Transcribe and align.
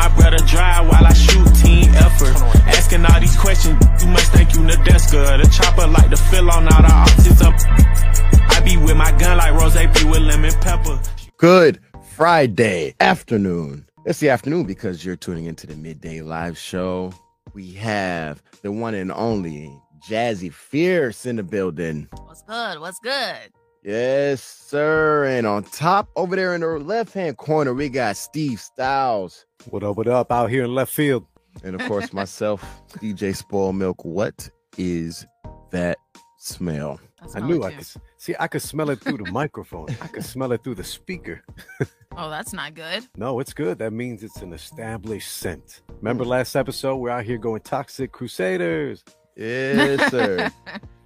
Let 0.00 0.12
my 0.12 0.16
brother 0.16 0.44
drive 0.46 0.88
while 0.88 1.04
I 1.04 1.12
shoot 1.12 1.46
team 1.56 1.90
effort. 1.94 2.34
Asking 2.66 3.04
all 3.04 3.20
these 3.20 3.36
questions, 3.36 3.78
you 4.00 4.08
must 4.08 4.32
think 4.32 4.54
you 4.54 4.60
Nadeska. 4.60 5.42
The 5.42 5.48
chopper 5.50 5.86
like 5.86 6.08
to 6.08 6.16
fill 6.16 6.50
on 6.50 6.72
all 6.72 6.82
the 6.82 6.88
autism. 6.88 7.52
I 8.48 8.62
be 8.64 8.78
with 8.78 8.96
my 8.96 9.10
gun 9.18 9.36
like 9.36 9.52
Rose 9.52 9.74
be 9.74 10.08
with 10.08 10.22
lemon 10.22 10.52
pepper. 10.62 10.98
Good 11.36 11.80
Friday 12.14 12.94
afternoon. 12.98 13.86
It's 14.06 14.20
the 14.20 14.30
afternoon 14.30 14.64
because 14.64 15.04
you're 15.04 15.16
tuning 15.16 15.44
into 15.44 15.66
the 15.66 15.76
midday 15.76 16.22
live 16.22 16.56
show. 16.56 17.12
We 17.52 17.72
have 17.74 18.42
the 18.62 18.72
one 18.72 18.94
and 18.94 19.12
only 19.12 19.70
Jazzy 20.08 20.50
Fierce 20.50 21.26
in 21.26 21.36
the 21.36 21.42
building. 21.42 22.08
What's 22.24 22.42
good? 22.42 22.80
What's 22.80 23.00
good? 23.00 23.52
Yes, 23.84 24.42
sir. 24.42 25.26
And 25.26 25.46
on 25.46 25.64
top 25.64 26.08
over 26.16 26.36
there 26.36 26.54
in 26.54 26.62
the 26.62 26.68
left 26.78 27.12
hand 27.12 27.36
corner, 27.36 27.74
we 27.74 27.90
got 27.90 28.16
Steve 28.16 28.60
Stylez. 28.60 29.44
What 29.68 29.82
up, 29.84 29.96
what 29.96 30.08
up, 30.08 30.32
out 30.32 30.50
here 30.50 30.64
in 30.64 30.74
left 30.74 30.92
field? 30.92 31.26
And 31.64 31.78
of 31.80 31.86
course, 31.86 32.12
myself, 32.12 32.64
DJ 32.98 33.36
Spoiled 33.36 33.76
Milk. 33.76 34.04
What 34.04 34.48
is 34.78 35.26
that 35.70 35.98
smell? 36.38 36.98
I 37.34 37.40
knew 37.40 37.62
I 37.62 37.72
could 37.72 37.86
see. 38.16 38.34
I 38.40 38.46
could 38.48 38.62
smell 38.62 38.88
it 38.90 39.00
through 39.00 39.18
the 39.18 39.30
microphone. 39.30 39.88
I 40.00 40.06
could 40.06 40.24
smell 40.24 40.52
it 40.52 40.64
through 40.64 40.76
the 40.76 40.84
speaker. 40.84 41.42
oh, 42.16 42.30
that's 42.30 42.52
not 42.54 42.74
good. 42.74 43.06
No, 43.16 43.40
it's 43.40 43.52
good. 43.52 43.78
That 43.78 43.92
means 43.92 44.22
it's 44.22 44.40
an 44.40 44.52
established 44.54 45.30
scent. 45.30 45.82
Remember 45.98 46.24
last 46.24 46.56
episode? 46.56 46.96
We're 46.96 47.10
out 47.10 47.24
here 47.24 47.36
going 47.36 47.60
toxic 47.60 48.10
crusaders. 48.12 49.04
Yes, 49.36 50.10
sir. 50.10 50.50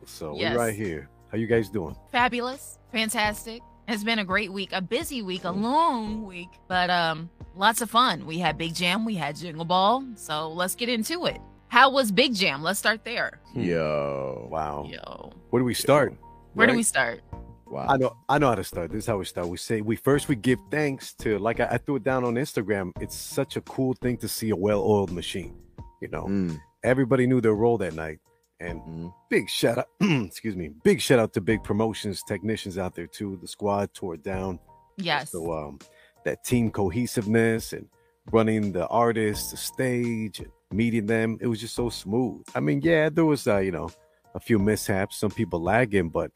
so 0.06 0.36
Yes. 0.38 0.54
we're 0.54 0.60
right 0.64 0.74
here. 0.74 1.08
How 1.32 1.38
you 1.38 1.48
guys 1.48 1.68
doing? 1.68 1.96
Fabulous. 2.12 2.78
Fantastic. 2.92 3.60
It's 3.88 4.04
been 4.04 4.20
a 4.20 4.24
great 4.24 4.52
week, 4.52 4.70
a 4.72 4.80
busy 4.80 5.20
week, 5.22 5.44
a 5.44 5.50
long 5.50 6.24
week, 6.24 6.48
but 6.68 6.88
um 6.90 7.28
lots 7.56 7.80
of 7.80 7.90
fun. 7.90 8.26
We 8.26 8.38
had 8.38 8.58
Big 8.58 8.74
Jam, 8.74 9.04
we 9.04 9.14
had 9.14 9.36
Jingle 9.36 9.64
Ball. 9.64 10.04
So 10.16 10.50
let's 10.50 10.74
get 10.74 10.88
into 10.88 11.26
it. 11.26 11.40
How 11.68 11.90
was 11.90 12.12
Big 12.12 12.34
Jam? 12.34 12.62
Let's 12.62 12.78
start 12.78 13.04
there. 13.04 13.40
Yo. 13.54 14.48
Wow. 14.50 14.86
Yo. 14.88 15.32
Where 15.50 15.60
do 15.60 15.64
we 15.64 15.74
start? 15.74 16.14
Where 16.54 16.66
do 16.66 16.74
we 16.74 16.82
start? 16.84 17.20
Wow. 17.66 17.86
I 17.88 17.96
know. 17.96 18.16
I 18.28 18.38
know 18.38 18.48
how 18.48 18.54
to 18.54 18.62
start. 18.62 18.92
This 18.92 19.04
is 19.04 19.06
how 19.06 19.16
we 19.16 19.24
start. 19.24 19.48
We 19.48 19.56
say 19.56 19.80
we 19.80 19.96
first 19.96 20.28
we 20.28 20.36
give 20.36 20.60
thanks 20.70 21.12
to 21.14 21.38
like 21.38 21.58
I, 21.58 21.66
I 21.72 21.78
threw 21.78 21.96
it 21.96 22.04
down 22.04 22.22
on 22.22 22.34
Instagram. 22.34 22.92
It's 23.00 23.16
such 23.16 23.56
a 23.56 23.60
cool 23.62 23.94
thing 23.94 24.16
to 24.18 24.28
see 24.28 24.50
a 24.50 24.56
well-oiled 24.56 25.10
machine. 25.10 25.56
You 26.00 26.08
know, 26.08 26.26
Mm, 26.26 26.60
everybody 26.84 27.26
knew 27.26 27.40
their 27.40 27.54
role 27.54 27.78
that 27.78 27.94
night, 27.94 28.18
and 28.60 28.80
mm. 28.82 29.14
big 29.30 29.48
shout 29.48 29.78
out 29.78 29.88
excuse 30.00 30.54
me 30.54 30.70
big 30.84 31.00
shout 31.00 31.18
out 31.18 31.32
to 31.32 31.40
big 31.40 31.62
promotions 31.64 32.22
technicians 32.22 32.78
out 32.78 32.94
there 32.94 33.06
too 33.06 33.38
the 33.40 33.48
squad 33.48 33.92
tore 33.94 34.14
it 34.14 34.22
down 34.22 34.58
Yes. 34.96 35.32
so 35.32 35.52
um 35.52 35.78
that 36.24 36.44
team 36.44 36.70
cohesiveness 36.70 37.72
and 37.72 37.88
running 38.32 38.72
the 38.72 38.86
artists 38.88 39.50
the 39.50 39.56
stage 39.56 40.40
and 40.40 40.50
meeting 40.72 41.06
them 41.06 41.36
it 41.40 41.46
was 41.46 41.60
just 41.60 41.74
so 41.74 41.88
smooth 41.88 42.42
i 42.54 42.60
mean 42.60 42.80
yeah 42.82 43.08
there 43.10 43.24
was 43.26 43.46
uh 43.46 43.58
you 43.58 43.70
know 43.70 43.88
a 44.34 44.40
few 44.40 44.58
mishaps 44.58 45.16
some 45.18 45.30
people 45.30 45.60
lagging 45.60 46.08
but 46.08 46.30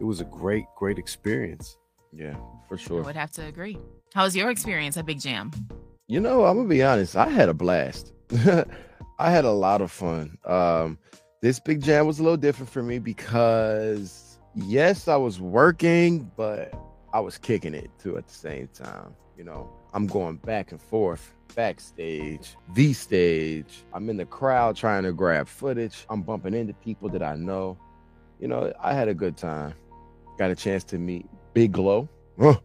it 0.00 0.04
was 0.04 0.20
a 0.20 0.24
great 0.24 0.64
great 0.76 0.98
experience 0.98 1.76
Yeah, 2.12 2.34
for 2.68 2.78
sure. 2.78 3.02
I 3.02 3.06
would 3.06 3.16
have 3.16 3.30
to 3.32 3.44
agree. 3.44 3.78
How 4.14 4.24
was 4.24 4.34
your 4.34 4.50
experience 4.50 4.96
at 4.96 5.04
Big 5.04 5.20
Jam? 5.20 5.50
You 6.08 6.20
know, 6.20 6.44
I'm 6.46 6.56
gonna 6.56 6.68
be 6.68 6.82
honest. 6.82 7.14
I 7.16 7.28
had 7.28 7.48
a 7.48 7.54
blast. 7.54 8.14
I 9.18 9.30
had 9.30 9.44
a 9.44 9.52
lot 9.52 9.80
of 9.82 9.90
fun. 9.90 10.38
Um, 10.44 10.98
this 11.42 11.60
big 11.60 11.82
jam 11.82 12.06
was 12.06 12.18
a 12.18 12.22
little 12.22 12.36
different 12.38 12.70
for 12.70 12.82
me 12.82 12.98
because 12.98 14.38
yes, 14.54 15.08
I 15.08 15.16
was 15.16 15.40
working, 15.40 16.30
but 16.36 16.72
I 17.12 17.20
was 17.20 17.38
kicking 17.38 17.74
it 17.74 17.90
too 17.98 18.16
at 18.16 18.26
the 18.26 18.34
same 18.34 18.68
time. 18.68 19.14
You 19.36 19.44
know, 19.44 19.70
I'm 19.92 20.06
going 20.06 20.36
back 20.36 20.72
and 20.72 20.80
forth, 20.80 21.34
backstage, 21.54 22.56
the 22.74 22.92
stage. 22.94 23.84
I'm 23.92 24.08
in 24.08 24.16
the 24.16 24.24
crowd 24.24 24.76
trying 24.76 25.02
to 25.02 25.12
grab 25.12 25.46
footage. 25.46 26.06
I'm 26.08 26.22
bumping 26.22 26.54
into 26.54 26.72
people 26.72 27.08
that 27.10 27.22
I 27.22 27.36
know. 27.36 27.76
You 28.40 28.48
know, 28.48 28.72
I 28.82 28.94
had 28.94 29.08
a 29.08 29.14
good 29.14 29.36
time. 29.36 29.74
Got 30.38 30.50
a 30.50 30.56
chance 30.56 30.84
to 30.84 30.98
meet 30.98 31.26
Big 31.52 31.72
Glow. 31.72 32.08
Huh. 32.40 32.58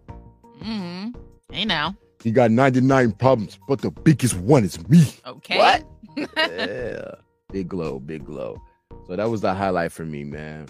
Mm-hmm. 0.61 1.11
Hey 1.51 1.65
now. 1.65 1.95
He 2.23 2.31
got 2.31 2.51
99 2.51 3.13
problems, 3.13 3.59
but 3.67 3.81
the 3.81 3.91
biggest 3.91 4.35
one 4.37 4.63
is 4.63 4.87
me. 4.87 5.13
Okay. 5.25 5.57
What? 5.57 5.83
yeah. 6.37 7.15
Big 7.51 7.67
glow, 7.67 7.99
big 7.99 8.25
glow. 8.25 8.61
So 9.07 9.15
that 9.15 9.29
was 9.29 9.41
the 9.41 9.53
highlight 9.53 9.91
for 9.91 10.05
me, 10.05 10.23
man. 10.23 10.67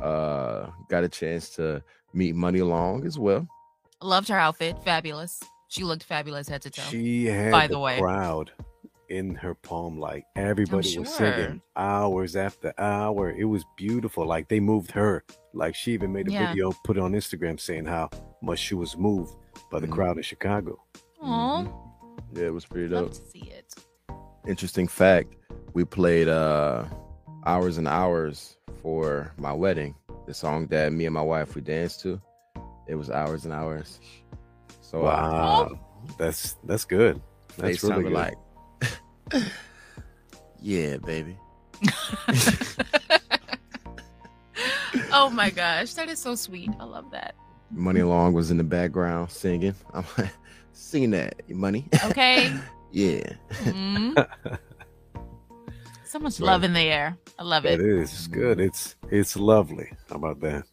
Uh 0.00 0.70
got 0.88 1.04
a 1.04 1.08
chance 1.08 1.50
to 1.50 1.82
meet 2.12 2.34
Muni 2.34 2.62
Long 2.62 3.06
as 3.06 3.18
well. 3.18 3.46
Loved 4.02 4.28
her 4.28 4.38
outfit. 4.38 4.76
Fabulous. 4.84 5.40
She 5.68 5.84
looked 5.84 6.02
fabulous 6.02 6.48
head 6.48 6.62
to 6.62 6.70
toe. 6.70 6.82
she 6.82 7.24
had 7.26 7.50
By 7.52 7.66
the, 7.66 7.74
the 7.74 7.78
way. 7.80 7.98
crowd 7.98 8.52
in 9.08 9.34
her 9.34 9.54
palm 9.54 9.98
like 9.98 10.24
everybody 10.36 10.98
was 10.98 11.14
singing 11.14 11.60
hours 11.76 12.34
after 12.34 12.72
hour 12.78 13.30
it 13.30 13.44
was 13.44 13.62
beautiful 13.76 14.24
like 14.24 14.48
they 14.48 14.58
moved 14.58 14.90
her 14.90 15.22
like 15.52 15.74
she 15.74 15.92
even 15.92 16.10
made 16.12 16.28
a 16.28 16.32
Yeah. 16.32 16.48
video 16.48 16.72
put 16.84 16.96
it 16.96 17.00
on 17.02 17.12
instagram 17.12 17.60
saying 17.60 17.84
how 17.84 18.08
much 18.42 18.58
she 18.58 18.74
was 18.74 18.96
moved 18.96 19.34
by 19.70 19.80
the 19.80 19.86
Mhm. 19.86 19.92
crowd 19.92 20.16
in 20.16 20.22
chicago 20.22 20.82
Aw. 21.20 21.64
Yeah, 22.32 22.44
it 22.46 22.54
was 22.54 22.64
pretty 22.64 22.88
dope. 22.88 23.02
Love 23.08 23.12
to 23.12 23.30
see 23.30 23.50
it. 23.50 23.74
Interesting 24.48 24.88
fact, 24.88 25.34
we 25.74 25.84
played 25.84 26.28
uh 26.28 26.84
hours 27.44 27.76
and 27.78 27.86
hours 27.86 28.56
for 28.80 29.32
my 29.36 29.52
wedding. 29.52 29.94
The 30.26 30.32
song 30.34 30.66
that 30.68 30.92
me 30.92 31.04
and 31.04 31.12
my 31.14 31.20
wife 31.22 31.54
we 31.54 31.60
danced 31.60 32.00
to. 32.02 32.20
It 32.86 32.94
was 32.96 33.10
hours 33.10 33.44
and 33.44 33.52
hours. 33.54 34.00
So 34.80 35.00
uh, 35.00 35.02
wow 35.02 35.78
that's 36.18 36.56
that's 36.64 36.84
good 36.84 37.20
they 37.56 37.68
that's 37.72 37.84
really 37.84 38.02
good. 38.04 38.12
like 38.12 38.34
Yeah, 40.60 40.96
baby. 40.98 41.36
oh 45.12 45.28
my 45.30 45.50
gosh, 45.50 45.94
that 45.94 46.08
is 46.08 46.18
so 46.20 46.34
sweet. 46.36 46.70
I 46.78 46.84
love 46.84 47.10
that. 47.10 47.34
Muni 47.70 48.02
Long 48.02 48.32
was 48.32 48.50
in 48.52 48.58
the 48.58 48.64
background 48.64 49.30
singing. 49.30 49.74
I'm 49.94 50.04
like, 50.18 50.30
sing 50.72 51.10
that, 51.10 51.48
money. 51.50 51.88
Okay. 52.04 52.52
yeah. 52.92 53.22
Mhm. 53.62 54.26
so 56.04 56.18
much 56.18 56.38
Right. 56.38 56.46
love 56.46 56.62
in 56.64 56.72
the 56.74 56.80
air. 56.80 57.16
I 57.38 57.42
love 57.42 57.64
it 57.64 57.80
it. 57.80 57.86
is 57.86 58.12
it's 58.12 58.26
good 58.28 58.60
it's 58.60 58.96
it's 59.10 59.36
lovely 59.36 59.90
how 60.08 60.16
about 60.16 60.40
that 60.40 60.64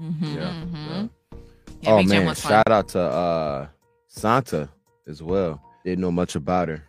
Mhm, 0.00 0.22
Yeah, 0.22 0.54
mhm. 0.64 0.86
Yeah, 0.86 1.06
oh 1.86 2.02
man, 2.02 2.26
was 2.26 2.40
fun. 2.40 2.50
shout 2.50 2.70
out 2.70 2.88
to 2.88 3.00
uh 3.00 3.66
Santa 4.06 4.68
as 5.06 5.22
well. 5.22 5.62
Didn't 5.84 6.00
know 6.00 6.10
much 6.10 6.34
about 6.34 6.68
her, 6.68 6.82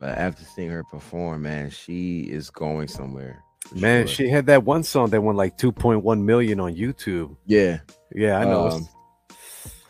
but 0.00 0.10
after 0.18 0.44
seeing 0.44 0.70
her 0.70 0.84
perform, 0.84 1.42
man, 1.42 1.70
she 1.70 2.20
is 2.20 2.50
going 2.50 2.88
somewhere. 2.88 3.42
man 3.74 4.06
sure. 4.06 4.26
she 4.26 4.28
had 4.28 4.46
that 4.46 4.62
one 4.64 4.82
song 4.82 5.08
that 5.10 5.22
won 5.22 5.36
like 5.36 5.56
2.1 5.56 6.22
million 6.22 6.60
on 6.60 6.74
youtube 6.74 7.34
yeah, 7.46 7.78
yeah 8.14 8.36
i 8.38 8.44
know 8.44 8.68
um, 8.68 8.86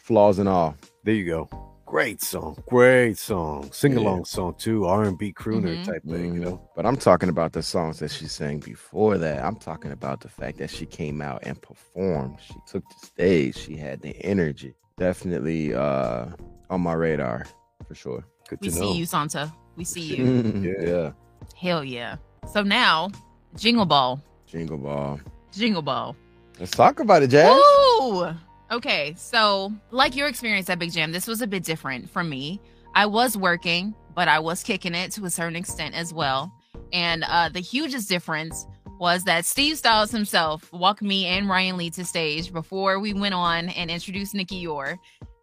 flaws 0.05 0.39
and 0.39 0.49
all. 0.49 0.77
There 1.03 1.15
you 1.15 1.25
go. 1.25 1.74
Great 1.95 2.21
song. 2.21 2.57
Great 2.69 3.17
song. 3.19 3.71
Sing 3.71 3.93
Yeah. 3.93 4.01
along 4.01 4.25
song 4.25 4.55
too. 4.59 4.85
R 4.85 5.05
and 5.05 5.17
B 5.17 5.33
crooner 5.33 5.77
Mhm. 5.79 5.85
type 5.85 6.03
thing, 6.03 6.35
you 6.35 6.41
Mhm. 6.41 6.45
know. 6.45 6.71
But 6.75 6.87
I'm 6.87 6.97
talking 6.97 7.29
about 7.29 7.53
the 7.53 7.63
songs 7.63 8.01
that 8.01 8.11
she 8.11 8.27
sang 8.27 8.59
before 8.59 9.17
that. 9.19 9.45
I'm 9.45 9.55
talking 9.55 9.93
about 9.93 10.19
the 10.21 10.29
fact 10.29 10.59
that 10.59 10.71
she 10.71 10.87
came 10.87 11.23
out 11.23 11.39
and 11.45 11.57
performed. 11.63 12.39
She 12.41 12.55
took 12.67 12.83
the 12.89 13.07
stage. 13.07 13.57
She 13.57 13.77
had 13.77 14.03
the 14.03 14.11
energy. 14.25 14.75
Definitely 14.99 15.73
uh 15.73 16.27
on 16.69 16.81
my 16.81 16.95
radar 16.95 17.47
for 17.87 17.95
sure. 17.95 18.25
Good 18.49 18.59
We 18.63 18.69
to 18.71 18.75
see 18.75 18.81
know. 18.81 18.93
you, 18.95 19.07
Santa. 19.07 19.55
We 19.77 19.85
see 19.85 20.01
you. 20.17 20.75
yeah. 20.81 20.89
Yeah. 20.91 21.11
Hell 21.57 21.85
yeah. 21.85 22.17
So 22.53 22.65
now, 22.65 23.09
Jingle 23.55 23.87
Ball. 23.87 24.21
Jingle 24.49 24.79
ball. 24.79 25.21
Jingle 25.53 25.81
Ball. 25.83 26.17
Let's 26.59 26.73
talk 26.73 26.99
about 26.99 27.23
it, 27.23 27.31
Jaz. 27.31 27.55
Woo! 28.01 28.35
Okay, 28.71 29.15
so 29.17 29.73
like 29.91 30.17
your 30.17 30.27
experience 30.29 30.69
at 30.71 30.79
Big 30.79 30.93
Jam, 30.93 31.13
this 31.13 31.27
was 31.27 31.43
a 31.43 31.47
bit 31.47 31.65
different 31.65 32.09
for 32.11 32.25
me. 32.25 32.61
I 32.95 33.07
was 33.07 33.37
working, 33.37 33.95
but 34.15 34.29
I 34.29 34.39
was 34.39 34.63
kicking 34.63 34.95
it 34.95 35.13
to 35.13 35.25
a 35.25 35.31
certain 35.31 35.57
extent 35.57 35.95
as 35.95 36.13
well. 36.15 36.53
And 36.93 37.25
uh, 37.25 37.49
the 37.51 37.61
hugest 37.61 38.09
difference 38.09 38.67
was 38.99 39.25
that 39.25 39.45
Steve 39.45 39.77
Stylez 39.77 40.13
himself 40.13 40.73
walked 40.73 41.03
me 41.03 41.27
and 41.27 41.49
Ryan 41.49 41.77
Lee 41.77 41.91
to 41.91 42.05
stage 42.05 42.53
before 42.53 43.01
we 43.01 43.13
went 43.13 43.35
on 43.35 43.69
and 43.71 43.91
introduced 43.91 44.35
Nicky 44.35 44.65
Youre. 44.65 44.97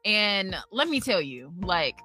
And 0.06 0.56
let 0.72 0.88
me 0.88 1.00
tell 1.00 1.22
you, 1.22 1.54
like, 1.62 2.00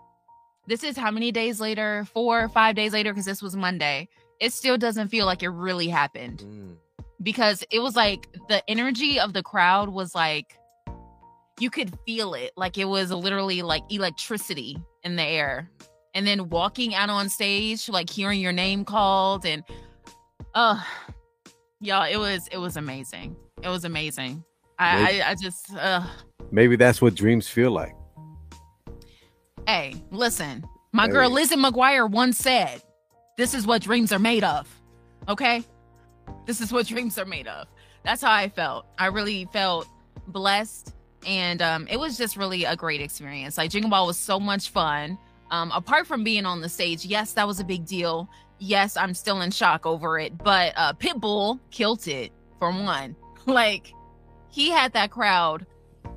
this 0.67 0.83
is 0.83 0.97
how 0.97 1.11
many 1.12 1.31
days 1.33 1.61
later? 1.61 2.05
Four 2.12 2.43
or 2.43 2.49
five 2.49 2.75
days 2.75 2.93
later, 2.93 3.12
because 3.12 3.25
this 3.25 3.41
was 3.41 3.57
Monday. 3.57 4.09
It 4.41 4.53
still 4.53 4.77
doesn't 4.77 5.09
feel 5.09 5.25
like 5.25 5.43
it 5.43 5.49
really 5.49 5.89
happened 5.89 6.41
Mm. 6.47 6.77
because 7.23 7.65
it 7.71 7.79
was 7.79 7.97
like 7.97 8.29
the 8.49 8.62
energy 8.69 9.19
of 9.19 9.33
the 9.33 9.43
crowd 9.43 9.89
was 9.89 10.15
like 10.15 10.59
you 11.58 11.70
could 11.70 11.97
feel 12.06 12.35
it. 12.35 12.53
Like 12.56 12.79
it 12.79 12.85
was 12.87 13.11
literally 13.11 13.62
like 13.62 13.82
electricity 13.91 14.76
in 15.03 15.17
the 15.17 15.23
air. 15.23 15.70
And 16.14 16.26
then 16.26 16.49
walking 16.49 16.94
out 16.94 17.11
on 17.11 17.29
stage 17.29 17.88
like 17.88 18.08
hearing 18.11 18.41
your 18.41 18.53
name 18.53 18.85
called 18.85 19.44
and 19.47 19.62
uh 20.55 20.82
y'all 21.81 22.05
it 22.11 22.17
was 22.17 22.49
it 22.53 22.58
was 22.58 22.76
amazing. 22.76 23.37
It 23.62 23.69
was 23.69 23.85
amazing. 23.85 24.43
I 24.79 25.03
Maybe- 25.03 25.23
i, 25.23 25.31
I 25.31 25.35
just 25.35 25.75
uh 25.75 26.06
Maybe 26.50 26.76
that's 26.76 27.03
what 27.03 27.14
dreams 27.14 27.49
feel 27.49 27.70
like. 27.70 27.94
hey 29.67 29.94
listen 30.11 30.64
my 30.93 31.09
girl 31.09 31.29
Hey. 31.29 31.35
lizzie 31.35 31.56
mcguire 31.56 32.09
once 32.09 32.38
said 32.38 32.81
this 33.37 33.52
is 33.52 33.67
what 33.67 33.82
dreams 33.82 34.12
are 34.12 34.19
made 34.19 34.44
of. 34.44 34.67
Okay? 35.29 35.62
This 36.47 36.61
is 36.62 36.73
what 36.73 36.87
dreams 36.87 37.19
are 37.19 37.26
made 37.26 37.47
of. 37.49 37.67
That's 38.05 38.23
how 38.23 38.32
i 38.32 38.49
felt. 38.49 38.87
I 38.99 39.06
really 39.06 39.47
felt 39.52 39.87
blessed 40.29 40.94
and 41.26 41.61
um 41.61 41.87
it 41.88 41.99
was 41.99 42.17
just 42.17 42.37
really 42.37 42.64
a 42.64 42.76
great 42.76 43.00
experience. 43.00 43.58
Like 43.58 43.70
jingle 43.70 43.90
ball 43.90 44.06
was 44.06 44.19
so 44.19 44.40
much 44.40 44.70
fun. 44.70 45.19
Um 45.50 45.70
apart 45.73 46.06
from 46.06 46.25
being 46.25 46.46
on 46.46 46.61
the 46.61 46.69
stage 46.69 47.05
yes 47.05 47.32
that 47.34 47.46
was 47.46 47.61
a 47.61 47.64
big 47.64 47.84
deal. 47.87 48.28
Yes 48.58 48.96
i'm 48.96 49.12
still 49.12 49.43
in 49.43 49.50
shock 49.50 49.84
over 49.84 50.19
it 50.19 50.38
but 50.38 50.73
uh 50.76 50.93
pitbull 50.94 51.61
killed 51.70 52.06
it 52.08 52.32
for 52.58 52.70
one. 52.70 53.17
Like 53.46 53.93
he 54.50 54.70
had 54.70 54.93
that 54.94 55.12
crowd 55.12 55.67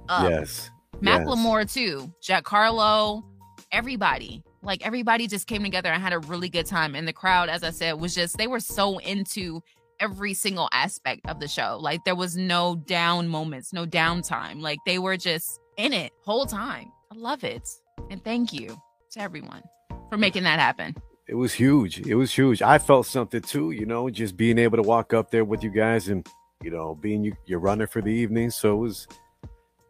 up. 0.07 0.27
Yes. 0.27 0.71
Macklemore 0.99 1.71
too, 1.71 2.11
Jack 2.21 2.47
Harlow, 2.47 3.23
everybody. 3.71 4.43
Like 4.61 4.85
everybody 4.85 5.27
just 5.27 5.45
came 5.45 5.63
together 5.63 5.89
and 5.89 6.01
had 6.01 6.11
a 6.11 6.19
really 6.19 6.49
good 6.49 6.65
time. 6.65 6.95
And 6.95 7.07
the 7.07 7.13
crowd, 7.13 7.49
as 7.49 7.63
I 7.63 7.69
said, 7.69 7.93
was 7.93 8.15
just 8.15 8.37
they 8.37 8.47
were 8.47 8.59
so 8.59 8.97
into 8.99 9.61
every 9.99 10.33
single 10.33 10.69
aspect 10.71 11.27
of 11.27 11.39
the 11.39 11.47
show. 11.47 11.77
Like 11.79 12.03
there 12.05 12.15
was 12.15 12.37
no 12.37 12.75
down 12.75 13.27
moments, 13.27 13.73
no 13.73 13.85
downtime. 13.85 14.61
Like 14.61 14.79
they 14.85 14.99
were 14.99 15.17
just 15.17 15.59
in 15.77 15.93
it 15.93 16.11
whole 16.23 16.45
time. 16.45 16.91
I 17.11 17.15
love 17.15 17.43
it. 17.43 17.67
And 18.09 18.23
thank 18.23 18.53
you 18.53 18.79
to 19.11 19.21
everyone 19.21 19.63
for 20.09 20.17
making 20.17 20.43
that 20.43 20.59
happen. 20.59 20.95
It 21.27 21.35
was 21.35 21.53
huge. 21.53 21.99
It 22.07 22.15
was 22.15 22.33
huge. 22.33 22.61
I 22.61 22.79
felt 22.79 23.05
something 23.05 23.41
too, 23.41 23.71
you 23.71 23.85
know, 23.85 24.09
just 24.09 24.35
being 24.35 24.57
able 24.57 24.77
to 24.77 24.83
walk 24.83 25.13
up 25.13 25.29
there 25.29 25.45
with 25.45 25.63
you 25.63 25.69
guys 25.69 26.09
and, 26.09 26.27
you 26.63 26.71
know, 26.71 26.95
being 26.95 27.23
you, 27.23 27.33
your 27.45 27.59
runner 27.59 27.85
for 27.85 28.01
the 28.01 28.11
evening. 28.11 28.49
So 28.49 28.73
it 28.73 28.79
was 28.79 29.07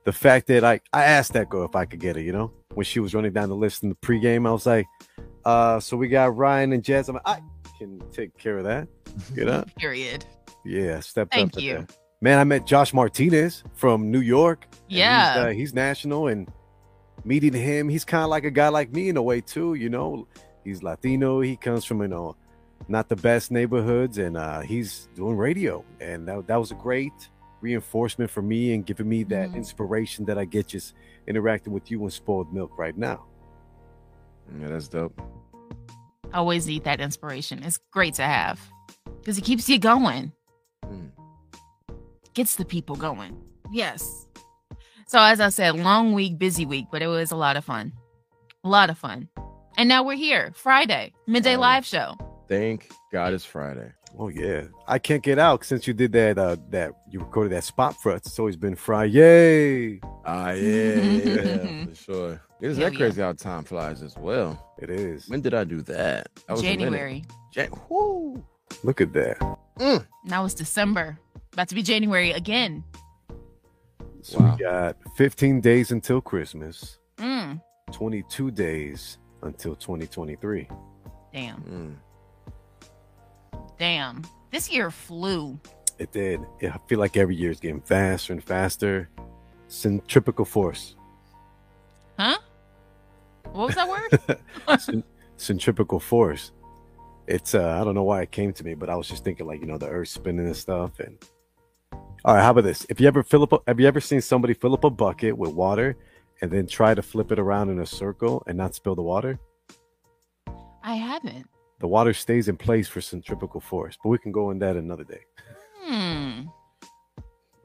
the 0.03 0.11
fact 0.11 0.47
that 0.47 0.65
I, 0.65 0.81
I 0.91 1.03
asked 1.03 1.33
that 1.33 1.49
girl 1.49 1.63
if 1.63 1.75
I 1.75 1.85
could 1.85 1.99
get 1.99 2.17
her, 2.17 2.21
you 2.21 2.33
know, 2.33 2.51
when 2.73 2.83
she 2.83 2.99
was 2.99 3.13
running 3.13 3.31
down 3.31 3.49
the 3.49 3.55
list 3.55 3.83
in 3.83 3.89
the 3.89 3.95
pregame, 3.95 4.47
I 4.47 4.51
was 4.51 4.65
like, 4.65 4.87
uh, 5.45 5.79
so 5.79 5.95
we 5.95 6.09
got 6.09 6.35
Ryan 6.35 6.73
and 6.73 6.83
Jaz. 6.83 7.07
I'm 7.07 7.15
like, 7.15 7.23
I 7.25 7.41
can 7.79 7.99
take 8.11 8.37
care 8.37 8.57
of 8.59 8.65
that. 8.65 8.87
You 9.33 9.45
know? 9.45 9.63
Period. 9.77 10.25
Yeah, 10.65 10.99
stepped 10.99 11.33
Thank 11.33 11.53
up. 11.53 11.53
to 11.59 11.61
you. 11.61 11.73
that. 11.79 11.97
Man, 12.21 12.37
I 12.37 12.43
met 12.43 12.67
Josh 12.67 12.93
Martinez 12.93 13.63
from 13.75 14.11
New 14.11 14.19
York. 14.19 14.65
and 14.71 14.75
he's, 14.89 14.97
Yeah. 14.99 15.35
uh, 15.37 15.49
he's 15.51 15.73
national 15.73 16.27
and 16.27 16.51
meeting 17.23 17.53
him, 17.53 17.87
he's 17.89 18.03
kind 18.05 18.23
of 18.23 18.29
like 18.29 18.43
a 18.43 18.51
guy 18.51 18.67
like 18.67 18.91
me 18.91 19.09
in 19.09 19.17
a 19.17 19.21
way 19.21 19.39
too. 19.41 19.73
You 19.75 19.89
know, 19.89 20.27
he's 20.63 20.83
Latino. 20.83 21.39
He 21.41 21.55
comes 21.55 21.85
from 21.85 22.01
you 22.01 22.07
know 22.09 22.35
not 22.87 23.07
the 23.09 23.15
best 23.15 23.51
neighborhoods, 23.51 24.17
and 24.17 24.35
uh, 24.37 24.61
he's 24.61 25.07
doing 25.15 25.35
radio, 25.37 25.83
and 26.01 26.27
that 26.27 26.47
that 26.47 26.57
was 26.57 26.71
a 26.71 26.75
great 26.75 27.11
reinforcement 27.61 28.29
for 28.31 28.41
me 28.41 28.73
and 28.73 28.85
giving 28.85 29.07
me 29.09 29.23
that 29.23 29.49
Mhm. 29.49 29.55
inspiration 29.55 30.23
that 30.25 30.37
I 30.37 30.45
get 30.45 30.67
just 30.67 30.93
interacting 31.27 31.73
with 31.73 31.91
you 31.91 32.01
and 32.03 32.11
spoiled 32.11 32.53
milk 32.53 32.77
right 32.77 32.97
now. 32.97 33.25
Yeah, 34.59 34.69
that's 34.69 34.87
dope. 34.87 35.19
Always 36.33 36.67
need 36.67 36.83
that 36.83 36.99
inspiration. 36.99 37.63
It's 37.63 37.79
great 37.91 38.13
to 38.15 38.23
have 38.23 38.59
because 39.19 39.37
it 39.37 39.43
keeps 39.43 39.67
you 39.69 39.79
going. 39.79 40.31
Mm. 40.85 41.11
gets 42.33 42.55
the 42.55 42.65
people 42.65 42.95
going. 42.95 43.37
Yes. 43.71 44.25
So 45.07 45.19
as 45.19 45.39
I 45.39 45.49
said, 45.49 45.75
long 45.75 46.13
week, 46.13 46.37
busy 46.37 46.65
week, 46.65 46.87
but 46.91 47.01
it 47.01 47.07
was 47.07 47.31
a 47.31 47.35
lot 47.35 47.57
of 47.57 47.65
fun. 47.65 47.93
A 48.63 48.69
lot 48.69 48.89
of 48.89 48.97
fun. 48.97 49.27
And 49.77 49.89
now 49.89 50.03
we're 50.03 50.15
here, 50.15 50.51
Friday, 50.55 51.13
midday 51.27 51.55
Oh. 51.55 51.59
live 51.61 51.85
show. 51.85 52.15
Thank 52.47 52.89
God 53.11 53.33
it's 53.33 53.45
Friday. 53.45 53.91
Oh 54.17 54.27
yeah, 54.29 54.63
I 54.87 54.97
can't 54.99 55.21
get 55.23 55.37
out 55.37 55.63
since 55.63 55.87
you 55.87 55.93
did 55.93 56.11
that. 56.13 56.37
Uh, 56.37 56.57
that 56.69 56.93
you 57.11 57.19
recorded 57.19 57.51
that 57.53 57.63
spot 57.63 57.95
for 58.01 58.11
us. 58.11 58.21
It's 58.25 58.39
always 58.39 58.55
been 58.57 58.75
Friday. 58.75 59.99
Ah, 60.31 60.51
yeah, 60.51 60.95
yeah, 60.95 61.01
yeah, 61.23 61.85
for 61.85 61.95
sure. 61.95 62.41
It's 62.61 62.77
Hell 62.77 62.85
that 62.85 62.93
yeah. 62.93 62.97
crazy 62.99 63.21
how 63.21 63.33
time 63.33 63.63
flies 63.63 64.01
as 64.03 64.15
well. 64.17 64.73
It 64.77 64.89
is. 64.89 65.27
When 65.29 65.41
did 65.41 65.53
I 65.53 65.63
do 65.63 65.81
that? 65.83 66.27
That 66.47 66.51
was 66.51 66.59
a 66.61 66.63
minute. 66.63 66.79
January. 66.79 67.25
Jan- 67.51 67.71
Whoo. 67.89 68.43
Look 68.83 69.01
at 69.01 69.11
that. 69.13 69.39
Mm. 69.79 70.05
Now 70.25 70.45
it's 70.45 70.53
December. 70.53 71.17
About 71.53 71.67
to 71.69 71.75
be 71.75 71.81
January 71.81 72.31
again. 72.31 72.83
So 74.21 74.39
Wow. 74.39 74.55
we 74.57 74.63
got 74.63 74.97
15 75.17 75.61
days 75.61 75.91
until 75.91 76.21
Christmas. 76.21 76.99
Mm, 77.17 77.61
22 77.91 78.51
days 78.51 79.17
until 79.41 79.75
2023. 79.75 80.67
damn. 81.33 81.61
Mm. 81.63 81.95
Damn. 83.77 84.23
This 84.51 84.71
year 84.71 84.91
flew. 84.91 85.59
It 85.97 86.11
did. 86.11 86.41
Yeah, 86.61 86.75
I 86.75 86.87
feel 86.87 86.99
like 86.99 87.17
every 87.17 87.35
year 87.35 87.51
is 87.51 87.59
getting 87.59 87.81
faster 87.81 88.33
and 88.33 88.43
faster. 88.43 89.09
Centripetal 89.69 90.45
force. 90.45 90.95
Huh? 92.17 92.37
What 93.53 93.67
was 93.67 93.75
that 93.75 93.87
word? 93.87 94.79
Cent- 94.79 95.05
centripetal 95.37 95.99
force. 95.99 96.51
It's 97.27 97.55
uh 97.55 97.79
I 97.79 97.83
don't 97.83 97.95
know 97.95 98.03
why 98.03 98.21
it 98.23 98.31
came 98.31 98.51
to 98.53 98.63
me, 98.63 98.73
but 98.73 98.89
I 98.89 98.95
was 98.95 99.07
just 99.07 99.23
thinking 99.23 99.47
like, 99.47 99.61
you 99.61 99.67
know, 99.67 99.77
the 99.77 99.87
earth 99.87 100.09
spinning 100.09 100.47
and 100.47 100.55
stuff 100.55 100.99
and 100.99 101.17
all 102.25 102.35
right, 102.35 102.43
how 102.43 102.51
about 102.51 102.65
this? 102.65 102.85
If 102.89 102.99
you 102.99 103.07
ever 103.07 103.23
fill 103.23 103.43
up 103.43 103.53
a, 103.53 103.59
have 103.67 103.79
you 103.79 103.87
ever 103.87 104.01
seen 104.01 104.19
somebody 104.19 104.53
fill 104.53 104.73
up 104.73 104.83
a 104.83 104.89
bucket 104.89 105.37
with 105.37 105.51
water 105.51 105.95
and 106.41 106.51
then 106.51 106.67
try 106.67 106.93
to 106.93 107.01
flip 107.01 107.31
it 107.31 107.39
around 107.39 107.69
in 107.69 107.79
a 107.79 107.85
circle 107.85 108.43
and 108.47 108.57
not 108.57 108.75
spill 108.75 108.95
the 108.95 109.01
water? 109.01 109.39
I 110.83 110.95
haven't. 110.95 111.47
The 111.79 111.87
water 111.87 112.13
stays 112.13 112.49
in 112.49 112.57
place 112.57 112.89
for 112.89 112.99
centripetal 112.99 113.61
force, 113.61 113.97
but 114.03 114.09
we 114.09 114.17
can 114.17 114.33
go 114.33 114.51
in 114.51 114.59
that 114.59 114.75
another 114.75 115.05
day. 115.05 115.21
Hmm. 115.83 116.41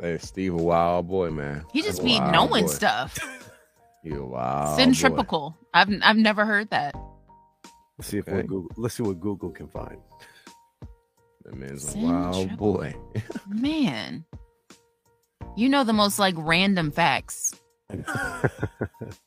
Hey, 0.00 0.18
Steve, 0.18 0.54
a 0.54 0.56
wild 0.56 1.08
boy, 1.08 1.30
man. 1.30 1.64
He 1.72 1.82
just 1.82 2.02
be 2.04 2.18
knowing 2.20 2.66
boy. 2.66 2.70
stuff. 2.72 3.18
You 4.06 4.22
a 4.22 4.26
wild 4.26 4.76
Centripetal. 4.78 5.56
I've 5.72 5.88
I've 6.02 6.18
never 6.18 6.44
heard 6.44 6.68
that. 6.68 6.94
Let's 7.96 8.08
see 8.10 8.18
if 8.18 8.28
Okay. 8.28 8.36
what 8.36 8.46
Google 8.48 8.70
let's 8.76 8.94
see 8.94 9.02
what 9.02 9.18
Google 9.18 9.48
can 9.50 9.66
find. 9.66 9.96
That 11.46 11.54
man's 11.54 11.94
a 11.94 11.98
wild 11.98 12.54
boy. 12.58 12.94
Man. 13.48 14.26
You 15.56 15.70
know 15.70 15.84
the 15.84 15.94
most 15.94 16.18
like 16.18 16.34
random 16.36 16.90
facts. 16.90 17.54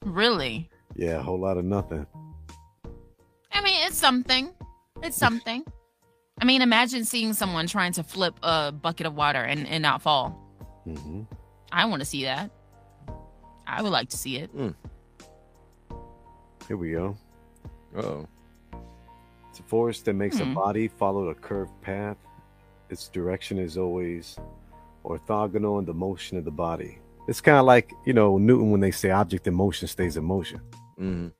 Really? 0.05 0.69
yeah, 0.95 1.17
a 1.17 1.21
whole 1.23 1.39
lot 1.39 1.57
of 1.57 1.65
nothing. 1.65 2.05
I 3.51 3.61
mean, 3.61 3.87
it's 3.87 3.97
something. 3.97 4.51
It's 5.01 5.17
something. 5.17 5.63
I 6.39 6.45
mean, 6.45 6.61
imagine 6.61 7.03
seeing 7.05 7.33
someone 7.33 7.65
trying 7.65 7.93
to 7.93 8.03
flip 8.03 8.35
a 8.43 8.71
bucket 8.71 9.07
of 9.07 9.15
water 9.15 9.41
and, 9.41 9.67
and 9.67 9.81
not 9.81 10.01
fall. 10.03 10.39
Hmm 10.95 11.21
I 11.71 11.85
want 11.85 12.01
to 12.01 12.05
see 12.05 12.23
that. 12.23 12.49
I 13.67 13.81
would 13.81 13.91
like 13.91 14.09
to 14.09 14.17
see 14.17 14.37
it. 14.37 14.49
Here 16.67 16.77
we 16.77 16.91
go. 16.91 17.17
Oh, 17.95 18.25
It's 19.49 19.59
a 19.59 19.63
force 19.63 20.01
that 20.01 20.13
makes 20.13 20.37
Hmm. 20.39 20.51
a 20.51 20.55
body 20.55 20.87
follow 20.87 21.27
a 21.29 21.35
curved 21.35 21.79
path. 21.81 22.17
Its 22.89 23.09
direction 23.09 23.57
is 23.57 23.77
always 23.77 24.37
orthogonal 25.03 25.79
in 25.79 25.85
the 25.85 25.93
motion 25.93 26.37
of 26.37 26.45
the 26.45 26.51
body. 26.51 26.99
It's 27.27 27.41
kind 27.41 27.57
of 27.57 27.65
like, 27.65 27.91
you 28.05 28.13
know, 28.13 28.37
Newton 28.37 28.71
when 28.71 28.79
they 28.79 28.91
say 28.91 29.11
object 29.11 29.47
in 29.47 29.53
motion 29.53 29.87
stays 29.89 30.15
in 30.15 30.23
motion. 30.23 30.61
mm. 30.99 31.31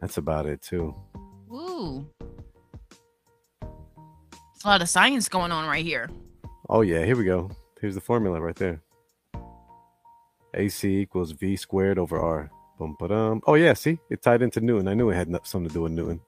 That's 0.00 0.16
about 0.18 0.46
it, 0.46 0.60
too. 0.62 0.92
Ooh. 1.52 2.04
There's 3.60 4.64
a 4.64 4.68
lot 4.68 4.82
of 4.82 4.88
science 4.88 5.28
going 5.28 5.52
on 5.52 5.68
right 5.68 5.84
here. 5.84 6.10
Oh, 6.68 6.80
yeah, 6.80 7.04
here 7.04 7.16
we 7.16 7.24
go. 7.24 7.50
Here's 7.82 7.94
the 7.96 8.00
formula 8.00 8.40
right 8.40 8.56
there 8.56 8.80
AC 10.54 10.88
equals 11.00 11.32
V 11.32 11.56
squared 11.56 11.98
over 11.98 12.18
R. 12.18 12.50
Bum, 12.78 12.96
ba-dum. 12.98 13.42
Oh, 13.46 13.54
yeah, 13.54 13.74
see? 13.74 13.98
It 14.08 14.22
tied 14.22 14.40
into 14.42 14.60
Newton. 14.60 14.88
I 14.88 14.94
knew 14.94 15.10
it 15.10 15.14
had 15.14 15.28
something 15.44 15.68
to 15.68 15.74
do 15.74 15.82
with 15.82 15.92
Newton. 15.92 16.20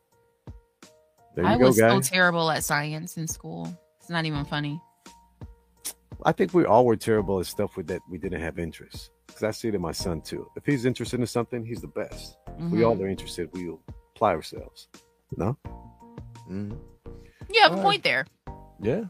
There 1.34 1.44
you 1.44 1.50
I 1.50 1.56
go, 1.58 1.66
was 1.66 1.78
guys. 1.78 2.06
so 2.06 2.14
terrible 2.14 2.50
at 2.50 2.62
science 2.64 3.16
in 3.16 3.26
school. 3.26 3.66
It's 4.00 4.11
not 4.11 4.25
even 4.25 4.44
funny. 4.44 4.80
I 6.25 6.32
think 6.32 6.54
we 6.54 6.64
all 6.64 6.84
were 6.87 6.96
terrible 6.96 7.40
at 7.40 7.46
stuff 7.46 7.76
with 7.76 7.87
that 7.88 8.00
we 8.11 8.18
didn't 8.18 8.40
have 8.40 8.58
interest. 8.58 9.11
Because 9.26 9.42
I 9.42 9.50
see 9.50 9.68
it 9.68 9.75
in 9.75 9.80
my 9.80 9.92
son 9.92 10.20
too. 10.20 10.49
If 10.56 10.64
he's 10.66 10.84
interested 10.87 11.18
in 11.20 11.26
something, 11.26 11.64
he's 11.64 11.80
the 11.80 11.88
best. 11.88 12.37
We 12.58 12.78
Mhm. 12.80 12.87
all 12.87 13.02
are 13.02 13.08
interested. 13.08 13.49
We 13.52 13.75
apply 14.14 14.32
ourselves. 14.34 14.88
No, 15.37 15.56
Mm. 16.49 16.78
You 17.52 17.62
have 17.62 17.73
a 17.73 17.75
Alright. 17.76 17.82
point 17.84 18.02
there. 18.04 18.26
Yeah. 18.80 19.04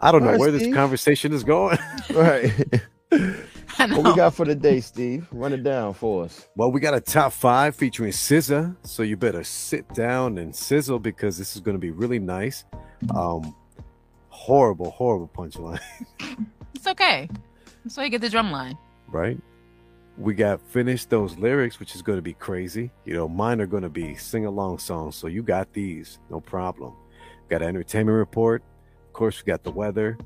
I 0.00 0.12
don't 0.12 0.20
know 0.22 0.28
Alright, 0.28 0.40
where 0.40 0.50
this 0.52 0.72
conversation 0.74 1.32
is 1.32 1.44
going. 1.44 1.78
Right. 2.14 2.52
What 3.78 4.04
we 4.04 4.14
got 4.16 4.34
for 4.34 4.44
the 4.44 4.54
day, 4.54 4.80
Steve? 4.80 5.26
Run 5.30 5.52
it 5.52 5.62
down 5.62 5.94
for 5.94 6.24
us. 6.24 6.48
Well, 6.56 6.70
we 6.72 6.80
got 6.80 6.94
a 6.94 7.00
top 7.00 7.32
five 7.32 7.76
featuring 7.76 8.10
SZA, 8.12 8.76
so 8.82 9.02
you 9.02 9.16
better 9.16 9.44
sit 9.44 9.88
down 9.94 10.36
and 10.38 10.54
sizzle 10.54 10.98
because 10.98 11.38
this 11.38 11.54
is 11.54 11.60
going 11.62 11.76
to 11.76 11.80
be 11.80 11.90
really 11.90 12.18
nice. 12.18 12.64
Um, 13.14 13.54
horrible, 14.28 14.90
horrible 14.90 15.30
punchline, 15.34 15.80
It's 16.74 16.86
okay. 16.86 17.28
So 17.88 18.02
you 18.02 18.08
get 18.10 18.20
the 18.20 18.28
drum 18.30 18.50
line. 18.50 18.76
right? 19.08 19.38
We 20.16 20.34
got 20.34 20.60
finish 20.60 21.04
those 21.04 21.36
lyrics, 21.38 21.78
which 21.78 21.94
is 21.94 22.02
going 22.02 22.18
to 22.18 22.22
be 22.22 22.34
crazy. 22.34 22.90
You 23.04 23.14
know, 23.14 23.28
mine 23.28 23.60
are 23.60 23.66
going 23.66 23.84
to 23.84 23.88
be 23.88 24.16
sing 24.16 24.44
along 24.46 24.78
songs, 24.78 25.14
so 25.14 25.28
you 25.28 25.42
got 25.44 25.72
these, 25.72 26.18
no 26.30 26.40
problem. 26.40 26.94
Got 27.48 27.62
an 27.62 27.68
entertainment 27.68 28.16
report. 28.18 28.62
Of 29.18 29.20
course, 29.20 29.42
we 29.44 29.50
got 29.50 29.64
the 29.64 29.72
weather. 29.72 30.16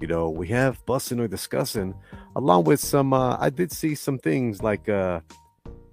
You 0.00 0.06
know, 0.06 0.30
we 0.30 0.46
have 0.50 0.78
bussin' 0.86 1.18
or 1.18 1.26
disgusting, 1.26 1.92
along 2.36 2.62
with 2.62 2.78
some. 2.78 3.12
Uh, 3.12 3.36
I 3.40 3.50
did 3.50 3.72
see 3.72 3.96
some 3.96 4.18
things 4.20 4.62
like, 4.62 4.88
uh, 4.88 5.18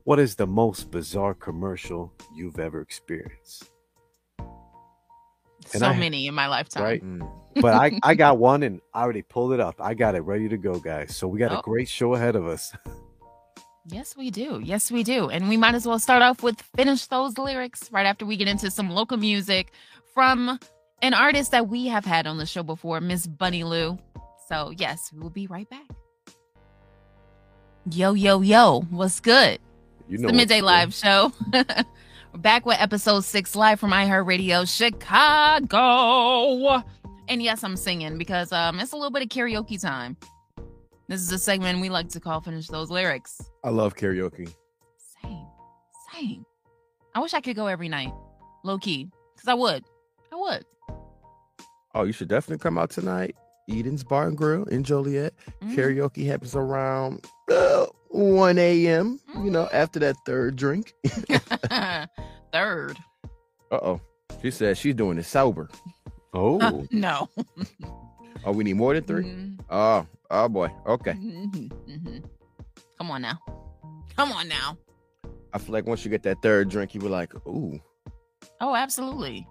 what 0.04 0.20
is 0.20 0.36
the 0.36 0.46
most 0.46 0.92
bizarre 0.92 1.34
commercial 1.34 2.14
you've 2.36 2.60
ever 2.60 2.80
experienced? 2.80 3.72
And 4.38 5.80
so 5.80 5.88
I- 5.88 5.98
many 5.98 6.28
in 6.28 6.36
my 6.36 6.46
lifetime. 6.46 6.84
Right. 6.84 7.04
Mm. 7.04 7.28
But 7.60 7.74
I, 7.74 8.00
I 8.04 8.14
got 8.14 8.38
one 8.52 8.62
and 8.62 8.82
I 8.94 9.02
already 9.02 9.24
pulled 9.24 9.54
it 9.54 9.60
up. 9.60 9.82
I 9.82 9.96
got 9.96 10.14
it 10.14 10.20
ready 10.22 10.48
to 10.48 10.58
go, 10.58 10.80
guys. 10.80 11.16
So 11.18 11.28
we 11.28 11.40
got 11.40 11.52
Oh. 11.54 11.58
a 11.58 11.62
great 11.64 11.90
show 11.90 12.14
ahead 12.14 12.36
of 12.36 12.46
us. 12.46 12.72
Yes, 13.88 14.16
we 14.16 14.32
do. 14.32 14.62
Yes, 14.64 14.92
we 14.94 15.04
do. 15.04 15.30
And 15.30 15.50
we 15.50 15.58
might 15.58 15.76
as 15.76 15.86
well 15.86 16.00
start 16.00 16.22
off 16.22 16.42
with 16.42 16.62
finish 16.62 17.06
those 17.08 17.38
lyrics 17.38 17.92
right 17.92 18.06
after 18.06 18.26
we 18.26 18.38
get 18.38 18.48
into 18.48 18.72
some 18.72 18.90
local 18.90 19.18
music 19.18 19.74
from 20.14 20.58
an 21.04 21.14
artist 21.14 21.52
that 21.52 21.68
we 21.68 21.88
have 21.88 22.06
had 22.06 22.26
on 22.26 22.38
the 22.38 22.46
show 22.46 22.64
before, 22.64 23.02
Miss 23.02 23.28
Bunny 23.28 23.66
Lou. 23.66 24.00
So, 24.48 24.72
yes, 24.78 25.12
we 25.14 25.20
will 25.20 25.30
be 25.30 25.48
right 25.48 25.70
back. 25.70 25.86
Yo, 27.92 28.14
yo, 28.14 28.40
yo, 28.42 28.88
what's 28.90 29.20
good? 29.20 29.60
You 30.08 30.18
know 30.18 30.30
It's 30.30 30.32
the 30.32 30.38
Midday 30.38 30.60
do. 30.62 30.66
Live 30.66 30.94
show. 30.94 31.34
We're 31.52 31.66
back 32.38 32.66
with 32.66 32.78
episode 32.80 33.26
six 33.26 33.54
live 33.56 33.82
from 33.82 33.92
iHeartRadio 33.92 34.66
Chicago. 34.66 35.72
And 37.28 37.44
yes, 37.44 37.64
I'm 37.64 37.76
singing 37.76 38.18
because 38.18 38.54
um 38.54 38.80
it's 38.80 38.94
a 38.94 38.96
little 38.96 39.12
bit 39.12 39.24
of 39.24 39.30
karaoke 39.30 39.82
time. 39.82 40.16
This 41.10 41.22
is 41.22 41.32
a 41.34 41.40
segment 41.40 41.82
we 41.82 41.90
like 41.90 42.08
to 42.10 42.20
call 42.22 42.40
Finish 42.40 42.68
Those 42.68 42.90
Lyrics. 42.90 43.42
I 43.64 43.70
love 43.70 43.96
karaoke. 43.96 44.54
Same. 45.22 45.46
Same. 46.14 46.46
I 47.14 47.20
wish 47.20 47.34
I 47.34 47.42
could 47.42 47.58
go 47.58 47.68
every 47.68 47.90
night. 47.90 48.14
Low 48.64 48.78
key. 48.78 49.10
Because 49.36 49.50
I 49.50 49.54
would. 49.54 49.84
I 50.32 50.36
would. 50.38 50.66
Oh, 51.96 52.04
you 52.04 52.12
should 52.14 52.28
definitely 52.28 52.62
come 52.62 52.78
out 52.78 52.90
tonight. 52.90 53.36
Eden's 53.70 54.04
Bar 54.04 54.28
and 54.28 54.38
Grill 54.38 54.64
in 54.66 54.84
Joliet. 54.84 55.34
Mm. 55.62 55.76
Karaoke 55.76 56.26
happens 56.26 56.56
around 56.56 57.26
uh, 57.52 57.86
1 58.10 58.58
a.m. 58.58 59.20
You 59.36 59.50
know, 59.52 59.70
after 59.72 60.00
that 60.00 60.16
third 60.26 60.56
drink. 60.56 60.94
Third. 62.52 62.98
Uh 63.72 63.80
oh. 63.82 64.02
She 64.42 64.52
said 64.52 64.78
she's 64.78 64.96
doing 64.96 65.18
it 65.18 65.24
sober. 65.26 65.70
Oh, 66.36 66.60
Uh, 66.60 66.82
no. 66.90 67.30
Oh, 68.44 68.52
we 68.54 68.64
need 68.64 68.74
more 68.74 68.96
than 68.96 69.04
3 69.04 69.24
Mhm. 69.24 69.60
Oh, 69.70 70.08
oh 70.32 70.50
boy. 70.50 70.72
Okay. 70.88 71.12
Mhm. 71.12 71.70
Mhm. 71.88 72.24
Come 72.98 73.12
on 73.12 73.22
now. 73.22 73.38
Come 74.18 74.32
on 74.32 74.48
now. 74.48 74.76
I 75.54 75.60
feel 75.60 75.74
like 75.74 75.86
once 75.86 76.04
you 76.04 76.10
get 76.10 76.24
that 76.24 76.42
third 76.42 76.70
drink, 76.70 76.96
you 76.96 77.02
were 77.02 77.10
like, 77.10 77.36
ooh. 77.48 77.80
Oh, 78.60 78.76
absolutely. 78.76 79.48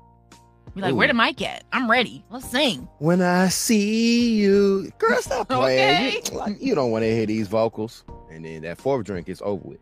Be 0.75 0.81
like, 0.81 0.93
Ooh. 0.93 0.97
where 0.97 1.09
the 1.09 1.15
mic 1.15 1.43
at? 1.43 1.65
I'm 1.73 1.91
ready. 1.91 2.25
Let's 2.31 2.49
sing. 2.49 2.89
When 2.99 3.21
I 3.21 3.49
see 3.49 4.35
you, 4.37 4.91
girl, 4.99 5.21
stop 5.21 5.49
playing. 5.51 6.09
Okay. 6.19 6.23
You, 6.33 6.39
like, 6.39 6.63
you 6.63 6.75
don't 6.75 6.91
want 6.91 7.03
to 7.03 7.15
hear 7.15 7.27
these 7.27 7.47
vocals. 7.49 8.05
And 8.31 8.45
then 8.45 8.63
that 8.63 8.79
fourth 8.79 9.05
drink 9.05 9.29
is 9.29 9.43
over 9.43 9.63
with. 9.69 9.81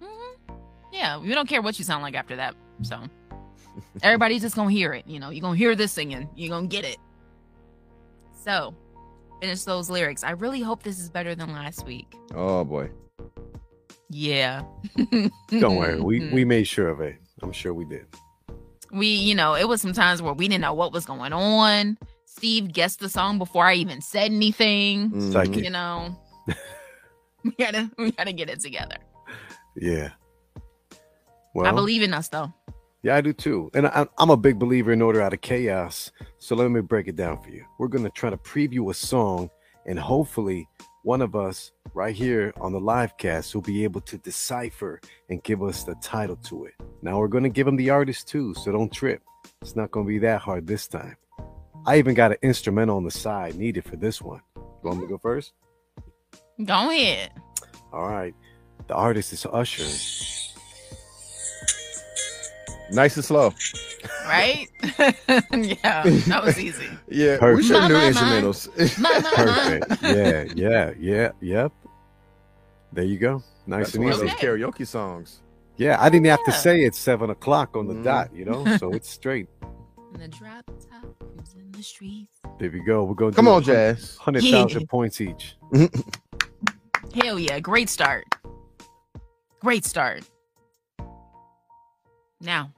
Mhm. 0.00 0.56
Yeah, 0.92 1.18
we 1.18 1.28
don't 1.34 1.48
care 1.48 1.60
what 1.62 1.78
you 1.78 1.84
sound 1.84 2.02
like 2.04 2.14
after 2.14 2.36
that. 2.36 2.54
So 2.82 3.00
everybody's 4.02 4.42
just 4.42 4.54
gonna 4.54 4.70
hear 4.70 4.92
it. 4.92 5.06
You 5.08 5.18
know, 5.18 5.30
you're 5.30 5.42
gonna 5.42 5.56
hear 5.56 5.74
this 5.74 5.90
singing. 5.90 6.28
You're 6.36 6.50
gonna 6.50 6.68
get 6.68 6.84
it. 6.84 6.98
So 8.44 8.74
finish 9.40 9.64
those 9.64 9.90
lyrics. 9.90 10.22
I 10.22 10.30
really 10.30 10.60
hope 10.60 10.82
this 10.84 11.00
is 11.00 11.08
better 11.10 11.34
than 11.34 11.52
last 11.52 11.84
week. 11.86 12.14
Oh 12.34 12.62
boy. 12.64 12.90
Yeah. 14.08 14.62
don't 15.50 15.76
worry. 15.76 16.00
We 16.00 16.28
we 16.32 16.44
made 16.44 16.68
sure 16.68 16.88
of 16.88 17.00
it. 17.00 17.16
I'm 17.42 17.52
sure 17.52 17.74
we 17.74 17.84
did. 17.84 18.06
We, 18.92 19.08
you 19.08 19.34
know, 19.34 19.54
it 19.54 19.68
was 19.68 19.80
some 19.80 19.92
times 19.92 20.22
where 20.22 20.32
we 20.32 20.48
didn't 20.48 20.62
know 20.62 20.74
what 20.74 20.92
was 20.92 21.04
going 21.04 21.32
on. 21.32 21.98
Steve 22.24 22.72
guessed 22.72 23.00
the 23.00 23.08
song 23.08 23.38
before 23.38 23.66
I 23.66 23.74
even 23.74 24.00
said 24.00 24.30
anything. 24.32 25.10
Mm. 25.10 25.32
Psychic. 25.32 25.64
You 25.64 25.70
know, 25.70 26.16
we 27.44 27.50
gotta 27.52 27.90
we 27.98 28.12
gotta 28.12 28.32
get 28.32 28.48
it 28.48 28.60
together. 28.60 28.96
Yeah. 29.76 30.10
Well, 31.54 31.66
I 31.66 31.72
believe 31.72 32.02
in 32.02 32.14
us 32.14 32.28
though. 32.28 32.52
yeah, 33.02 33.16
I 33.16 33.20
do 33.20 33.32
too. 33.32 33.70
And 33.74 33.88
I, 33.88 34.06
I'm 34.18 34.30
a 34.30 34.36
big 34.36 34.58
believer 34.58 34.92
in 34.92 35.02
order 35.02 35.20
out 35.20 35.32
of 35.34 35.40
chaos. 35.40 36.12
So 36.38 36.54
let 36.54 36.70
me 36.70 36.80
break 36.80 37.08
it 37.08 37.16
down 37.16 37.42
for 37.42 37.50
you. 37.50 37.64
We're 37.78 37.88
gonna 37.88 38.10
try 38.10 38.30
to 38.30 38.36
preview 38.36 38.90
a 38.90 38.94
song, 38.94 39.50
and 39.86 39.98
hopefully, 39.98 40.68
one 41.02 41.22
of 41.22 41.34
us 41.34 41.72
right 41.94 42.14
here 42.14 42.52
on 42.60 42.72
the 42.72 42.80
live 42.80 43.16
cast 43.16 43.54
will 43.54 43.62
be 43.62 43.84
able 43.84 44.00
to 44.02 44.18
decipher 44.18 45.00
and 45.28 45.42
give 45.42 45.62
us 45.62 45.84
the 45.84 45.94
title 45.96 46.36
to 46.36 46.66
it. 46.66 46.74
Now 47.02 47.18
we're 47.18 47.28
gonna 47.28 47.48
give 47.48 47.66
them 47.66 47.76
the 47.76 47.90
artist 47.90 48.28
too, 48.28 48.54
so 48.54 48.70
don't 48.72 48.92
trip. 48.92 49.22
It's 49.62 49.76
not 49.76 49.90
gonna 49.90 50.06
be 50.06 50.18
that 50.18 50.40
hard 50.40 50.66
this 50.66 50.86
time. 50.86 51.16
I 51.86 51.98
even 51.98 52.14
got 52.14 52.32
an 52.32 52.38
instrumental 52.42 52.96
on 52.96 53.04
the 53.04 53.10
side 53.10 53.56
needed 53.56 53.84
for 53.84 53.96
this 53.96 54.20
one. 54.20 54.42
You 54.56 54.62
want 54.82 54.98
me 54.98 55.06
to 55.06 55.10
go 55.10 55.18
first? 55.18 55.52
Go 56.62 56.90
ahead. 56.90 57.32
All 57.92 58.08
right. 58.08 58.34
The 58.86 58.94
artist 58.94 59.32
is 59.32 59.46
Usher. 59.46 59.84
Nice 62.94 63.14
and 63.16 63.24
slow. 63.24 63.54
Right? 64.26 64.66
yeah, 64.82 66.02
that 66.02 66.42
was 66.44 66.58
easy. 66.58 66.86
Yeah, 67.08 67.32
we 67.34 67.38
Perfect. 67.38 67.66
should 67.66 67.76
have 67.76 67.88
new 67.90 67.94
My, 67.96 68.10
my, 68.10 68.10
instrumentals. 68.12 69.34
Perfect. 69.34 70.02
yeah, 70.02 70.44
yeah, 70.54 70.92
yeah, 70.98 71.30
yep. 71.40 71.72
There 72.92 73.04
you 73.04 73.18
go. 73.18 73.42
Nice 73.66 73.92
That's 73.92 73.94
and 73.96 74.04
easy. 74.04 74.22
Okay. 74.24 74.46
karaoke 74.46 74.86
songs. 74.86 75.40
Yeah, 75.76 75.96
I 76.00 76.08
didn't 76.08 76.26
have 76.26 76.44
to 76.44 76.52
say 76.52 76.82
it's 76.82 76.98
seven 76.98 77.30
o'clock 77.30 77.76
on 77.76 77.86
the 77.86 77.94
Mhm. 77.94 78.04
dot, 78.04 78.34
you 78.34 78.44
know, 78.44 78.64
so 78.76 78.90
it's 78.92 79.08
straight. 79.08 79.48
In 80.14 80.20
the 80.20 80.28
drop 80.28 80.66
top, 80.90 81.06
cruising 81.18 81.70
the 81.72 81.82
streets. 81.82 82.40
There 82.58 82.70
we 82.70 82.80
go. 82.80 83.04
We're 83.04 83.14
going 83.14 83.32
Come 83.34 83.48
on, 83.48 83.62
Jaz. 83.62 84.16
Hundred 84.18 84.42
thousand 84.44 84.80
Yeah. 84.82 84.86
points 84.90 85.20
each. 85.20 85.56
Hell 87.14 87.38
yeah, 87.38 87.60
great 87.60 87.88
start. 87.88 88.24
Great 89.60 89.84
start. 89.84 90.22
Now, 92.40 92.72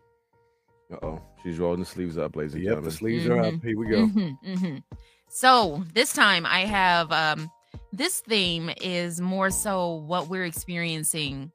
oh. 1.03 1.21
She's 1.43 1.59
rolling 1.59 1.81
the 1.81 1.87
sleeves 1.87 2.19
up, 2.19 2.37
ladies 2.37 2.55
and 2.55 2.63
Yep, 2.63 2.71
gentlemen. 2.71 2.91
the 2.91 2.97
sleeves 2.97 3.27
are 3.27 3.39
up. 3.41 3.55
Here 3.63 3.79
we 3.79 3.87
go. 3.89 4.07
Mhm, 4.07 4.37
mhm. 4.47 4.83
So 5.29 5.83
this 5.95 6.13
time 6.13 6.45
I 6.47 6.61
have 6.67 7.11
um 7.11 7.51
this 7.93 8.21
theme 8.21 8.71
is 8.81 9.21
more 9.21 9.51
so 9.51 9.95
what 9.95 10.29
we're 10.29 10.45
experiencing 10.45 11.51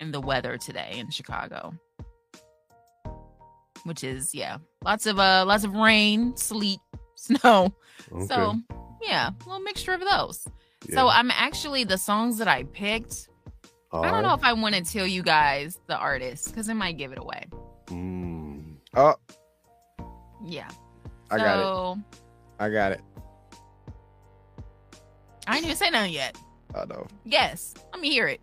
in 0.00 0.10
the 0.12 0.20
weather 0.20 0.58
today 0.58 0.94
in 0.98 1.10
Chicago. 1.10 1.72
Which 3.84 4.04
is 4.04 4.34
yeah, 4.34 4.58
lots 4.84 5.06
of 5.06 5.18
uh 5.18 5.44
lots 5.46 5.64
of 5.64 5.74
rain, 5.74 6.36
sleet, 6.36 6.78
snow. 7.16 7.74
Okay. 8.12 8.26
So 8.26 8.54
yeah, 9.02 9.30
a 9.30 9.44
little 9.48 9.60
mixture 9.60 9.92
of 9.92 10.00
those. 10.00 10.46
yeah. 10.88 10.94
So 10.96 11.08
I'm 11.08 11.30
actually 11.32 11.84
the 11.84 11.98
songs 11.98 12.38
that 12.38 12.48
I 12.48 12.62
picked. 12.64 13.28
All 13.90 14.04
I 14.04 14.10
don't 14.10 14.22
know 14.22 14.34
if 14.34 14.44
I 14.44 14.52
want 14.52 14.74
to 14.74 14.82
tell 14.84 15.06
you 15.06 15.22
guys 15.22 15.78
the 15.86 15.96
artist 15.96 16.48
because 16.48 16.68
it 16.68 16.74
might 16.74 16.96
give 16.96 17.12
it 17.12 17.18
away. 17.18 17.46
Mm. 17.86 18.41
Oh, 18.94 19.14
Yeah. 20.44 20.68
I 21.30 21.38
got 21.38 21.58
it. 21.58 21.62
so, 21.62 21.98
I 22.58 22.68
got 22.68 22.92
it. 22.92 23.00
I 25.46 25.54
didn't 25.54 25.64
even 25.64 25.76
say 25.76 25.90
nothing 25.90 26.12
yet. 26.12 26.36
I 26.74 26.84
know. 26.84 27.06
Yes. 27.24 27.74
Let 27.92 28.00
me 28.02 28.10
hear 28.10 28.28
it. 28.28 28.40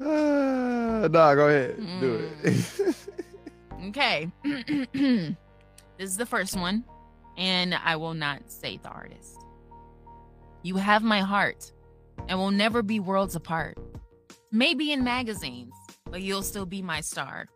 Uh, 0.00 1.08
nah, 1.10 1.34
go 1.34 1.48
ahead. 1.48 1.76
Do 2.00 2.28
it. 2.42 2.96
Okay. 3.88 4.30
this 4.44 5.34
is 5.98 6.16
the 6.16 6.26
first 6.26 6.56
one, 6.56 6.84
and 7.36 7.74
I 7.74 7.96
will 7.96 8.14
not 8.14 8.50
say 8.50 8.78
the 8.82 8.88
artist. 8.90 9.38
You 10.62 10.76
have 10.76 11.02
my 11.02 11.20
heart, 11.20 11.72
and 12.28 12.38
we'll 12.38 12.50
never 12.52 12.82
be 12.82 13.00
worlds 13.00 13.34
apart. 13.34 13.78
Maybe 14.52 14.92
in 14.92 15.02
magazines, 15.02 15.72
but 16.10 16.22
you'll 16.22 16.42
still 16.42 16.66
be 16.66 16.82
my 16.82 17.00
star. 17.00 17.46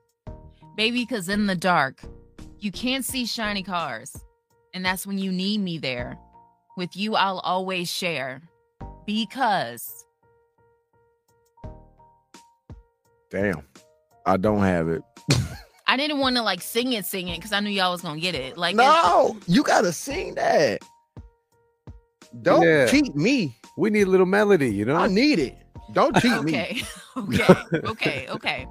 Baby, 0.77 1.01
because 1.01 1.31
in 1.31 1.47
the 1.47 1.57
dark, 1.57 2.03
you 2.61 2.71
can't 2.71 3.05
see 3.05 3.25
shiny 3.25 3.63
cars, 3.63 4.15
and 4.75 4.85
that's 4.85 5.07
when 5.07 5.17
you 5.17 5.33
need 5.33 5.61
me 5.63 5.79
there. 5.79 6.19
With 6.77 6.95
you, 6.95 7.15
I'll 7.15 7.39
always 7.39 7.91
share. 7.91 8.43
Because 9.07 10.05
Damn. 13.31 13.63
I 14.27 14.37
don't 14.37 14.61
have 14.61 14.89
it. 14.89 15.03
I 15.87 15.97
didn't 15.97 16.19
want 16.19 16.37
to 16.37 16.43
like 16.43 16.61
sing 16.61 16.93
it, 16.93 17.07
sing 17.07 17.29
it, 17.29 17.37
because 17.37 17.53
I 17.53 17.61
knew 17.61 17.71
y'all 17.71 17.93
was 17.93 18.03
gonna 18.03 18.21
get 18.21 18.35
it. 18.35 18.59
Like, 18.59 18.77
no, 18.77 19.37
you 19.47 19.63
gotta 19.63 19.93
sing 19.93 20.35
that. 20.35 20.83
Don't 22.43 22.63
Yeah. 22.63 22.91
cheat 22.91 23.15
me. 23.15 23.57
We 23.79 23.89
need 23.91 24.03
a 24.03 24.11
little 24.11 24.27
melody, 24.27 24.73
you 24.73 24.85
know. 24.85 24.97
I 24.97 25.07
need 25.07 25.39
it. 25.39 25.57
Don't 25.93 26.15
cheat 26.21 26.43
me. 26.43 26.83
Okay. 27.17 27.57
okay. 27.87 27.87
Okay. 27.87 28.27
Okay. 28.29 28.67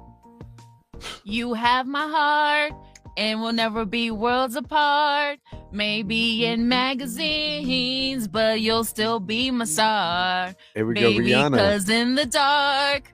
You 1.24 1.54
have 1.54 1.86
my 1.86 2.06
heart 2.06 2.72
and 3.16 3.40
we'll 3.40 3.52
never 3.52 3.84
be 3.84 4.10
worlds 4.10 4.56
apart. 4.56 5.38
Maybe 5.72 6.44
in 6.46 6.60
mm-hmm. 6.60 6.68
magazines, 6.68 8.28
but 8.28 8.60
you'll 8.60 8.84
still 8.84 9.20
be 9.20 9.50
my 9.50 9.64
star. 9.64 10.54
Here 10.74 10.86
we 10.86 10.94
go, 10.94 11.10
Rihanna. 11.10 11.56
cause 11.56 11.88
in 11.88 12.14
the 12.14 12.26
dark, 12.26 13.12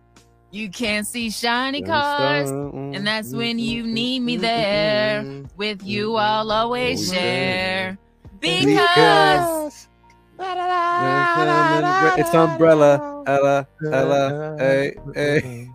you 0.50 0.68
can't 0.68 1.06
see 1.06 1.30
shiny 1.30 1.82
cars. 1.82 2.50
And 2.50 3.06
that's 3.06 3.32
when 3.32 3.58
you 3.58 3.84
mm-hmm. 3.84 3.94
need 3.94 4.20
me 4.20 4.34
mm-hmm. 4.34 4.42
there. 4.42 5.44
With 5.56 5.82
you, 5.84 6.16
I'll 6.16 6.50
always 6.50 7.10
share. 7.10 7.98
Because- 8.40 9.88
Because 10.36 12.18
It's 12.18 12.34
umbrella, 12.34 13.22
Ella, 13.26 13.68
Ella, 13.92 14.56
hey, 14.58 14.96
hey, 15.14 15.70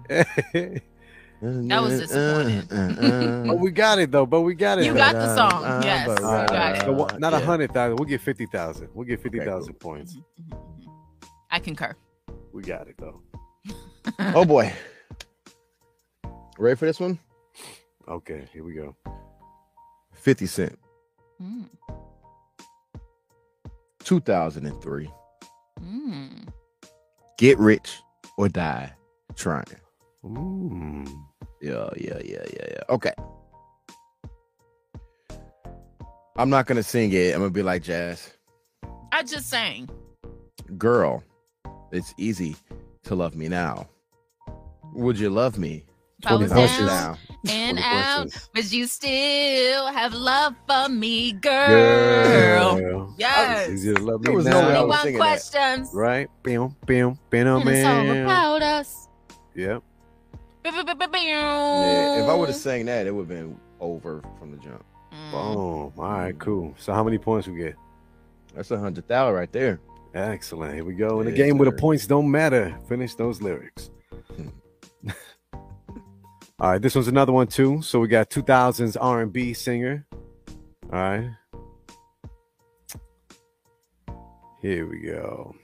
hey. 0.51 0.81
That 1.41 1.82
was 1.84 2.00
disappointing. 2.00 2.67
Oh, 3.50 3.56
we 3.56 3.72
got 3.72 4.00
it 4.00 4.12
though, 4.12 4.25
but 4.25 4.41
we 4.41 4.56
got 4.56 4.79
it. 4.79 4.86
You 4.86 4.94
got 4.94 5.13
the 5.13 5.36
song. 5.36 5.84
Yes, 5.84 6.08
you 6.08 6.25
right, 6.25 6.48
got 6.48 6.75
it. 6.77 6.82
so 6.82 7.17
not 7.17 7.34
a 7.34 7.39
hundred 7.39 7.72
thousand. 7.74 7.98
We'll 7.98 8.08
get 8.10 8.22
fifty 8.22 8.46
thousand. 8.48 8.89
We'll 8.94 9.06
get 9.08 9.22
fifty 9.22 9.39
thousand 9.39 9.74
cool. 9.79 9.91
points. 9.94 10.17
I 11.51 11.60
concur. 11.60 11.96
We 12.51 12.63
got 12.63 12.88
it 12.88 12.96
though. 12.98 13.22
Oh 14.20 14.46
boy. 14.46 14.74
Ready 16.58 16.75
for 16.77 16.86
this 16.86 17.00
one? 17.00 17.20
Okay, 18.08 18.48
here 18.53 18.63
we 18.63 18.74
go. 18.74 18.96
50 20.13 20.46
Cent, 20.48 20.79
Mm, 21.41 21.65
2003. 24.03 25.10
mm. 25.82 26.48
Get 27.38 27.58
rich 27.60 28.00
or 28.38 28.50
die 28.50 28.91
trying. 29.36 29.65
Mm. 30.25 31.26
Yeah, 31.61 31.89
yeah, 31.97 32.19
yeah, 32.23 32.43
yeah, 32.53 32.65
yeah. 32.71 32.81
Okay. 32.89 33.13
I'm 36.37 36.49
not 36.49 36.67
gonna 36.67 36.83
sing 36.83 37.11
it. 37.13 37.33
I'm 37.33 37.39
gonna 37.39 37.49
be 37.49 37.63
like 37.63 37.83
Jaz. 37.83 38.31
I 39.11 39.23
just 39.23 39.49
sang. 39.49 39.89
Girl, 40.77 41.23
it's 41.91 42.13
easy 42.17 42.55
to 43.03 43.15
love 43.15 43.35
me 43.35 43.47
now. 43.47 43.87
Would 44.93 45.17
you 45.19 45.29
love 45.29 45.57
me? 45.57 45.83
If 46.23 46.31
I 46.31 46.35
was 46.35 46.51
20 46.51 46.61
House 46.61 46.77
down 46.79 46.87
now. 46.87 47.17
and 47.51 47.79
out, 47.79 48.21
questions. 48.23 48.49
but 48.53 48.71
you 48.71 48.87
still 48.87 49.87
have 49.87 50.13
love 50.13 50.55
for 50.67 50.89
me, 50.89 51.31
girl. 51.33 52.77
Girl. 52.77 53.15
Yes. 53.17 53.69
Easy 53.69 53.93
to 53.93 54.01
love 54.01 54.23
There 54.23 54.33
was 54.33 54.45
no 54.45 54.59
way 54.61 54.65
I 54.65 54.73
now. 54.73 54.85
was 54.87 55.01
Twenty-one 55.01 55.03
singing 55.03 55.19
that. 55.19 55.23
questions. 55.27 55.89
Right? 55.93 56.27
Bam, 56.43 56.75
bam, 56.87 57.17
bam, 57.29 57.47
And 57.47 57.69
it's 57.69 57.85
all 57.85 58.03
bam. 58.03 58.23
about 58.25 58.61
us. 58.63 59.07
Yep. 59.55 59.83
Yeah, 60.74 62.24
if 62.24 62.29
I 62.29 62.33
would 62.33 62.50
have 62.50 62.57
sang 62.57 62.86
that, 62.86 63.07
it 63.07 63.12
would 63.12 63.29
have 63.29 63.29
been 63.29 63.57
over 63.79 64.21
from 64.39 64.51
the 64.51 64.57
jump. 64.57 64.83
Mm. 65.12 65.31
Boom. 65.31 65.93
All 65.97 66.12
right, 66.12 66.38
cool. 66.39 66.74
So 66.77 66.93
how 66.93 67.03
many 67.03 67.17
points 67.17 67.47
we 67.47 67.57
get? 67.57 67.75
That's 68.55 68.71
a 68.71 68.77
hundred 68.79 69.07
thousand 69.07 69.36
right 69.36 69.51
there. 69.51 69.79
Excellent. 70.13 70.74
Here 70.74 70.83
we 70.83 70.93
go. 70.93 71.21
In 71.21 71.27
a 71.27 71.29
Yes, 71.31 71.38
game 71.38 71.57
where 71.57 71.69
the 71.69 71.75
points 71.77 72.07
don't 72.07 72.29
matter. 72.31 72.77
Finish 72.88 73.15
those 73.15 73.41
lyrics. 73.41 73.89
All 76.59 76.71
right, 76.71 76.81
this 76.81 76.95
one's 76.95 77.07
another 77.07 77.31
one 77.33 77.45
too. 77.47 77.81
So 77.83 78.00
we 78.00 78.07
got 78.07 78.31
2000s 78.31 78.97
R&B 79.00 79.53
singer. 79.53 80.07
All 80.91 81.00
right. 81.00 81.29
Here 84.62 84.88
we 84.88 85.00
go. 85.01 85.55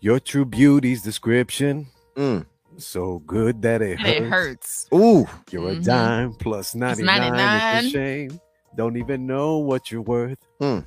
Your 0.00 0.20
true 0.20 0.44
beauty's 0.44 1.02
description 1.02 1.86
Mm. 2.16 2.44
So 2.80 3.18
good 3.20 3.62
that 3.62 3.82
it 3.82 3.98
And 3.98 4.00
hurts. 4.00 4.16
it 4.26 4.28
hurts. 4.28 4.88
Ooh, 4.94 5.26
You're 5.50 5.70
a 5.70 5.76
Mhm. 5.76 5.84
dime 5.84 6.32
plus 6.34 6.74
99. 6.74 7.20
99. 7.32 7.76
It's 7.84 7.86
a 7.86 7.90
shame. 7.90 8.40
Don't 8.76 8.96
even 8.96 9.26
know 9.26 9.58
what 9.58 9.90
you're 9.90 10.02
worth. 10.02 10.38
Hmm. 10.60 10.80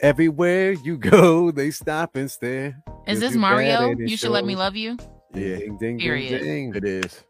Everywhere 0.00 0.72
you 0.72 0.96
go, 0.98 1.50
they 1.52 1.70
stop 1.70 2.16
and 2.16 2.30
stare. 2.30 2.76
Is 3.06 3.22
If 3.22 3.30
this 3.30 3.36
Mario? 3.36 3.88
bad, 3.90 4.00
it 4.00 4.08
You 4.10 4.16
should 4.16 4.30
let 4.30 4.44
me 4.44 4.56
love 4.56 4.76
you. 4.76 4.96
Yeah. 5.34 5.56
Ding, 5.58 5.78
ding, 5.78 5.98
Period. 5.98 6.40
ding, 6.42 6.72
ding. 6.72 6.74
it 6.74 6.84
is. 6.84 7.24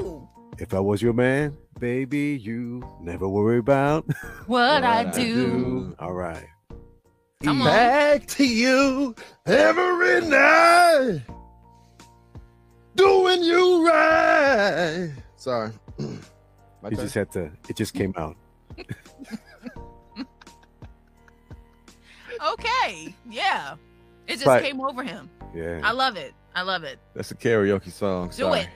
Woo! 0.00 0.28
If 0.58 0.74
I 0.74 0.80
was 0.80 1.00
your 1.02 1.12
man, 1.12 1.56
baby, 1.78 2.38
you 2.42 2.82
never 3.00 3.28
worry 3.28 3.58
about 3.58 4.04
What 4.46 4.84
I 4.84 5.04
What 5.04 5.08
I 5.08 5.10
do. 5.10 5.94
All 5.98 6.12
right. 6.12 6.46
Come 7.42 7.62
on. 7.62 7.68
Back 7.68 8.26
to 8.28 8.44
you 8.46 9.14
every 9.46 10.20
night, 10.28 11.22
doing 13.00 13.42
you 13.44 13.86
right. 13.88 15.12
Sorry. 15.36 15.72
My 15.98 16.88
You 16.90 16.96
turn? 16.96 17.04
just 17.06 17.14
had 17.14 17.30
to. 17.32 17.50
It 17.68 17.76
just 17.76 17.94
came 17.94 18.14
out. 18.16 18.36
Okay. 22.54 23.14
Yeah. 23.28 23.74
It 24.26 24.34
just 24.36 24.46
Right. 24.46 24.62
came 24.64 24.80
over 24.80 25.02
him. 25.02 25.28
Yeah. 25.54 25.80
I 25.84 25.92
love 25.92 26.16
it. 26.16 26.32
I 26.54 26.62
love 26.62 26.84
it. 26.84 26.98
That's 27.14 27.30
a 27.30 27.34
karaoke 27.34 27.90
song. 27.92 28.28
Do 28.28 28.34
Sorry. 28.34 28.60
it. 28.60 28.68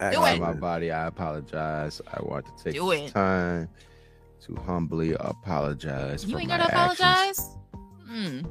Excellent. 0.00 0.36
it. 0.36 0.40
My 0.40 0.52
body, 0.52 0.92
I 0.92 1.06
apologize. 1.06 2.00
I 2.12 2.20
want 2.22 2.44
to 2.46 2.64
take 2.64 2.74
Do 2.74 2.90
this 2.90 3.10
it. 3.10 3.14
time 3.14 3.68
to 4.46 4.54
humbly 4.56 5.14
apologize. 5.18 6.24
You 6.24 6.34
for 6.34 6.40
ain't 6.40 6.50
my 6.50 6.58
gotta 6.58 6.70
apologize. 6.72 7.56
Mm. 8.10 8.48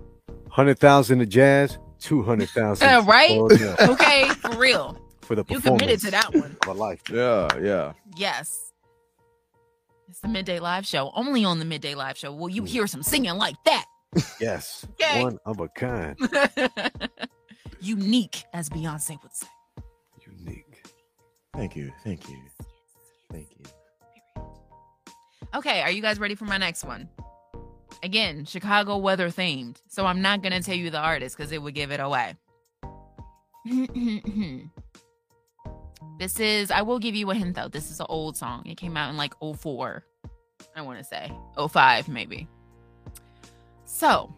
Hundred 0.49 0.79
thousand 0.79 1.19
to 1.19 1.25
jazz. 1.25 1.77
Two 1.99 2.23
hundred 2.23 2.49
thousand. 2.49 3.05
Right? 3.05 3.39
Okay, 3.81 4.27
for 4.41 4.57
real. 4.57 4.97
For 5.27 5.35
the 5.35 5.43
You 5.49 5.59
committed 5.59 5.99
to 5.99 6.11
that 6.11 6.33
one. 6.33 6.55
of 6.61 6.67
a 6.69 6.71
life. 6.71 7.01
Yeah, 7.11 7.49
yeah. 7.61 7.91
Yes. 8.15 8.71
It's 10.07 10.21
the 10.21 10.29
midday 10.29 10.59
live 10.59 10.85
show. 10.85 11.11
Only 11.13 11.43
on 11.43 11.59
the 11.59 11.65
midday 11.65 11.95
live 11.95 12.17
show 12.17 12.31
will 12.31 12.47
you 12.47 12.61
hmm. 12.61 12.67
hear 12.67 12.87
some 12.87 13.03
singing 13.03 13.35
like 13.35 13.61
that. 13.65 13.85
Yes. 14.39 14.87
Okay. 14.93 15.21
One 15.21 15.37
of 15.45 15.59
a 15.59 15.67
kind. 15.67 16.17
Unique, 17.81 18.45
as 18.53 18.69
Beyonce 18.69 19.21
would 19.21 19.35
say. 19.35 19.47
Unique. 20.25 20.85
Thank 21.53 21.75
you, 21.75 21.91
thank 22.05 22.29
you, 22.29 22.37
thank 23.29 23.49
you. 23.59 24.43
Okay, 25.53 25.81
are 25.81 25.91
you 25.91 26.01
guys 26.01 26.19
ready 26.19 26.35
for 26.35 26.45
my 26.45 26.57
next 26.57 26.85
one? 26.85 27.09
Again, 28.01 28.45
Chicago 28.45 28.95
weather 28.95 29.27
themed. 29.27 29.75
So 29.89 30.05
I'm 30.05 30.21
not 30.21 30.41
going 30.41 30.53
to 30.53 30.61
tell 30.61 30.75
you 30.75 30.89
the 30.89 30.99
artist 30.99 31.35
because 31.35 31.51
it 31.51 31.61
would 31.61 31.73
give 31.73 31.91
it 31.91 31.99
away. 31.99 32.35
this 36.19 36.39
is, 36.39 36.71
I 36.71 36.81
will 36.81 36.99
give 36.99 37.15
you 37.15 37.29
a 37.31 37.35
hint 37.35 37.55
though. 37.55 37.67
This 37.67 37.89
is 37.91 37.99
an 37.99 38.07
old 38.09 38.37
song. 38.37 38.65
It 38.65 38.77
came 38.77 38.97
out 38.97 39.09
in 39.09 39.17
like 39.17 39.33
04. 39.39 40.03
I 40.75 40.81
want 40.81 40.99
to 40.99 41.03
say 41.03 41.31
05, 41.57 42.07
maybe. 42.07 42.47
So, 43.85 44.33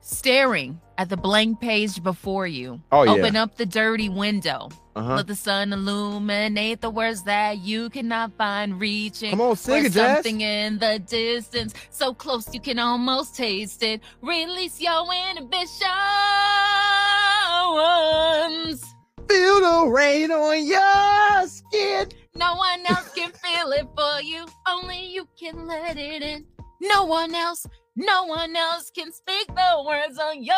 staring 0.00 0.80
at 0.98 1.08
the 1.08 1.16
blank 1.16 1.60
page 1.60 2.02
before 2.02 2.46
you. 2.46 2.80
Oh 2.92 3.04
yeah. 3.04 3.12
Open 3.12 3.36
up 3.36 3.56
the 3.56 3.66
dirty 3.66 4.08
window. 4.08 4.68
Uh-huh. 4.96 5.14
Let 5.16 5.26
the 5.28 5.36
sun 5.36 5.72
illuminate 5.72 6.80
the 6.80 6.90
words 6.90 7.22
that 7.22 7.58
you 7.58 7.88
cannot 7.90 8.36
find 8.36 8.80
reaching. 8.80 9.30
Come 9.30 9.40
on, 9.40 9.56
sing 9.56 9.86
it, 9.86 9.92
Jaz. 9.92 10.16
something 10.16 10.40
in 10.40 10.78
the 10.78 10.98
distance, 10.98 11.74
so 11.90 12.12
close 12.12 12.52
you 12.52 12.60
can 12.60 12.78
almost 12.78 13.36
taste 13.36 13.82
it. 13.82 14.02
Release 14.20 14.80
your 14.80 15.06
inhibitions. 15.30 15.80
Feel 19.30 19.60
the 19.60 19.88
rain 19.92 20.32
on 20.32 20.66
your 20.66 21.46
skin. 21.46 22.08
No 22.34 22.56
one 22.56 22.84
else 22.88 23.12
can 23.14 23.30
feel 23.30 23.70
it 23.70 23.86
for 23.96 24.20
you. 24.20 24.44
Only 24.66 25.06
you 25.06 25.28
can 25.38 25.68
let 25.68 25.96
it 25.96 26.20
in. 26.20 26.44
No 26.80 27.04
one 27.04 27.32
else, 27.32 27.64
no 27.94 28.24
one 28.24 28.56
else 28.56 28.90
can 28.90 29.12
speak 29.12 29.46
the 29.46 29.84
words 29.86 30.18
on 30.18 30.42
your 30.42 30.56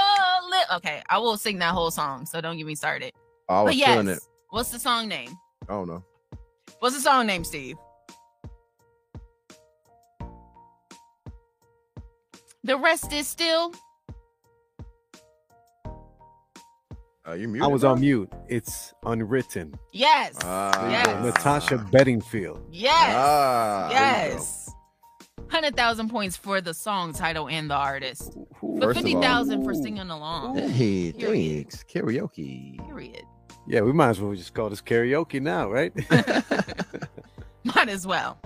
lip. 0.49 0.77
Okay, 0.77 1.03
I 1.11 1.19
will 1.19 1.37
sing 1.37 1.59
that 1.59 1.75
whole 1.75 1.91
song, 1.91 2.25
so 2.25 2.41
don't 2.41 2.57
get 2.57 2.65
me 2.67 2.75
started. 2.75 3.13
Oh, 3.51 3.57
I 3.57 3.63
was 3.63 3.69
but 3.73 3.77
yes, 3.77 3.89
feeling 3.91 4.09
it. 4.09 4.21
what's 4.49 4.71
the 4.71 4.79
song 4.79 5.07
name? 5.07 5.37
I 5.69 5.73
don't 5.75 5.89
know. 5.89 6.03
What's 6.79 6.95
the 6.95 7.03
song 7.03 7.27
name, 7.27 7.45
Steve? 7.45 7.77
The 12.65 12.79
rest 12.79 13.13
is 13.13 13.29
still. 13.29 13.75
Uh, 17.27 17.33
you 17.35 17.47
muted. 17.49 17.63
I 17.63 17.67
was 17.69 17.83
bro? 17.83 17.93
on 17.93 18.01
mute. 18.01 18.33
It's 18.49 18.93
unwritten. 19.05 19.75
Yes. 19.93 20.37
Ah. 20.43 20.91
yes. 20.91 21.25
Natasha 21.25 21.79
Bedingfield. 21.79 22.61
Yes. 22.71 23.15
Ah, 23.17 23.89
there 23.91 24.23
you 24.25 24.29
go. 24.33 24.35
yes. 24.39 24.59
Hundred 25.49 25.77
thousand 25.77 26.09
points 26.09 26.37
for 26.37 26.61
the 26.61 26.73
song 26.75 27.13
title 27.13 27.49
and 27.49 27.69
the 27.71 27.75
artist, 27.75 28.37
Who- 28.57 28.79
but 28.81 28.95
first 28.95 29.07
of 29.07 29.15
all- 29.15 29.23
thousand 29.23 29.65
for 29.65 29.75
singing 29.75 30.09
along. 30.11 30.57
Hey, 30.57 31.13
Period. 31.13 31.71
thanks. 31.71 31.85
Karaoke. 31.85 32.85
Period. 32.87 33.23
Yeah, 33.69 33.83
we 33.83 33.93
might 33.93 34.09
as 34.11 34.21
well 34.21 34.35
just 34.35 34.55
call 34.55 34.71
this 34.71 34.81
karaoke 34.83 35.41
now, 35.41 35.71
right? 35.71 35.93
Might 37.65 37.89
as 37.89 38.05
well. 38.07 38.39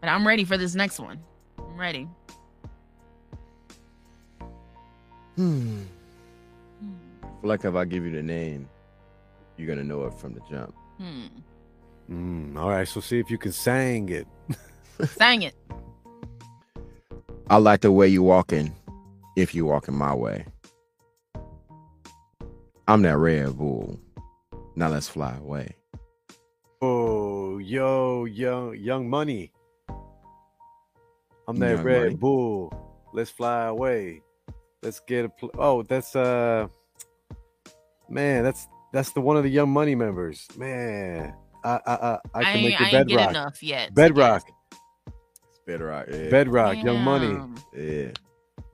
But 0.00 0.08
I'm 0.08 0.26
ready 0.26 0.44
for 0.44 0.56
this 0.58 0.74
next 0.74 0.98
one. 0.98 1.20
I'm 1.58 1.76
ready. 1.78 2.08
Hmm. 5.36 5.82
Feel 7.44 7.50
like 7.50 7.64
if 7.66 7.74
I 7.74 7.84
give 7.84 8.06
you 8.06 8.10
the 8.10 8.22
name, 8.22 8.66
you're 9.58 9.68
gonna 9.68 9.84
know 9.84 10.04
it 10.04 10.14
from 10.14 10.32
the 10.32 10.40
jump. 10.50 10.74
Hmm. 10.96 11.26
Mm, 12.10 12.56
all 12.56 12.70
right, 12.70 12.88
so 12.88 13.00
see 13.00 13.18
if 13.18 13.30
you 13.30 13.36
can 13.36 13.52
sang 13.52 14.08
it. 14.08 14.26
Sang 15.08 15.42
it. 15.42 15.54
I 17.50 17.56
like 17.56 17.80
the 17.80 17.92
way 17.92 18.08
you 18.08 18.22
walking. 18.22 18.72
If 19.36 19.54
you 19.54 19.66
walking 19.66 19.94
my 19.94 20.14
way, 20.14 20.46
I'm 22.88 23.02
that 23.02 23.18
Red 23.18 23.58
Bull. 23.58 23.98
Now 24.76 24.88
let's 24.88 25.08
fly 25.08 25.36
away. 25.36 25.74
Oh, 26.80 27.58
yo, 27.58 28.24
young, 28.24 28.76
young 28.76 29.10
money. 29.10 29.52
I'm 31.48 31.58
that 31.58 31.76
Young 31.76 31.84
Red 31.84 32.02
Money. 32.04 32.14
Bull. 32.14 32.72
Let's 33.12 33.30
fly 33.30 33.66
away. 33.66 34.22
Let's 34.82 35.00
get 35.00 35.24
a. 35.26 35.28
Pl- 35.28 35.50
oh, 35.58 35.82
that's 35.82 36.14
uh, 36.14 36.68
man, 38.08 38.44
that's 38.44 38.68
that's 38.92 39.12
the 39.12 39.20
one 39.20 39.36
of 39.36 39.42
the 39.42 39.50
Young 39.50 39.70
Money 39.70 39.94
members. 39.94 40.46
Man, 40.56 41.34
I 41.64 41.80
I 41.86 41.92
I, 41.94 42.18
I 42.34 42.44
can 42.44 42.56
ain't, 42.56 42.68
make 42.68 42.80
I 42.80 42.90
the 42.90 42.96
ain't 42.98 43.08
get 43.08 43.16
bedrock. 43.16 43.30
enough 43.30 43.62
yet. 43.62 43.88
to 43.88 43.92
Bedrock, 43.94 44.42
It's 45.06 45.58
better 45.66 45.90
out. 45.92 46.06
Yeah. 46.10 46.28
bedrock, 46.30 46.74
guess. 46.76 46.84
Young 46.84 47.00
Money. 47.00 47.40
Yeah. 47.76 48.10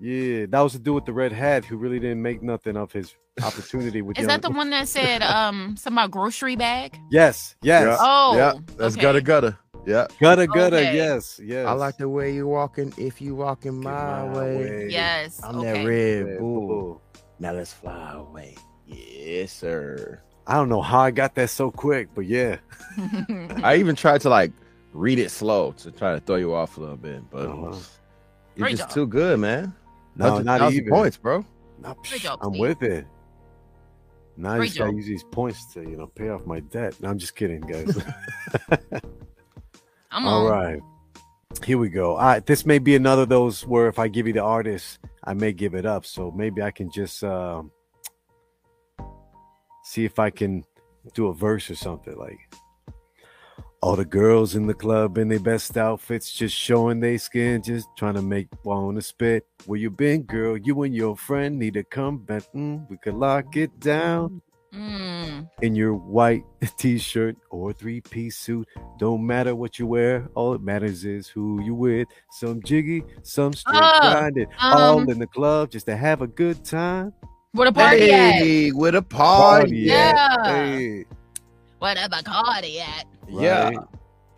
Yeah, 0.03 0.47
that 0.49 0.61
was 0.61 0.73
the 0.73 0.79
dude 0.79 0.95
with 0.95 1.05
the 1.05 1.13
red 1.13 1.31
hat 1.31 1.67
who 1.67 1.77
really 1.77 1.99
didn't 2.01 2.23
make 2.23 2.43
nothing 2.43 2.75
of 2.75 2.91
his 2.91 3.15
opportunity 3.45 4.01
with. 4.01 4.17
Is 4.19 4.23
young- 4.23 4.29
that 4.29 4.43
the 4.43 4.51
one 4.51 4.71
that 4.71 4.89
said 4.89 5.23
um 5.23 5.77
something 5.77 5.99
about 5.99 6.11
grocery 6.11 6.57
bag? 6.57 6.99
Yes, 7.11 7.55
yes. 7.63 7.85
Yeah. 7.85 7.97
Oh, 8.01 8.35
yeah. 8.37 8.53
That's 8.79 8.95
okay. 8.95 9.03
gutter 9.03 9.21
gutter. 9.21 9.59
Yeah. 9.87 10.07
Gutter, 10.21 10.47
gutter. 10.47 10.77
Okay. 10.77 10.97
Yes, 10.97 11.41
yes. 11.43 11.67
I 11.67 11.73
like 11.73 11.97
the 11.99 12.09
way 12.09 12.35
you 12.35 12.47
walking. 12.47 12.93
If 12.99 13.21
you 13.21 13.35
walking 13.35 13.81
my, 13.83 13.91
my 13.91 14.39
way, 14.39 14.57
way. 14.57 14.89
Yes. 14.91 15.41
I'm 15.43 15.59
okay. 15.59 15.73
that 15.83 15.89
Red, 15.89 16.27
Red 16.27 16.39
Bull. 16.39 16.67
Bull. 16.67 17.03
Now 17.39 17.53
let's 17.53 17.73
fly 17.73 18.13
away. 18.15 18.57
Yes, 18.91 19.53
sir. 19.53 20.21
I 20.47 20.55
don't 20.55 20.69
know 20.69 20.83
how 20.83 21.01
I 21.01 21.11
got 21.13 21.35
that 21.37 21.51
so 21.51 21.71
quick, 21.71 22.09
but 22.15 22.27
yeah. 22.27 22.57
I 23.63 23.77
even 23.77 23.95
tried 23.95 24.21
to 24.23 24.29
like 24.31 24.53
read 24.93 25.19
it 25.19 25.31
slow 25.31 25.73
to 25.73 25.91
try 25.93 26.15
to 26.15 26.21
throw 26.21 26.37
you 26.37 26.53
off 26.55 26.77
a 26.77 26.81
little 26.81 26.97
bit, 26.97 27.23
but 27.31 27.49
Uh-huh. 27.49 27.77
you're 28.57 28.65
Great 28.67 28.71
just 28.77 28.89
job. 28.89 28.95
too 28.95 29.07
good, 29.07 29.39
man. 29.39 29.73
No, 30.17 30.25
100,000 30.33 30.45
not 30.45 30.73
even. 30.73 30.89
points, 30.91 31.17
bro. 31.17 31.45
No, 31.81 31.95
Great 31.95 32.21
psh, 32.21 32.23
job, 32.23 32.39
I'm 32.43 32.51
Steve. 32.51 32.61
with 32.61 32.83
it. 32.83 33.07
Now 34.37 34.53
I 34.53 34.57
Great 34.59 34.67
just 34.69 34.79
gotta 34.79 34.93
use 34.95 35.07
these 35.07 35.25
points 35.25 35.73
to, 35.75 35.83
you 35.83 35.97
know, 35.97 36.07
pay 36.09 36.31
off 36.31 36.45
my 36.47 36.61
debt. 36.61 36.95
No, 37.01 37.11
I'm 37.11 37.19
just 37.19 37.37
kidding, 37.37 37.61
guys. 37.61 37.97
I'm 40.11 40.27
All 40.27 40.47
on. 40.47 40.51
right. 40.51 40.81
Here 41.65 41.79
we 41.79 41.89
go. 41.89 42.17
All 42.17 42.25
right. 42.27 42.45
This 42.45 42.65
may 42.67 42.79
be 42.79 42.97
another 42.97 43.23
of 43.23 43.29
those 43.29 43.67
where 43.67 43.87
if 43.89 43.99
I 43.99 44.09
give 44.09 44.27
you 44.27 44.33
the 44.33 44.43
artist, 44.43 44.99
I 45.23 45.35
may 45.35 45.53
give 45.53 45.75
it 45.75 45.85
up. 45.87 46.05
So 46.07 46.31
maybe 46.33 46.63
I 46.63 46.71
can 46.71 46.91
just 46.91 47.23
um, 47.23 47.71
see 49.91 50.05
if 50.05 50.19
I 50.21 50.31
can 50.31 50.65
do 51.15 51.27
a 51.29 51.35
verse 51.35 51.69
or 51.71 51.75
something 51.75 52.17
like 52.17 52.39
all 53.83 53.97
the 53.97 54.05
girls 54.05 54.55
in 54.55 54.67
the 54.67 54.75
club 54.75 55.17
in 55.17 55.29
their 55.29 55.41
best 55.41 55.77
outfits, 55.79 56.31
just 56.33 56.55
showing 56.55 57.01
their 57.01 57.17
skin, 57.19 57.63
just 57.63 57.89
trying 57.97 58.15
to 58.15 58.21
make 58.23 58.47
wanna 58.63 59.01
spit. 59.01 59.47
Where 59.67 59.79
you 59.81 59.91
been, 59.91 60.23
girl? 60.25 60.57
You 60.57 60.83
and 60.83 60.95
your 60.95 61.17
friend 61.17 61.59
need 61.59 61.75
to 61.75 61.83
come 61.85 62.19
back. 62.19 62.43
Mm, 62.55 62.89
we 62.91 62.99
could 62.99 63.15
lock 63.15 63.57
it 63.57 63.81
down 63.81 64.43
Mm. 64.73 65.49
in 65.63 65.75
your 65.75 65.95
white 65.95 66.45
t-shirt 66.77 67.37
or 67.51 67.73
three-piece 67.73 68.37
suit. 68.37 68.69
Don't 69.01 69.27
matter 69.27 69.57
what 69.57 69.81
you 69.81 69.87
wear. 69.89 70.29
All 70.37 70.53
that 70.53 70.63
matters 70.63 71.05
is 71.05 71.27
who 71.27 71.61
you 71.65 71.75
with. 71.75 72.07
Some 72.31 72.63
jiggy, 72.63 73.03
some 73.23 73.53
straight 73.53 73.83
Oh, 73.83 74.01
grinded. 74.01 74.47
all 74.61 75.01
um, 75.01 75.09
in 75.11 75.19
the 75.19 75.27
club 75.27 75.71
just 75.73 75.87
to 75.87 75.97
have 75.97 76.23
a 76.23 76.29
good 76.29 76.65
time. 76.65 77.13
Where 77.53 77.67
a 77.69 77.73
party 77.73 78.13
at? 78.13 78.35
hey, 78.35 78.71
with 78.73 78.95
a 78.95 79.03
party. 79.03 79.77
Yeah. 79.79 80.45
Hey, 80.45 81.05
Where 81.81 81.95
the 81.95 82.01
Bacardi 82.03 82.79
at? 82.79 83.07
Yeah. 83.29 83.71
Right. 83.71 83.79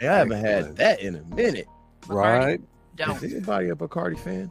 Hey, 0.01 0.09
I 0.09 0.17
haven't 0.19 0.45
had 0.45 0.77
that 0.77 1.01
in 1.01 1.17
a 1.17 1.23
minute. 1.35 1.67
right. 2.09 2.61
Don't. 2.97 3.23
Is 3.23 3.33
anybody 3.35 3.69
a 3.71 3.75
Bacardi 3.75 4.19
fan? 4.19 4.51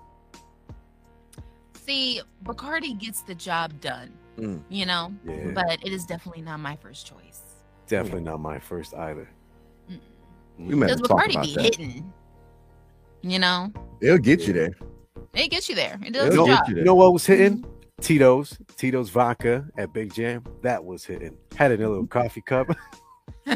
See, 1.73 2.21
Bacardi 2.43 2.97
gets 2.99 3.21
the 3.23 3.35
job 3.35 3.79
done, 3.81 4.11
Mm. 4.37 4.61
you 4.69 4.85
know, 4.85 5.11
Yeah, 5.25 5.51
but 5.53 5.83
it 5.85 5.91
is 5.91 6.05
definitely 6.05 6.41
not 6.43 6.59
my 6.59 6.75
first 6.75 7.05
choice. 7.07 7.41
definitely 7.87 8.21
not 8.21 8.39
my 8.39 8.59
first 8.59 8.93
either. 8.93 9.27
We 10.57 10.75
might 10.75 10.87
Because 10.87 10.89
have 10.91 11.01
to 11.01 11.07
talk 11.07 11.19
Bacardi 11.25 11.41
be 11.43 11.53
that. 11.55 11.63
hitting, 11.63 12.13
you 13.23 13.39
know, 13.39 13.71
It'll 13.99 14.17
get 14.19 14.41
you 14.47 14.53
there. 14.53 14.71
it 15.33 15.49
gets 15.49 15.67
you 15.67 15.75
there. 15.75 15.99
It 16.05 16.15
It'll 16.15 16.27
does 16.29 16.35
the 16.35 16.45
job. 16.45 16.69
you 16.69 16.75
You 16.77 16.83
know 16.83 16.95
what 16.95 17.13
was 17.13 17.25
hitting? 17.25 17.65
Tito's, 18.01 18.57
Tito's 18.77 19.09
vodka 19.09 19.65
at 19.77 19.93
Big 19.93 20.13
Jam. 20.13 20.43
That 20.63 20.83
was 20.83 21.05
hitting. 21.05 21.37
Had 21.55 21.71
it 21.71 21.79
in 21.79 21.85
a 21.85 21.89
little 21.89 22.07
coffee 22.07 22.41
cup. 22.41 22.67
now 23.45 23.55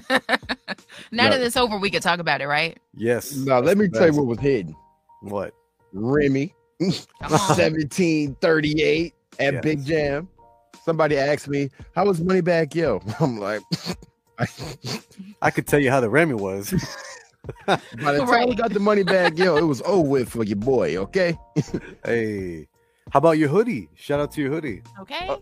Yeah. 1.11 1.29
that 1.29 1.41
it's 1.41 1.57
over, 1.57 1.77
we 1.77 1.89
could 1.89 2.01
talk 2.01 2.19
about 2.19 2.41
it, 2.41 2.47
right? 2.47 2.77
yes. 2.95 3.35
Now 3.35 3.59
let 3.59 3.77
me 3.77 3.87
tell 3.87 4.07
you 4.07 4.13
what 4.13 4.25
was 4.27 4.39
hidden. 4.39 4.75
What? 5.21 5.53
Remy, 5.93 6.53
1738 6.79 9.13
at 9.39 9.53
Yes. 9.53 9.63
Big 9.63 9.85
Jam. 9.85 10.27
Somebody 10.83 11.17
asked 11.17 11.47
me, 11.47 11.69
How 11.95 12.05
was 12.05 12.19
Moneybagg 12.21 12.75
Yo? 12.75 13.01
I'm 13.19 13.39
like, 13.39 13.61
I 15.41 15.49
could 15.51 15.65
tell 15.67 15.79
you 15.79 15.89
how 15.89 16.01
the 16.01 16.09
Remy 16.09 16.35
was. 16.35 16.69
By 17.67 17.77
the 17.97 18.25
time 18.25 18.49
we 18.49 18.55
got 18.55 18.73
the 18.73 18.79
money 18.79 19.03
back, 19.03 19.37
yo, 19.37 19.55
it 19.55 19.61
was 19.63 19.81
over 19.85 20.07
with 20.09 20.29
for 20.29 20.43
your 20.43 20.55
boy, 20.57 20.97
okay? 20.97 21.37
hey, 22.03 22.67
how 23.15 23.19
about 23.19 23.37
your 23.37 23.47
hoodie? 23.47 23.87
Shout 23.95 24.19
out 24.19 24.29
to 24.33 24.41
your 24.41 24.51
hoodie. 24.51 24.81
Okay. 24.99 25.29
Uh, 25.29 25.37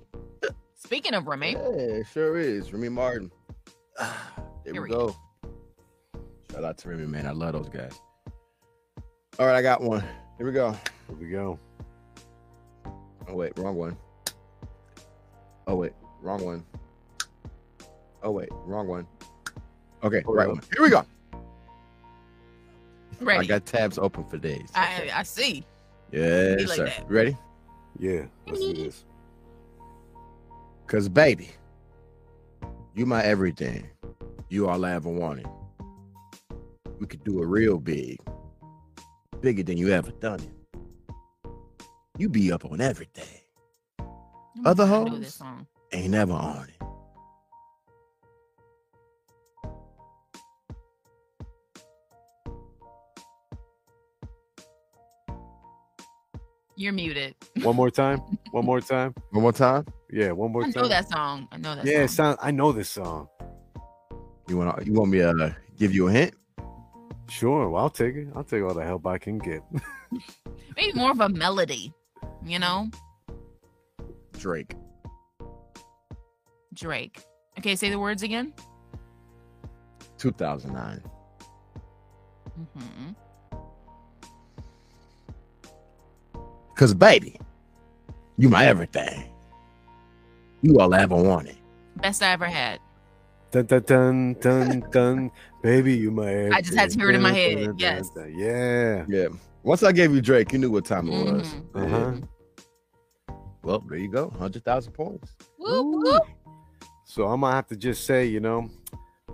Speaking 0.76 1.16
of 1.16 1.26
Remy, 1.26 1.54
Yeah, 1.54 1.60
it 1.62 2.06
sure 2.14 2.38
is. 2.38 2.72
Remy 2.72 2.90
Martin. 2.90 3.32
There 4.64 4.74
Here 4.74 4.74
we 4.84 4.90
we 4.90 4.96
go. 4.96 5.16
Shout 6.52 6.64
out 6.64 6.78
to 6.78 6.90
Remy, 6.90 7.08
man. 7.08 7.26
I 7.26 7.32
love 7.32 7.54
those 7.54 7.70
guys. 7.70 8.00
All 9.40 9.48
right, 9.48 9.56
I 9.56 9.64
got 9.64 9.82
one. 9.82 10.04
Here 10.38 10.46
we 10.46 10.52
go. 10.52 10.72
Here 11.08 11.18
we 11.20 11.30
go. 11.30 11.60
Oh, 13.28 13.34
wait, 13.34 13.58
wrong 13.58 13.76
one. 13.76 13.98
Oh, 15.66 15.74
wait, 15.76 15.94
wrong 16.22 16.46
one. 16.46 16.64
Oh, 18.22 18.30
wait, 18.30 18.50
wrong 18.52 18.88
one. 18.88 19.08
Okay, 20.04 20.22
Hold 20.22 20.38
right 20.38 20.48
up. 20.48 20.54
one. 20.58 20.64
Here 20.76 20.84
we 20.84 20.92
go. 20.92 21.04
Right. 23.20 23.40
I 23.40 23.46
got 23.46 23.66
tabs 23.66 23.98
open 23.98 24.26
for 24.26 24.38
days. 24.38 24.70
I, 24.76 25.10
I 25.16 25.24
see. 25.24 25.66
yes, 26.12 26.58
Be 26.58 26.66
like 26.68 26.76
sir. 26.78 26.86
that. 26.86 27.10
Ready? 27.10 27.36
Yeah, 28.00 28.26
let's 28.48 28.60
do 28.60 28.74
this. 28.74 29.06
Cause 30.88 31.10
baby, 31.10 31.50
you 32.94 33.06
my 33.06 33.24
everything. 33.24 33.88
You 34.50 34.68
all 34.68 34.86
I 34.86 34.92
ever 34.94 35.10
wanted. 35.10 35.48
We 37.00 37.08
could 37.08 37.24
do 37.24 37.42
it 37.42 37.46
real 37.46 37.78
big. 37.80 38.20
Bigger 39.42 39.64
than 39.64 39.78
you 39.78 39.90
ever 39.90 40.12
done 40.12 40.40
it. 40.40 41.50
You 42.18 42.30
be 42.30 42.52
up 42.52 42.66
on 42.66 42.80
everything. 42.82 43.42
Other 44.66 44.84
I 44.84 44.88
hoes? 44.88 45.42
Ain't 45.92 46.12
never 46.12 46.34
on 46.34 46.68
it. 46.70 46.83
You're 56.84 56.92
muted. 56.92 57.34
One 57.62 57.78
more 57.78 57.90
time. 57.90 58.20
One 58.52 58.66
more 58.66 58.82
time. 58.82 59.14
One 59.32 59.42
more 59.44 59.54
time. 59.54 59.86
Yeah, 60.12 60.32
one 60.32 60.52
more 60.52 60.64
I 60.66 60.72
time. 60.72 60.74
I 60.76 60.82
know 60.82 60.88
that 60.90 61.10
song. 61.10 61.48
I 61.50 61.56
know 61.58 61.76
that 61.76 61.86
Yeah, 61.86 62.06
song. 62.08 62.08
sound, 62.10 62.38
I 62.42 62.52
know 62.52 62.74
this 62.74 62.90
song. 62.90 63.30
You 64.50 64.58
want 64.58 64.86
you 64.86 64.92
want 64.92 65.10
me 65.10 65.20
to 65.20 65.30
uh, 65.30 65.54
give 65.78 65.94
you 65.96 66.10
a 66.10 66.12
hint? 66.12 66.34
Sure, 67.30 67.70
well, 67.70 67.84
I'll 67.84 67.90
take 67.90 68.16
it. 68.16 68.28
I'll 68.36 68.44
take 68.44 68.64
all 68.64 68.74
the 68.74 68.84
help 68.84 69.08
I 69.08 69.18
can 69.18 69.38
get. 69.38 69.64
Maybe 70.76 70.92
more 70.94 71.12
of 71.12 71.22
a 71.22 71.30
melody, 71.30 71.94
you 72.46 72.60
know? 72.60 72.90
Drake. 74.38 74.76
Drake. 76.74 77.24
Okay, 77.60 77.78
say 77.78 77.90
the 77.92 77.98
words 77.98 78.24
again. 78.24 78.54
2009. 80.18 81.02
hmm 82.78 83.12
Cause 86.76 86.94
baby, 86.94 87.40
you 88.38 88.50
my 88.50 88.66
everything. 88.66 89.30
You 90.62 90.80
all 90.80 90.94
I 90.94 91.02
ever 91.02 91.16
wanted. 91.16 91.58
Best 91.98 92.24
I 92.24 92.32
ever 92.32 92.46
had. 92.46 92.80
Dun 93.52 93.66
dun 93.66 93.84
dun 93.84 94.34
dun 94.40 94.84
dun. 94.92 95.32
Baby, 95.62 95.94
you 95.96 96.10
my. 96.10 96.28
Everything. 96.32 96.54
I 96.54 96.62
just 96.62 96.76
had 96.76 96.90
to 96.90 96.98
hear 96.98 97.10
it 97.10 97.16
in 97.16 97.22
my 97.22 97.32
head, 97.32 97.56
Dun, 97.56 97.66
dun, 97.66 97.76
yes. 97.78 98.10
dun, 98.10 98.34
Yeah. 98.36 99.06
Yeah. 99.08 99.28
Once 99.62 99.84
I 99.84 99.92
gave 99.92 100.14
you 100.14 100.22
Drake, 100.22 100.52
you 100.52 100.60
knew 100.60 100.72
what 100.72 100.86
time 100.86 101.08
it 101.08 101.32
was. 101.32 101.48
Mhm. 101.74 101.76
Uh-huh. 101.76 103.36
Well, 103.62 103.80
there 103.88 103.98
you 103.98 104.12
go. 104.12 104.26
100,000 104.28 104.92
points. 104.92 105.32
Whoop, 105.58 106.04
whoop. 106.04 106.24
So 107.06 107.28
I'm 107.28 107.42
gonna 107.42 107.56
have 107.56 107.68
to 107.68 107.78
just 107.78 108.06
say, 108.06 108.26
you 108.26 108.40
know, 108.40 108.70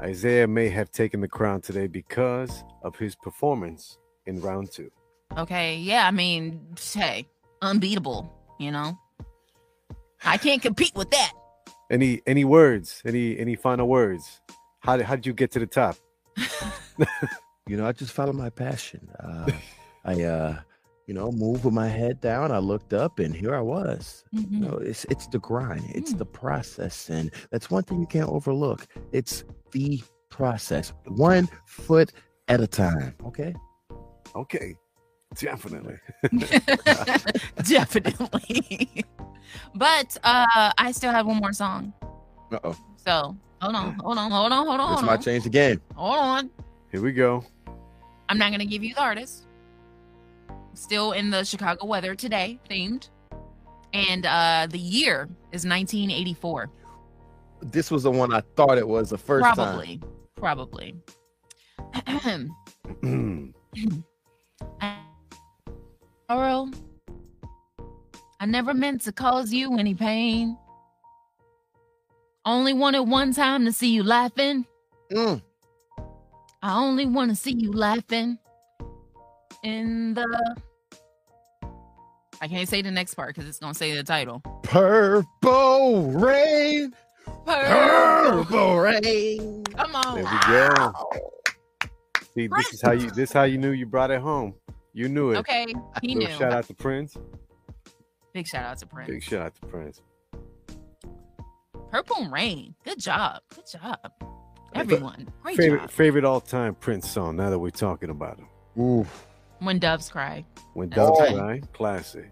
Isaiah 0.02 0.48
may 0.48 0.70
have 0.70 0.92
taken 0.92 1.22
the 1.22 1.28
crown 1.28 1.62
today 1.62 1.88
because 1.88 2.64
of 2.84 2.96
his 2.98 3.16
performance 3.16 3.98
in 4.28 4.40
round 4.42 4.72
two. 4.72 4.92
Okay, 5.38 5.78
yeah, 5.78 6.08
I 6.08 6.12
mean, 6.12 6.76
hey, 6.94 7.26
unbeatable, 7.62 8.34
you 8.60 8.72
know? 8.72 8.98
I 10.26 10.38
can't 10.38 10.62
compete 10.62 10.94
with 10.96 11.12
that. 11.12 11.32
Any 11.92 12.22
any 12.28 12.44
words? 12.46 13.02
Any 13.06 13.38
any 13.40 13.56
final 13.56 13.88
words? 13.88 14.42
How 14.82 14.98
did 14.98 15.06
how 15.06 15.16
did 15.16 15.26
you 15.26 15.34
get 15.34 15.52
to 15.52 15.60
the 15.60 15.68
top? 15.68 15.96
You 17.68 17.78
know, 17.78 17.86
I 17.86 17.92
just 17.92 18.14
follow 18.14 18.34
my 18.34 18.50
passion. 18.50 19.08
Uh, 19.20 19.52
I, 20.04 20.24
uh, 20.24 20.60
you 21.06 21.14
know, 21.14 21.32
moved 21.32 21.66
with 21.66 21.74
my 21.76 21.88
head 21.88 22.20
down. 22.20 22.52
I 22.52 22.58
looked 22.58 22.94
up, 22.94 23.20
and 23.20 23.32
here 23.36 23.54
I 23.54 23.62
was. 23.62 24.24
You 24.32 24.42
Mhm. 24.42 24.60
know, 24.62 24.78
it's 24.78 25.06
it's 25.12 25.28
the 25.28 25.38
grind, 25.38 25.84
it's 25.94 26.12
Mm. 26.14 26.18
the 26.18 26.26
process, 26.26 27.12
and 27.12 27.30
that's 27.52 27.70
one 27.70 27.84
thing 27.84 28.00
you 28.00 28.08
can't 28.08 28.28
overlook. 28.30 28.88
It's 29.12 29.44
the 29.72 30.02
process, 30.32 30.94
one 31.06 31.48
foot 31.68 32.12
at 32.48 32.60
a 32.60 32.66
time. 32.66 33.14
Okay. 33.24 33.54
Okay, 34.36 34.76
definitely. 35.36 35.96
Definitely. 37.68 39.06
but 39.76 40.18
uh 40.24 40.72
I 40.78 40.92
still 40.92 41.12
have 41.12 41.26
one 41.26 41.38
more 41.38 41.54
song. 41.54 41.94
Uh 42.52 42.60
oh. 42.64 42.76
So 42.98 43.36
hold 43.62 43.76
on, 43.76 43.94
hold 44.00 44.18
on, 44.18 44.32
hold 44.32 44.52
on, 44.52 44.66
hold 44.66 44.80
on, 44.80 44.90
This 44.92 44.96
hold 44.96 45.06
might 45.06 45.14
on. 45.14 45.22
change 45.22 45.44
the 45.44 45.50
game. 45.50 45.82
Hold 45.96 46.18
on. 46.20 46.50
Here 46.92 47.02
we 47.02 47.12
go. 47.12 47.44
I'm 48.30 48.38
not 48.38 48.52
gonna 48.52 48.66
give 48.66 48.84
you 48.84 48.94
the 48.96 49.02
artist. 49.02 49.46
Still 50.74 51.12
in 51.14 51.30
the 51.30 51.44
Chicago 51.44 51.86
weather 51.86 52.16
today 52.16 52.60
themed. 52.70 53.10
And 53.94 54.26
uh 54.26 54.68
the 54.70 54.80
year 54.80 55.30
is 55.52 55.66
1984. 55.66 56.70
This 57.62 57.92
was 57.92 58.04
the 58.04 58.12
one 58.12 58.34
I 58.34 58.42
thought 58.56 58.78
it 58.78 58.88
was 58.88 59.10
the 59.10 59.18
first 59.18 59.44
time. 59.46 59.56
Probably. 59.56 60.02
Probably. 60.36 60.96
Earl, 66.30 66.70
I 68.40 68.46
never 68.46 68.76
meant 68.76 69.02
to 69.02 69.12
cause 69.12 69.52
you 69.52 69.78
any 69.80 69.96
pain. 69.96 70.58
Only 72.46 72.72
wanted 72.74 73.02
one 73.02 73.34
time 73.34 73.66
to 73.66 73.72
see 73.72 73.92
you 73.92 74.04
laughing. 74.04 74.66
Mm. 75.12 75.42
I 76.62 76.78
only 76.78 77.08
want 77.08 77.32
to 77.32 77.36
see 77.36 77.54
you 77.54 77.72
laughing 77.72 78.38
in 79.64 80.14
the. 80.14 80.56
I 82.42 82.48
can't 82.48 82.70
say 82.70 82.84
the 82.84 82.92
next 82.92 83.16
part 83.16 83.34
because 83.34 83.50
it's 83.50 83.60
gonna 83.60 83.74
say 83.74 83.96
the 83.96 84.04
title. 84.04 84.42
Purple 84.64 86.12
rain. 86.12 86.94
Purple 87.46 88.80
rain. 88.80 89.64
Come 89.64 89.96
on. 89.96 90.16
There 90.16 90.24
we 90.24 90.40
go. 90.48 90.94
See, 92.36 92.48
this 92.48 92.74
is 92.74 92.82
how 92.84 92.92
you 92.92 93.10
this 93.12 93.30
is 93.30 93.34
how 93.34 93.44
you 93.44 93.58
knew 93.58 93.72
you 93.72 93.88
brought 93.88 94.12
it 94.12 94.22
home. 94.22 94.54
You 94.94 95.08
knew 95.10 95.32
it. 95.32 95.38
Okay, 95.38 95.66
he 96.02 96.16
Little 96.16 96.30
knew. 96.32 96.38
shout 96.38 96.52
out 96.54 96.66
to 96.68 96.74
Prince. 96.74 97.16
Big 98.34 98.48
shout 98.48 98.66
out 98.66 98.78
to 98.80 98.86
Prince. 98.86 99.10
Big 99.10 99.24
shout 99.24 99.42
out 99.42 99.56
to 99.56 99.62
Prince. 99.68 100.02
Purple 101.92 102.30
Rain. 102.30 102.76
Good 102.84 103.00
job. 103.00 103.42
Good 103.56 103.66
job. 103.72 104.12
Everyone. 104.76 105.28
Great 105.42 105.58
favorite 105.58 105.80
job. 105.82 105.92
favorite 105.92 106.26
all 106.26 106.42
time 106.42 106.76
Prince 106.76 107.10
song. 107.10 107.36
Now 107.36 107.50
that 107.50 107.58
we're 107.60 107.70
talking 107.72 108.10
about 108.10 108.38
him, 108.38 108.48
Ooh. 108.80 109.06
When 109.60 109.80
Doves 109.80 110.10
Cry. 110.10 110.46
when 110.74 110.90
That's 110.90 111.08
Doves 111.10 111.20
right. 111.20 111.36
Cry, 111.36 111.62
classic. 111.74 112.32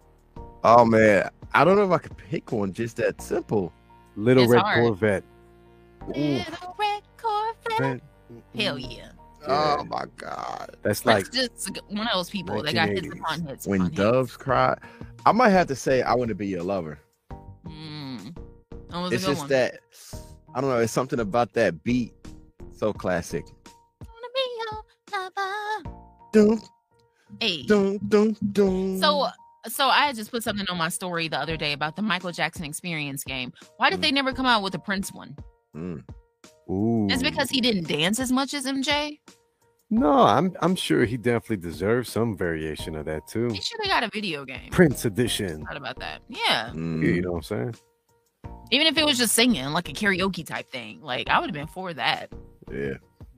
Oh 0.63 0.85
man, 0.85 1.29
I 1.53 1.63
don't 1.63 1.75
know 1.75 1.85
if 1.85 1.91
I 1.91 1.97
could 1.97 2.17
pick 2.17 2.51
one 2.51 2.73
just 2.73 2.97
that 2.97 3.21
simple. 3.21 3.73
Little 4.15 4.43
It's 4.43 4.51
Red 4.51 4.61
hard. 4.61 4.79
Corvette. 4.83 5.23
Little 6.07 6.75
red 6.79 7.01
Corvette. 7.17 8.01
Hell 8.55 8.77
yeah. 8.77 9.09
Oh 9.47 9.83
my 9.85 10.05
god. 10.17 10.75
That's 10.83 11.05
Like 11.05 11.25
like 11.25 11.31
just 11.33 11.69
one 11.89 12.07
of 12.07 12.13
those 12.13 12.29
people 12.29 12.61
that 12.63 12.73
got 12.73 12.89
hits 12.89 13.07
1980s. 13.07 13.19
upon 13.19 13.41
hits. 13.41 13.67
When 13.67 13.81
upon 13.81 13.91
hits. 13.91 13.97
doves 14.01 14.37
cry, 14.37 14.77
I 15.25 15.31
might 15.31 15.49
have 15.49 15.67
to 15.67 15.75
say 15.75 16.01
I 16.01 16.13
want 16.15 16.29
to 16.29 16.35
be 16.35 16.47
your 16.47 16.63
lover. 16.63 16.99
Mm. 17.65 18.35
That 18.89 19.13
It's 19.13 19.25
just 19.25 19.41
one. 19.41 19.49
that 19.49 19.79
I 20.55 20.61
don't 20.61 20.69
know. 20.69 20.79
It's 20.79 20.93
something 20.93 21.19
about 21.19 21.53
that 21.53 21.83
beat. 21.83 22.13
So 22.73 22.93
classic. 22.93 23.45
Wanna 24.01 24.27
be 24.33 24.41
your 24.59 25.21
lover. 25.21 25.83
Dun, 26.33 26.61
Hey. 27.41 27.63
dun, 27.63 27.99
dun, 28.07 28.35
dun. 28.51 28.99
So 28.99 29.27
so 29.67 29.87
I 29.87 30.13
just 30.13 30.31
put 30.31 30.43
something 30.43 30.65
on 30.69 30.77
my 30.77 30.87
story 30.89 31.27
the 31.27 31.37
other 31.37 31.57
day 31.57 31.73
about 31.73 31.95
the 31.97 32.01
Michael 32.01 32.31
Jackson 32.31 32.63
experience 32.63 33.23
game. 33.25 33.51
Why 33.77 33.89
did 33.89 33.99
Mm. 33.99 34.03
they 34.03 34.11
never 34.11 34.31
come 34.31 34.45
out 34.45 34.63
with 34.63 34.73
a 34.75 34.79
Prince 34.79 35.11
one? 35.11 35.35
Mm. 35.75 36.03
Ooh. 36.69 37.07
It's 37.09 37.23
because 37.23 37.49
he 37.49 37.61
didn't 37.61 37.87
dance 37.87 38.19
as 38.19 38.31
much 38.31 38.53
as 38.53 38.65
MJ. 38.65 39.19
No, 39.89 40.11
I'm 40.11 40.53
I'm 40.61 40.75
sure 40.75 41.05
he 41.05 41.15
definitely 41.15 41.57
deserves 41.57 42.09
some 42.09 42.35
variation 42.35 42.95
of 42.95 43.05
that 43.05 43.27
too. 43.27 43.49
He 43.49 43.61
should 43.61 43.79
have 43.81 43.89
got 43.89 44.03
a 44.03 44.09
video 44.09 44.43
game. 44.43 44.69
Prince 44.69 45.05
edition. 45.05 45.65
Thought 45.65 45.77
about 45.77 45.99
that. 45.99 46.21
Yeah. 46.27 46.71
Mm. 46.73 47.03
You 47.03 47.21
know 47.21 47.31
what 47.31 47.37
I'm 47.37 47.43
saying? 47.43 47.75
Even 48.71 48.87
if 48.87 48.97
it 48.97 49.05
was 49.05 49.17
just 49.17 49.33
singing, 49.33 49.65
like 49.67 49.87
a 49.87 49.93
karaoke 49.93 50.45
type 50.45 50.69
thing. 50.69 51.01
Like 51.01 51.29
I 51.29 51.39
would 51.39 51.49
have 51.49 51.53
been 51.53 51.67
for 51.67 51.93
that. 51.93 52.33
Yeah. 52.69 52.95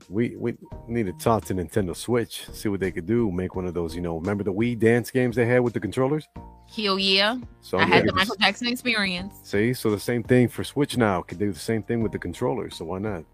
We 0.08 0.36
we 0.36 0.56
need 0.88 1.06
to 1.06 1.12
talk 1.12 1.44
to 1.46 1.54
Nintendo 1.54 1.94
Switch, 1.94 2.46
see 2.52 2.68
what 2.68 2.80
they 2.80 2.90
could 2.90 3.06
do. 3.06 3.30
Make 3.30 3.54
one 3.54 3.66
of 3.66 3.74
those, 3.74 3.94
you 3.94 4.00
know, 4.00 4.16
remember 4.16 4.44
the 4.44 4.52
Wii 4.52 4.78
dance 4.78 5.10
games 5.10 5.36
they 5.36 5.46
had 5.46 5.60
with 5.60 5.74
the 5.74 5.80
controllers? 5.80 6.28
Hell 6.74 6.98
yeah. 6.98 7.36
So 7.60 7.78
I 7.78 7.84
had 7.84 8.06
the 8.06 8.12
Michael 8.12 8.36
Jackson 8.36 8.68
experience. 8.68 9.34
see. 9.42 9.74
So 9.74 9.90
the 9.90 9.98
same 9.98 10.22
thing 10.22 10.48
for 10.48 10.62
Switch 10.62 10.96
now. 10.96 11.22
Could 11.22 11.38
do 11.38 11.52
the 11.52 11.58
same 11.58 11.82
thing 11.82 12.02
with 12.02 12.12
the 12.12 12.18
controllers. 12.18 12.76
So 12.76 12.84
why 12.84 12.98
not? 12.98 13.24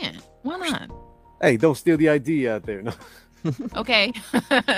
Man, 0.00 0.20
why 0.42 0.56
not? 0.58 0.90
Hey, 1.40 1.56
don't 1.56 1.74
steal 1.74 1.96
the 1.96 2.08
idea 2.08 2.56
out 2.56 2.64
there. 2.64 2.82
No. 2.82 2.92
Okay. 3.76 4.12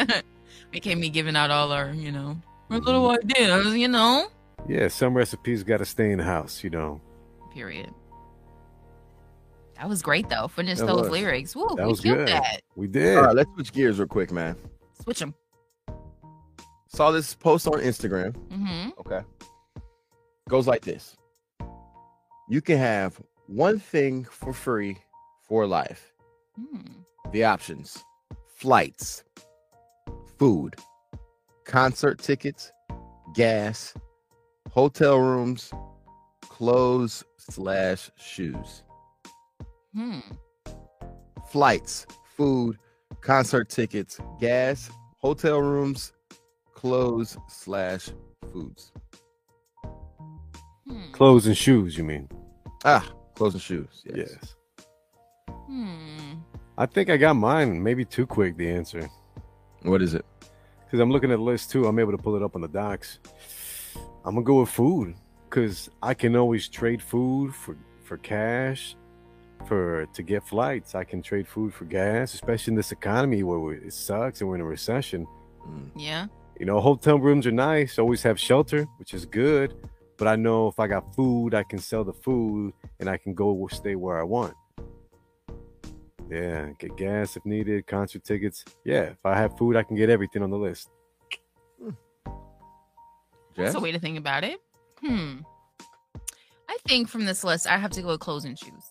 Became 0.70 1.00
me 1.00 1.08
giving 1.08 1.36
out 1.36 1.50
all 1.50 1.72
our, 1.72 1.90
you 1.94 2.12
know, 2.12 2.36
our 2.68 2.78
little 2.78 3.08
mm-hmm. 3.08 3.30
ideas, 3.30 3.74
you 3.74 3.88
know. 3.88 4.26
Yeah, 4.68 4.88
some 4.88 5.14
recipes 5.16 5.62
got 5.62 5.78
to 5.78 5.86
stay 5.86 6.12
in 6.12 6.18
the 6.18 6.24
house. 6.24 6.62
You 6.62 6.68
know, 6.68 7.00
Period. 7.54 7.90
That 9.78 9.88
was 9.88 10.02
great 10.02 10.28
though. 10.28 10.48
Finish 10.48 10.78
That 10.78 10.86
those 10.86 11.02
was. 11.02 11.10
lyrics. 11.10 11.54
Woo, 11.54 11.68
That 11.76 11.84
we 11.84 11.90
was 11.90 12.00
good. 12.00 12.28
that. 12.28 12.62
we 12.76 12.86
did. 12.88 13.16
All 13.16 13.24
right, 13.24 13.34
let's 13.36 13.50
switch 13.54 13.72
gears 13.72 13.98
real 13.98 14.08
quick, 14.08 14.32
man. 14.32 14.56
Switch 15.02 15.20
them. 15.20 15.34
Saw 16.88 17.10
this 17.10 17.34
post 17.34 17.66
on 17.68 17.74
Instagram. 17.74 18.32
Mm-hmm. 18.48 18.90
Okay. 19.00 19.20
Goes 20.48 20.66
like 20.66 20.82
this. 20.82 21.16
You 22.48 22.60
can 22.60 22.78
have 22.78 23.20
one 23.46 23.78
thing 23.78 24.24
for 24.24 24.52
free 24.52 24.98
for 25.46 25.66
life. 25.66 26.12
Hmm. 26.56 26.80
The 27.32 27.44
options 27.44 28.02
flights, 28.56 29.22
food, 30.38 30.74
concert 31.64 32.18
tickets, 32.18 32.72
gas, 33.34 33.94
hotel 34.72 35.18
rooms, 35.20 35.70
clothes 36.40 37.22
slash 37.36 38.10
shoes. 38.16 38.82
Hmm. 39.98 40.20
Flights, 41.50 42.06
food, 42.36 42.78
concert 43.20 43.68
tickets, 43.68 44.20
gas, 44.38 44.90
hotel 45.16 45.58
rooms, 45.60 46.12
clothes 46.72 47.36
slash 47.48 48.10
foods. 48.52 48.92
Hmm. 50.86 51.10
Clothes 51.10 51.48
and 51.48 51.56
shoes. 51.56 51.98
You 51.98 52.04
mean? 52.04 52.28
Ah, 52.84 53.10
clothes 53.34 53.54
and 53.54 53.62
shoes. 53.62 54.04
Yes. 54.04 54.36
Yes. 54.40 54.54
Hmm. 55.66 56.34
I 56.76 56.86
think 56.86 57.10
I 57.10 57.16
got 57.16 57.34
mine. 57.34 57.82
Maybe 57.82 58.04
too 58.04 58.24
quick 58.24 58.56
the 58.56 58.70
answer 58.70 59.10
What 59.82 60.00
is 60.00 60.14
it? 60.14 60.24
because 60.84 61.00
I'm 61.00 61.10
looking 61.10 61.32
at 61.32 61.38
the 61.38 61.42
list 61.42 61.72
too. 61.72 61.86
I'm 61.86 61.98
able 61.98 62.12
to 62.12 62.18
pull 62.18 62.36
it 62.36 62.42
up 62.44 62.54
on 62.54 62.60
the 62.60 62.68
docs. 62.68 63.18
I'm 64.24 64.36
gonna 64.36 64.42
go 64.44 64.60
with 64.60 64.68
food 64.68 65.16
because 65.50 65.90
I 66.04 66.14
can 66.14 66.36
always 66.36 66.68
trade 66.68 67.02
food 67.02 67.52
for 67.52 67.76
for 68.04 68.16
cash 68.18 68.94
for 69.66 70.06
to 70.06 70.22
get 70.22 70.46
flights. 70.46 70.94
I 70.94 71.04
can 71.04 71.22
trade 71.22 71.46
food 71.48 71.74
for 71.74 71.84
gas, 71.84 72.34
especially 72.34 72.72
in 72.72 72.76
this 72.76 72.92
economy 72.92 73.42
where 73.42 73.58
we, 73.58 73.76
it 73.76 73.92
sucks 73.92 74.40
and 74.40 74.48
we're 74.48 74.56
in 74.56 74.60
a 74.60 74.64
recession. 74.66 75.26
Mm, 75.66 75.90
Yeah. 75.96 76.26
You 76.58 76.66
know, 76.66 76.80
hotel 76.80 77.18
rooms 77.20 77.46
are 77.46 77.52
nice. 77.52 77.98
Always 78.00 78.22
have 78.24 78.38
shelter, 78.38 78.84
which 78.98 79.14
is 79.14 79.24
good. 79.24 79.74
But 80.16 80.26
I 80.26 80.34
know 80.34 80.66
if 80.66 80.80
I 80.80 80.88
got 80.88 81.14
food, 81.14 81.54
I 81.54 81.62
can 81.62 81.78
sell 81.78 82.02
the 82.02 82.12
food 82.12 82.72
and 82.98 83.08
I 83.08 83.16
can 83.16 83.32
go 83.32 83.68
stay 83.70 83.94
where 83.94 84.18
I 84.18 84.24
want. 84.24 84.54
Yeah, 86.28 86.70
get 86.80 86.96
gas 86.96 87.36
if 87.36 87.46
needed, 87.46 87.86
concert 87.86 88.24
tickets. 88.24 88.64
Yeah, 88.84 89.02
if 89.02 89.24
I 89.24 89.36
have 89.36 89.56
food, 89.56 89.76
I 89.76 89.84
can 89.84 89.96
get 89.96 90.10
everything 90.10 90.42
on 90.42 90.50
the 90.50 90.58
list. 90.58 90.90
Jess? 93.54 93.72
That's 93.72 93.74
a 93.76 93.80
way 93.80 93.92
to 93.92 93.98
think 93.98 94.18
about 94.18 94.44
it. 94.44 94.60
Hmm. 95.00 95.38
I 96.68 96.76
think 96.86 97.08
from 97.08 97.24
this 97.24 97.44
list, 97.44 97.66
I 97.66 97.78
have 97.78 97.90
to 97.92 98.02
go 98.02 98.08
with 98.08 98.20
clothes 98.20 98.44
and 98.44 98.58
shoes. 98.58 98.90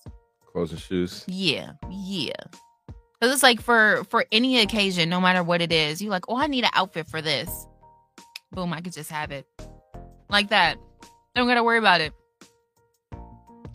Clothes 0.58 0.72
and 0.72 0.82
shoes. 0.82 1.24
Yeah, 1.28 1.74
yeah. 1.88 2.34
Because 3.20 3.32
it's 3.32 3.44
like 3.44 3.62
for 3.62 4.04
for 4.10 4.26
any 4.32 4.60
occasion, 4.60 5.08
no 5.08 5.22
matter 5.22 5.44
what 5.44 5.62
it 5.62 5.72
is, 5.72 6.02
you're 6.02 6.10
like, 6.10 6.26
oh, 6.28 6.36
I 6.36 6.48
need 6.48 6.64
an 6.64 6.72
outfit 6.74 7.08
for 7.08 7.22
this. 7.22 7.68
Boom, 8.52 8.74
I 8.74 8.82
could 8.82 8.94
just 8.94 9.12
have 9.12 9.32
it 9.32 9.46
like 10.32 10.50
that. 10.50 10.80
Don't 11.36 11.48
gotta 11.48 11.64
worry 11.64 11.78
about 11.78 12.02
it. 12.02 12.12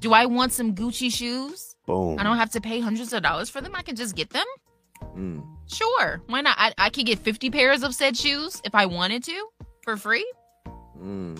Do 0.00 0.12
I 0.12 0.26
want 0.26 0.50
some 0.50 0.74
Gucci 0.74 1.12
shoes? 1.12 1.76
Boom. 1.86 2.18
I 2.18 2.24
don't 2.24 2.36
have 2.36 2.50
to 2.50 2.60
pay 2.60 2.80
hundreds 2.80 3.12
of 3.12 3.22
dollars 3.22 3.48
for 3.48 3.60
them. 3.60 3.76
I 3.76 3.82
can 3.82 3.94
just 3.94 4.16
get 4.16 4.30
them. 4.30 4.46
Mm. 5.16 5.46
Sure, 5.68 6.20
why 6.26 6.40
not? 6.40 6.56
I, 6.58 6.72
I 6.78 6.90
could 6.90 7.06
get 7.06 7.20
fifty 7.20 7.48
pairs 7.48 7.84
of 7.84 7.94
said 7.94 8.16
shoes 8.16 8.60
if 8.64 8.74
I 8.74 8.86
wanted 8.86 9.22
to 9.22 9.48
for 9.84 9.96
free. 9.96 10.28
Mm. 11.00 11.38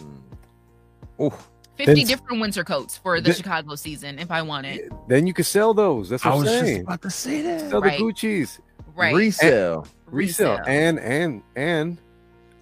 Oh, 1.19 1.37
50 1.77 1.95
Then- 1.95 2.07
different 2.07 2.41
winter 2.41 2.65
coats 2.65 2.97
for 2.99 3.21
the 3.21 3.29
Then- 3.31 3.35
Chicago 3.35 3.75
season 3.75 4.19
if 4.19 4.31
I 4.31 4.43
want 4.43 4.67
it. 4.67 4.93
Then 5.09 5.27
you 5.27 5.33
could 5.35 5.47
sell 5.47 5.73
those. 5.75 6.09
That's 6.11 6.25
what 6.25 6.31
I 6.33 6.35
I'm 6.35 6.41
was 6.43 6.51
just 6.51 6.65
saying. 6.65 6.81
about 6.83 7.03
to 7.03 7.11
say 7.11 7.43
that. 7.43 7.71
Sell 7.71 7.81
Right. 7.81 7.99
the 7.99 8.05
Gucci's. 8.05 8.61
Right. 8.95 9.15
Resale. 9.15 9.87
Resell. 10.07 10.59
And 10.67 10.99
and 11.01 11.43
and 11.57 11.99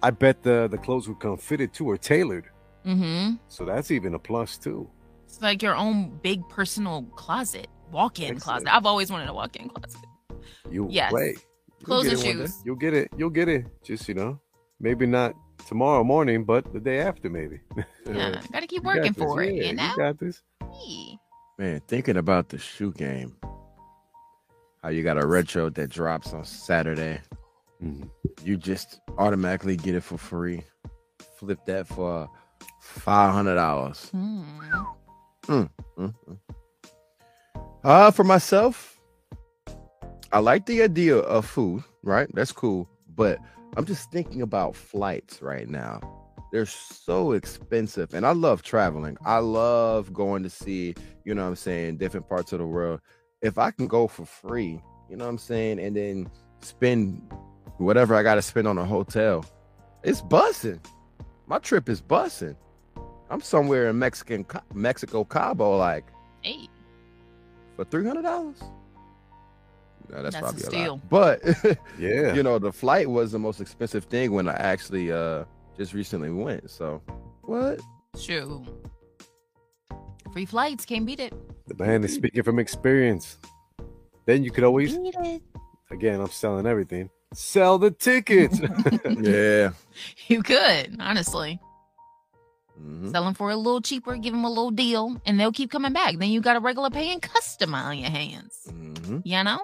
I 0.01 0.11
bet 0.11 0.43
the 0.43 0.67
the 0.71 0.77
clothes 0.77 1.07
would 1.09 1.19
come 1.19 1.37
fitted 1.37 1.73
too 1.73 1.89
or 1.89 1.97
tailored. 1.97 2.45
mm-hmm. 2.85 3.35
So 3.49 3.65
that's 3.65 3.91
even 3.91 4.13
a 4.15 4.19
plus 4.19 4.57
too. 4.57 4.89
It's 5.25 5.41
like 5.41 5.61
your 5.61 5.75
own 5.75 6.17
big 6.23 6.47
personal 6.49 7.03
closet, 7.15 7.67
walk-in 7.91 8.35
Excellent. 8.35 8.63
closet. 8.63 8.75
I've 8.75 8.85
always 8.85 9.11
wanted 9.11 9.29
a 9.29 9.33
walk-in 9.33 9.69
closet. 9.69 10.01
You 10.71 10.87
Yes. 10.89 11.11
wait. 11.11 11.37
You'll 11.79 11.85
Clothes 11.85 12.03
get 12.05 12.13
and 12.13 12.21
it 12.23 12.27
one 12.27 12.37
day. 12.37 12.43
shoes. 12.45 12.61
You'll 12.65 12.75
get 12.75 12.93
it. 12.93 13.09
You'll 13.17 13.29
get 13.29 13.49
it. 13.49 13.65
Just 13.83 14.07
you 14.07 14.13
know, 14.15 14.39
maybe 14.79 15.05
not 15.05 15.35
tomorrow 15.67 16.03
morning, 16.03 16.43
but 16.43 16.71
the 16.73 16.79
day 16.79 16.99
after, 16.99 17.29
maybe. 17.29 17.59
Yeah, 18.11 18.41
gotta 18.51 18.67
keep 18.67 18.71
You 18.71 18.81
got 18.81 18.95
working 18.95 19.11
this. 19.13 19.23
for 19.23 19.41
it. 19.43 19.53
Yeah, 19.55 19.63
You 19.63 19.73
know. 19.75 19.91
You 19.91 19.97
got 19.97 20.19
this. 20.19 20.41
Hey. 20.73 21.17
Man, 21.59 21.81
thinking 21.87 22.17
about 22.17 22.49
the 22.49 22.57
shoe 22.57 22.91
game. 22.91 23.35
How 24.83 24.89
you 24.89 25.03
got 25.03 25.17
a 25.21 25.25
retro 25.25 25.69
that 25.69 25.89
drops 25.91 26.33
on 26.33 26.43
Saturday. 26.43 27.21
Mhm. 27.81 28.09
You 28.43 28.57
just 28.57 28.99
automatically 29.17 29.77
get 29.77 29.93
it 29.95 30.01
for 30.03 30.17
free. 30.17 30.63
Flip 31.37 31.59
that 31.65 31.87
for 31.87 32.27
five 32.79 33.31
hundred 33.33 33.55
dollars. 33.55 34.09
Hmm. 34.09 35.65
Uh 37.83 38.11
for 38.11 38.23
myself, 38.23 38.99
I 40.31 40.39
like 40.39 40.65
the 40.65 40.81
idea 40.83 41.17
of 41.17 41.45
food, 41.45 41.83
right? 42.03 42.27
That's 42.33 42.51
cool. 42.51 42.89
But 43.15 43.39
I'm 43.77 43.85
just 43.85 44.11
thinking 44.11 44.41
about 44.41 44.75
flights 44.75 45.41
right 45.41 45.67
now. 45.67 46.01
They're 46.51 46.65
so 46.65 47.31
expensive. 47.31 48.13
And 48.13 48.25
I 48.25 48.33
love 48.33 48.61
traveling. 48.61 49.17
I 49.25 49.37
love 49.37 50.11
going 50.11 50.43
to 50.43 50.49
see, 50.49 50.95
you 51.23 51.33
know 51.33 51.47
I'm 51.47 51.55
saying, 51.55 51.97
different 51.97 52.27
parts 52.27 52.51
of 52.51 52.59
the 52.59 52.65
world. 52.65 52.99
If 53.41 53.57
I 53.57 53.71
can 53.71 53.87
go 53.87 54.07
for 54.07 54.25
free, 54.25 54.81
you 55.09 55.15
know 55.15 55.27
I'm 55.27 55.37
saying, 55.37 55.79
and 55.79 55.95
then 55.95 56.29
spend 56.59 57.21
whatever 57.77 58.15
I 58.15 58.23
got 58.23 58.35
to 58.35 58.41
spend 58.41 58.67
on 58.67 58.77
a 58.77 58.85
hotel, 58.85 59.45
it's 60.03 60.21
bussing. 60.21 60.83
My 61.47 61.57
trip 61.59 61.87
is 61.87 62.01
bussing. 62.01 62.55
I'm 63.29 63.41
somewhere 63.41 63.89
in 63.89 63.97
Mexican 63.97 64.45
Mexico 64.73 65.23
Cabo 65.23 65.77
like 65.77 66.05
hey. 66.41 66.67
for 67.77 67.85
$300. 67.85 68.55
That's, 70.11 70.35
that's, 70.35 70.37
probably 70.37 70.61
a, 70.61 70.65
steal. 70.65 71.01
Lot. 71.09 71.09
But 71.09 71.77
yeah, 71.99 72.33
you 72.33 72.43
know, 72.43 72.59
the 72.59 72.71
flight 72.71 73.09
was 73.09 73.31
the 73.31 73.39
most 73.39 73.61
expensive 73.61 74.05
thing 74.05 74.31
when 74.33 74.47
I 74.47 74.53
actually 74.53 75.11
uh 75.11 75.45
just 75.77 75.93
recently 75.93 76.29
went. 76.29 76.69
So 76.69 77.01
what? 77.41 77.79
True. 78.21 78.65
Free 80.33 80.45
flights, 80.45 80.85
can't 80.85 81.05
beat 81.05 81.19
it. 81.19 81.33
The 81.67 81.75
Man, 81.75 82.07
speaking 82.07 82.43
from 82.43 82.59
experience. 82.59 83.37
Then 84.25 84.43
you 84.43 84.51
could 84.51 84.63
always 84.63 84.97
again, 85.89 86.19
I'm 86.19 86.29
selling 86.29 86.65
everything. 86.65 87.09
Sell 87.33 87.77
the 87.77 87.91
tickets. 87.91 88.59
yeah. 89.21 89.71
You 90.27 90.43
could, 90.43 90.97
honestly. 90.99 91.59
Mm-hmm. 92.79 93.11
Sell 93.11 93.23
them 93.23 93.33
for 93.33 93.51
a 93.51 93.55
little 93.55 93.81
cheaper, 93.81 94.15
give 94.17 94.33
them 94.33 94.43
a 94.43 94.49
little 94.49 94.71
deal, 94.71 95.21
and 95.25 95.39
they'll 95.39 95.51
keep 95.51 95.71
coming 95.71 95.93
back. 95.93 96.17
Then 96.17 96.29
you 96.29 96.41
got 96.41 96.57
a 96.57 96.59
regular 96.59 96.89
paying 96.89 97.19
customer 97.19 97.77
on 97.77 97.99
your 97.99 98.09
hands. 98.09 98.67
Mm-hmm. 98.69 99.19
You 99.23 99.43
know? 99.43 99.59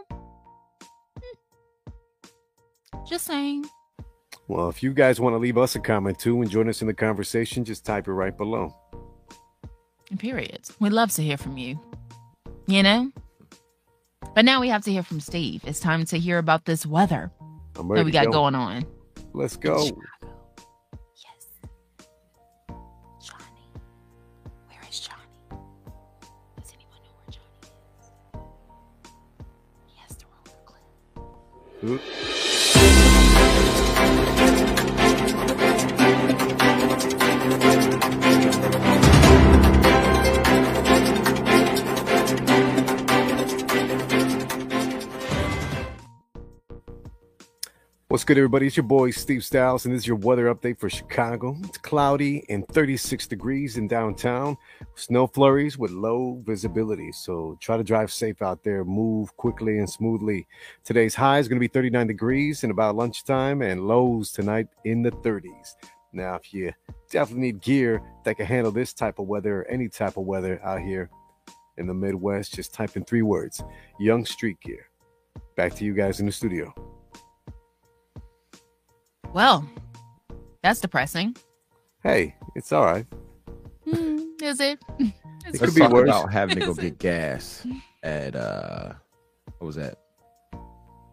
Just 3.07 3.25
saying. 3.25 3.65
well, 4.47 4.69
if 4.69 4.81
you 4.81 4.93
guys 4.93 5.19
want 5.19 5.33
to 5.33 5.37
leave 5.37 5.57
us 5.57 5.75
a 5.75 5.79
comment 5.79 6.19
too 6.19 6.41
and 6.41 6.49
join 6.49 6.69
us 6.69 6.81
in 6.81 6.87
the 6.87 6.93
conversation, 6.93 7.65
just 7.65 7.85
type 7.85 8.07
it 8.07 8.13
right 8.13 8.37
below. 8.37 8.75
Period. 10.17 10.61
We'd 10.79 10.93
love 10.93 11.11
to 11.13 11.21
hear 11.21 11.37
from 11.37 11.57
you. 11.57 11.79
You 12.67 12.83
know? 12.83 13.11
But 14.33 14.45
now 14.45 14.61
we 14.61 14.69
have 14.69 14.83
to 14.83 14.91
hear 14.91 15.03
from 15.03 15.19
Steve. 15.19 15.63
It's 15.65 15.79
time 15.79 16.05
to 16.05 16.19
hear 16.19 16.37
about 16.37 16.65
this 16.65 16.85
weather 16.85 17.31
that 17.73 18.05
we 18.05 18.11
got 18.11 18.25
go. 18.25 18.31
going 18.31 18.55
on. 18.55 18.85
Let's 19.33 19.55
in 19.55 19.61
go. 19.61 19.85
Chicago. 19.85 20.01
Good, 48.27 48.39
everybody? 48.39 48.67
It's 48.67 48.75
your 48.75 48.83
boy 48.83 49.11
Steve 49.11 49.39
Stylez, 49.39 49.85
and 49.85 49.93
this 49.93 50.01
is 50.01 50.07
your 50.07 50.17
weather 50.17 50.53
update 50.53 50.77
for 50.77 50.89
Chicago. 50.89 51.55
It's 51.63 51.77
cloudy 51.77 52.43
and 52.49 52.67
36 52.67 53.25
degrees 53.25 53.77
in 53.77 53.87
downtown. 53.87 54.57
Snow 54.95 55.27
flurries 55.27 55.77
with 55.77 55.91
low 55.91 56.43
visibility. 56.45 57.13
So 57.13 57.57
try 57.61 57.77
to 57.77 57.85
drive 57.85 58.11
safe 58.11 58.41
out 58.41 58.65
there, 58.65 58.83
move 58.83 59.33
quickly 59.37 59.79
and 59.79 59.89
smoothly. 59.89 60.45
Today's 60.83 61.15
high 61.15 61.39
is 61.39 61.47
going 61.47 61.55
to 61.55 61.61
be 61.61 61.69
39 61.69 62.05
degrees 62.05 62.65
in 62.65 62.71
about 62.71 62.97
lunchtime, 62.97 63.61
and 63.61 63.87
lows 63.87 64.33
tonight 64.33 64.67
in 64.83 65.01
the 65.01 65.11
30s. 65.11 65.75
Now, 66.11 66.35
if 66.35 66.53
you 66.53 66.73
definitely 67.09 67.53
need 67.53 67.61
gear 67.61 68.01
that 68.25 68.35
can 68.35 68.45
handle 68.45 68.73
this 68.73 68.91
type 68.91 69.19
of 69.19 69.27
weather 69.27 69.61
or 69.61 69.71
any 69.71 69.87
type 69.87 70.17
of 70.17 70.25
weather 70.25 70.59
out 70.65 70.81
here 70.81 71.09
in 71.77 71.87
the 71.87 71.93
Midwest, 71.93 72.55
just 72.55 72.73
type 72.73 72.97
in 72.97 73.05
three 73.05 73.21
words 73.21 73.63
Young 74.01 74.25
Street 74.25 74.59
Gear. 74.59 74.89
Back 75.55 75.75
to 75.75 75.85
you 75.85 75.93
guys 75.93 76.19
in 76.19 76.25
the 76.25 76.31
studio. 76.33 76.73
Well, 79.33 79.67
that's 80.63 80.79
depressing. 80.79 81.35
Hey, 82.03 82.35
it's 82.55 82.71
all 82.71 82.85
right. 82.85 83.05
Hmm, 83.89 84.19
is 84.41 84.59
it? 84.59 84.79
It's 85.45 85.61
It 85.61 85.65
could 85.65 85.75
be 85.75 85.79
talk 85.79 85.93
worse. 85.93 86.09
about 86.09 86.33
having 86.33 86.59
to 86.59 86.65
go 86.65 86.73
get 86.73 86.99
gas 86.99 87.65
at 88.03 88.35
uh 88.35 88.91
what 89.59 89.65
was 89.67 89.75
that? 89.77 89.97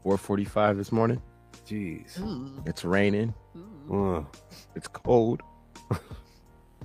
445 0.02 0.76
this 0.76 0.90
morning. 0.90 1.22
Jeez. 1.68 2.18
Ooh, 2.18 2.22
Mm. 2.24 2.66
It's 2.68 2.84
raining. 2.84 3.32
ooh. 3.92 4.16
Uh, 4.16 4.24
It's 4.74 4.88
cold. 4.88 5.40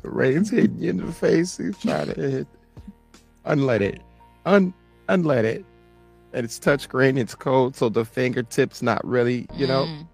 the 0.03 0.09
rain's 0.11 0.51
hitting 0.51 0.77
you 0.79 0.91
in 0.91 0.97
the 0.97 1.11
face. 1.11 1.57
He's 1.57 1.75
trying 1.79 2.13
to 2.13 2.21
hit. 2.21 2.47
Unlet 3.45 3.81
it. 3.81 4.01
Un 4.45 4.71
unlet 5.07 5.43
it. 5.45 5.65
And 6.33 6.43
it's 6.45 6.59
touchscreen. 6.59 7.17
It's 7.17 7.33
cold, 7.33 7.75
so 7.75 7.89
the 7.89 8.05
fingertips 8.05 8.83
not 8.83 9.03
really, 9.03 9.47
you 9.55 9.65
know. 9.65 9.85
Mm. 9.85 10.07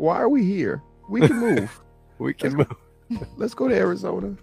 Why 0.00 0.18
are 0.18 0.30
we 0.30 0.42
here? 0.44 0.82
We 1.10 1.20
can 1.20 1.36
move. 1.40 1.80
we 2.18 2.32
can 2.32 2.54
move. 2.54 2.74
Let's 3.36 3.52
go 3.52 3.68
to 3.68 3.74
Arizona. 3.76 4.34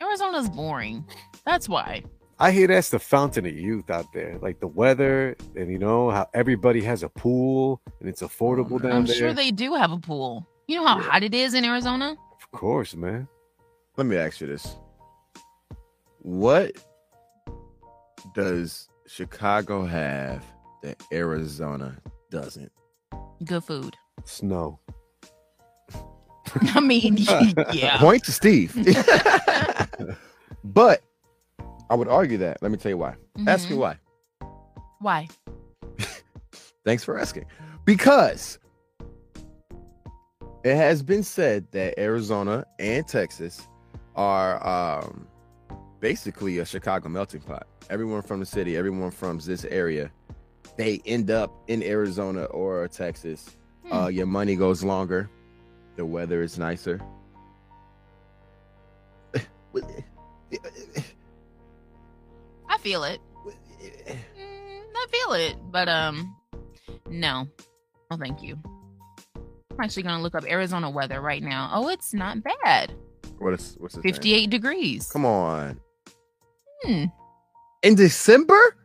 Arizona's 0.00 0.48
boring. 0.48 1.04
That's 1.44 1.68
why. 1.68 2.02
I 2.38 2.50
hear 2.50 2.66
that's 2.66 2.88
the 2.88 2.98
fountain 2.98 3.44
of 3.44 3.54
youth 3.54 3.90
out 3.90 4.10
there. 4.14 4.38
Like 4.40 4.58
the 4.60 4.66
weather, 4.66 5.36
and 5.54 5.70
you 5.70 5.78
know 5.78 6.08
how 6.08 6.30
everybody 6.32 6.80
has 6.80 7.02
a 7.02 7.10
pool 7.10 7.82
and 8.00 8.08
it's 8.08 8.22
affordable 8.22 8.78
mm-hmm. 8.78 8.88
down 8.88 8.90
there. 8.90 8.92
I'm 8.92 9.04
there. 9.04 9.16
sure 9.16 9.34
they 9.34 9.50
do 9.50 9.74
have 9.74 9.92
a 9.92 9.98
pool. 9.98 10.48
You 10.66 10.76
know 10.76 10.86
how 10.86 10.98
hot 10.98 11.22
it 11.22 11.34
is 11.34 11.52
in 11.52 11.66
Arizona? 11.66 12.16
of 12.40 12.50
course, 12.50 12.96
man. 12.96 13.28
Let 13.98 14.06
me 14.06 14.16
ask 14.16 14.40
you 14.40 14.46
this. 14.46 14.76
What 16.20 16.72
does 18.34 18.88
Chicago 19.06 19.84
have 19.84 20.42
that 20.82 21.02
Arizona 21.12 21.98
doesn't? 22.30 22.72
Good 23.44 23.64
food. 23.64 23.94
Snow. 24.24 24.78
I 26.74 26.80
mean, 26.80 27.16
yeah. 27.72 27.98
Point 27.98 28.24
to 28.24 28.32
Steve. 28.32 28.74
but 30.64 31.02
I 31.90 31.94
would 31.94 32.08
argue 32.08 32.38
that. 32.38 32.62
Let 32.62 32.70
me 32.70 32.76
tell 32.78 32.90
you 32.90 32.98
why. 32.98 33.16
Ask 33.46 33.70
me 33.70 33.76
why. 33.76 33.98
Why? 35.00 35.28
Thanks 36.84 37.04
for 37.04 37.18
asking. 37.18 37.46
Because 37.84 38.58
it 40.64 40.76
has 40.76 41.02
been 41.02 41.22
said 41.22 41.70
that 41.72 41.98
Arizona 41.98 42.66
and 42.78 43.06
Texas 43.06 43.66
are 44.16 44.66
um, 44.66 45.26
basically 46.00 46.58
a 46.58 46.64
Chicago 46.64 47.08
melting 47.08 47.40
pot. 47.40 47.66
Everyone 47.90 48.22
from 48.22 48.40
the 48.40 48.46
city, 48.46 48.76
everyone 48.76 49.10
from 49.10 49.38
this 49.38 49.64
area, 49.64 50.10
they 50.76 51.00
end 51.06 51.30
up 51.30 51.52
in 51.68 51.82
Arizona 51.82 52.44
or 52.44 52.86
Texas. 52.88 53.56
Hmm. 53.88 53.96
Uh, 53.96 54.08
your 54.08 54.26
money 54.26 54.56
goes 54.56 54.84
longer, 54.84 55.30
the 55.96 56.04
weather 56.04 56.42
is 56.42 56.58
nicer. 56.58 57.00
I 62.68 62.78
feel 62.80 63.04
it. 63.04 63.20
Mm, 64.38 64.82
I 64.96 65.06
feel 65.10 65.32
it, 65.34 65.56
but 65.70 65.88
um, 65.88 66.36
no, 67.08 67.46
no, 68.10 68.16
thank 68.16 68.42
you. 68.42 68.58
I'm 69.36 69.80
actually 69.80 70.02
gonna 70.02 70.22
look 70.22 70.34
up 70.34 70.44
Arizona 70.44 70.90
weather 70.90 71.20
right 71.20 71.42
now. 71.42 71.70
Oh, 71.72 71.88
it's 71.88 72.12
not 72.12 72.42
bad. 72.42 72.94
What 73.38 73.54
is 73.54 73.76
what's 73.78 73.94
name? 73.96 74.02
58 74.02 74.50
degrees. 74.50 75.10
Come 75.10 75.24
on. 75.24 75.80
Hmm. 76.82 77.04
In 77.82 77.94
December? 77.94 78.76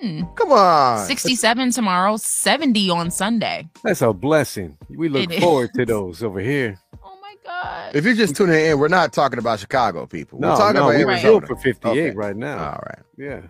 Hmm. 0.00 0.22
Come 0.34 0.52
on. 0.52 1.06
67 1.06 1.70
tomorrow, 1.70 2.16
70 2.16 2.90
on 2.90 3.10
Sunday. 3.10 3.68
That's 3.82 4.02
a 4.02 4.12
blessing. 4.12 4.76
We 4.88 5.08
look 5.08 5.30
It 5.32 5.40
forward 5.40 5.70
is. 5.74 5.76
to 5.78 5.86
those 5.86 6.22
over 6.22 6.40
here. 6.40 6.78
Oh 7.06 7.18
my 7.20 7.34
God. 7.44 7.94
If 7.96 8.04
you're 8.04 8.14
just 8.14 8.34
tuning 8.36 8.64
in, 8.64 8.78
we're 8.78 8.88
not 8.88 9.12
talking 9.12 9.38
about 9.38 9.58
Chicago, 9.60 10.06
people. 10.06 10.38
No, 10.40 10.50
we're 10.50 10.56
talking 10.56 10.74
no, 10.80 10.88
about 10.88 10.98
we're 10.98 11.06
Right. 11.06 11.24
Arizona. 11.24 11.46
for 11.46 11.56
58 11.56 11.90
Okay. 11.90 12.10
right 12.16 12.36
now. 12.36 12.58
All 12.72 12.82
right. 12.86 12.98
Yeah. 13.18 13.40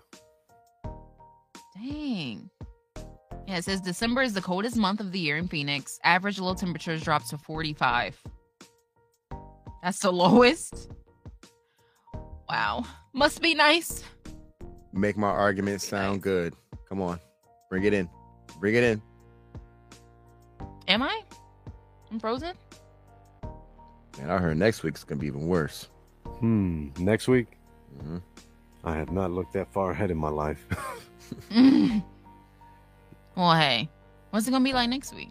Dang. 1.77 2.51
Yeah, 3.47 3.59
it 3.59 3.65
says 3.65 3.81
December 3.81 4.23
is 4.23 4.33
the 4.33 4.41
coldest 4.41 4.77
month 4.77 5.01
of 5.01 5.13
the 5.13 5.19
year 5.19 5.37
in 5.37 5.49
Phoenix. 5.49 5.99
Average 6.05 6.39
low 6.41 6.55
temperatures 6.55 7.03
drop 7.03 7.27
to 7.29 7.39
45. 7.39 8.21
That's 9.83 9.99
the 9.99 10.13
lowest. 10.25 10.91
Wow. 12.49 12.85
Must 13.13 13.41
be 13.43 13.55
nice. 13.55 14.03
Make 14.95 15.17
my 15.17 15.29
argument 15.29 15.83
sound 15.83 16.23
good. 16.23 16.55
Come 16.89 17.03
on. 17.03 17.19
Bring 17.69 17.83
it 17.85 17.93
in. 17.93 18.09
Bring 18.61 18.77
it 18.77 18.85
in. 18.85 19.03
Am 20.87 21.03
I? 21.03 21.23
I'm 22.11 22.21
frozen? 22.21 22.55
Man, 24.19 24.31
I 24.31 24.39
heard 24.39 24.57
next 24.57 24.83
week's 24.85 25.03
gonna 25.03 25.21
be 25.21 25.27
even 25.27 25.47
worse. 25.49 25.89
Hmm. 26.39 26.89
Next 26.99 27.27
week, 27.29 27.49
Mhm. 27.99 28.23
I 28.85 28.95
have 28.97 29.11
not 29.11 29.31
looked 29.33 29.53
that 29.55 29.73
far 29.73 29.91
ahead 29.91 30.11
in 30.11 30.17
my 30.17 30.29
life. 30.29 30.65
well, 33.37 33.55
hey. 33.55 33.89
What's 34.31 34.47
it 34.47 34.51
going 34.51 34.63
to 34.63 34.69
be 34.69 34.75
like 34.75 34.91
next 34.91 35.15
week? 35.15 35.31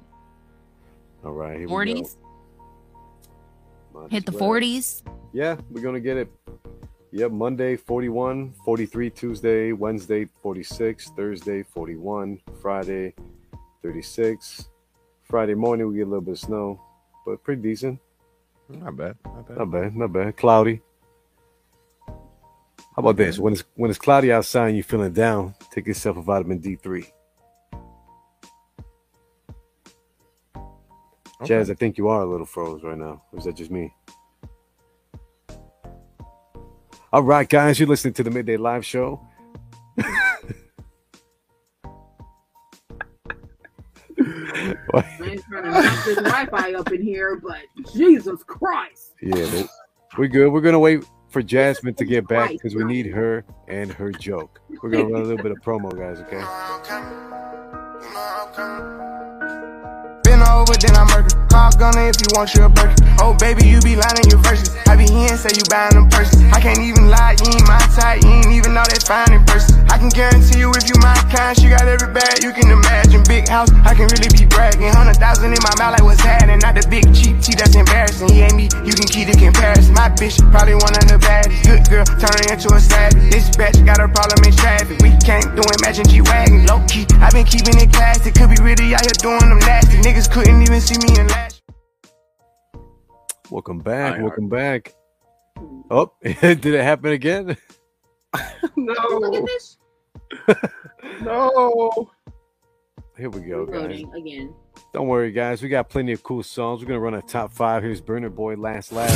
All 1.26 1.34
right. 1.34 1.60
Here 1.60 1.68
we 1.68 1.94
go. 1.94 2.02
40s? 2.02 2.16
Hit 4.10 4.26
the 4.26 4.32
well. 4.32 4.52
40s? 4.52 5.04
Yeah, 5.34 5.58
we're 5.70 5.82
gonna 5.82 6.00
get 6.00 6.18
it. 6.18 6.32
Yep, 7.16 7.32
Monday 7.32 7.76
41, 7.76 8.54
43 8.66 9.10
Tuesday, 9.12 9.72
Wednesday 9.72 10.28
46, 10.42 11.12
Thursday 11.12 11.62
41, 11.62 12.40
Friday 12.60 13.14
36. 13.84 14.70
Friday 15.22 15.54
morning 15.54 15.88
we 15.88 15.98
get 15.98 16.08
a 16.08 16.10
little 16.10 16.22
bit 16.22 16.32
of 16.32 16.40
snow, 16.40 16.82
but 17.24 17.44
pretty 17.44 17.62
decent. 17.62 18.00
Not 18.68 18.98
bad. 18.98 19.16
Not 19.26 19.48
bad. 19.48 19.58
Not 19.60 19.72
bad, 19.72 19.96
not 19.96 20.12
bad. 20.12 20.38
Cloudy. 20.38 20.82
How 22.08 22.16
about 22.98 23.18
this? 23.18 23.38
When 23.38 23.54
it's 23.54 23.64
when 23.76 23.92
it's 23.92 24.00
cloudy 24.00 24.32
outside 24.32 24.70
and 24.70 24.78
you're 24.78 24.84
feeling 24.84 25.14
down, 25.14 25.54
take 25.70 25.86
yourself 25.86 26.18
a 26.18 26.22
vitamin 26.24 26.60
D3. 26.60 27.12
Okay. 31.44 31.54
Jaz, 31.54 31.70
I 31.70 31.76
think 31.76 32.00
you 32.00 32.08
are 32.08 32.22
a 32.24 32.26
little 32.26 32.48
froze 32.48 32.82
right 32.82 32.98
now. 32.98 33.22
Or 33.32 33.38
is 33.38 33.46
that 33.46 33.56
just 33.56 33.70
me? 33.70 33.94
All 37.14 37.22
right, 37.22 37.48
guys, 37.48 37.80
you're 37.80 37.88
listening 37.88 38.16
to 38.16 38.24
the 38.24 38.32
Midday 38.32 38.58
Live 38.58 38.84
Show. 38.84 39.22
I 44.96 45.04
ain't 45.24 45.44
trying 45.44 45.64
to 45.64 45.70
knock 45.72 46.06
this 46.06 46.16
Wi-Fi 46.18 46.74
up 46.74 46.92
in 46.92 47.02
here, 47.02 47.36
but 47.44 47.62
Jesus 47.94 48.44
Christ! 48.44 49.14
Yeah, 49.22 49.46
they- 49.46 49.68
we're 50.18 50.28
good. 50.28 50.52
We're 50.52 50.62
gonna 50.62 50.80
wait 50.80 51.04
for 51.30 51.42
Jasmine 51.42 51.96
to 51.96 52.06
get 52.06 52.28
back 52.28 52.52
because 52.52 52.76
we 52.76 52.84
need 52.84 53.08
her 53.08 53.44
and 53.68 53.92
her 53.94 54.12
joke. 54.12 54.60
We're 54.82 54.90
gonna 54.92 55.06
run 55.06 55.22
a 55.22 55.26
little 55.26 55.42
bit 55.44 55.52
of 55.52 55.58
promo, 55.62 55.90
guys. 55.98 56.20
Okay. 56.22 56.42
Been 60.24 60.42
over, 60.42 60.74
then 60.74 60.96
I 60.96 61.06
murder. 61.16 61.43
Call 61.54 61.70
gunner 61.78 62.10
if 62.10 62.18
you 62.18 62.34
want 62.34 62.56
your 62.56 62.68
burger. 62.68 62.98
Oh, 63.22 63.38
baby, 63.38 63.68
you 63.68 63.80
be 63.82 63.96
lying 63.96 64.18
in 64.26 64.30
your 64.34 64.42
verses. 64.42 64.74
I 64.90 64.98
be 64.98 65.06
here 65.06 65.30
and 65.30 65.38
say 65.38 65.54
you 65.54 65.62
buying 65.70 65.94
them 65.94 66.10
purses. 66.10 66.42
I 66.50 66.60
can't 66.60 66.80
even 66.80 67.14
lie, 67.14 67.38
you 67.46 67.54
ain't 67.54 67.68
my 67.70 67.78
type. 67.94 68.24
You 68.24 68.42
ain't 68.42 68.50
even 68.50 68.74
know 68.74 68.82
that 68.82 69.06
fine 69.06 69.30
in 69.30 69.46
person. 69.46 69.83
I 69.94 70.00
can 70.02 70.10
guarantee 70.10 70.58
you 70.58 70.74
if 70.74 70.90
you 70.90 70.98
my 71.06 71.14
kind, 71.30 71.54
she 71.54 71.70
got 71.70 71.86
every 71.86 72.10
bag 72.10 72.42
you 72.42 72.50
can 72.50 72.66
imagine. 72.66 73.22
Big 73.30 73.48
house, 73.48 73.70
I 73.86 73.94
can 73.94 74.10
really 74.10 74.26
be 74.34 74.50
bragging. 74.50 74.90
Hundred 74.90 75.22
thousand 75.22 75.54
in 75.54 75.62
my 75.62 75.70
mouth, 75.78 75.94
like 75.94 76.02
what's 76.02 76.20
happening? 76.20 76.58
Not 76.66 76.74
the 76.74 76.82
big 76.90 77.06
cheap 77.14 77.38
tea, 77.38 77.54
that's 77.54 77.78
embarrassing. 77.78 78.34
He 78.34 78.42
ain't 78.42 78.58
me, 78.58 78.74
you 78.82 78.98
can 78.98 79.06
keep 79.06 79.30
the 79.30 79.38
comparison. 79.38 79.94
My 79.94 80.10
bitch, 80.10 80.42
probably 80.50 80.74
one 80.82 80.98
of 80.98 81.06
the 81.06 81.22
baddest. 81.22 81.62
Good 81.62 81.86
girl, 81.94 82.10
turning 82.10 82.50
into 82.50 82.74
a 82.74 82.82
savage. 82.82 83.22
This 83.30 83.54
bitch 83.54 83.86
got 83.86 84.02
a 84.02 84.10
problem 84.10 84.42
in 84.42 84.58
traffic. 84.58 84.98
We 85.06 85.14
can't 85.22 85.54
do 85.54 85.62
it, 85.62 85.78
imagine 85.78 86.10
G 86.10 86.26
Wagon. 86.26 86.66
Low 86.66 86.82
key, 86.90 87.06
i 87.22 87.30
been 87.30 87.46
keeping 87.46 87.78
it 87.78 87.94
classy. 87.94 88.34
Could 88.34 88.50
be 88.50 88.58
really 88.66 88.98
out 88.98 89.06
here 89.06 89.14
doing 89.22 89.46
them 89.46 89.62
nasty. 89.62 90.02
Niggas 90.02 90.26
couldn't 90.26 90.58
even 90.58 90.82
see 90.82 90.98
me 91.06 91.22
in 91.22 91.30
last. 91.30 91.62
Welcome 93.54 93.78
back. 93.78 94.18
Hi, 94.18 94.26
welcome 94.26 94.50
back. 94.50 94.90
Oh, 95.94 96.18
did 96.26 96.66
it 96.66 96.82
happen 96.82 97.14
again? 97.14 97.46
Look 98.74 99.38
at 99.38 99.46
No. 99.46 99.46
This 100.48 101.22
No. 101.22 102.12
Here 103.18 103.30
we 103.30 103.42
go, 103.42 103.66
guys. 103.66 104.04
again. 104.16 104.54
Don't 104.94 105.08
worry, 105.08 105.32
guys. 105.32 105.62
We 105.62 105.70
got 105.70 105.90
plenty 105.90 106.12
of 106.14 106.24
cool 106.24 106.44
songs. 106.44 106.82
We're 106.82 106.88
gonna 106.88 107.00
run 107.00 107.14
a 107.14 107.22
top 107.22 107.52
five. 107.52 107.84
Here's 107.84 108.02
Burna 108.02 108.34
Boy, 108.34 108.56
Last 108.56 108.92
Laugh. 108.92 109.12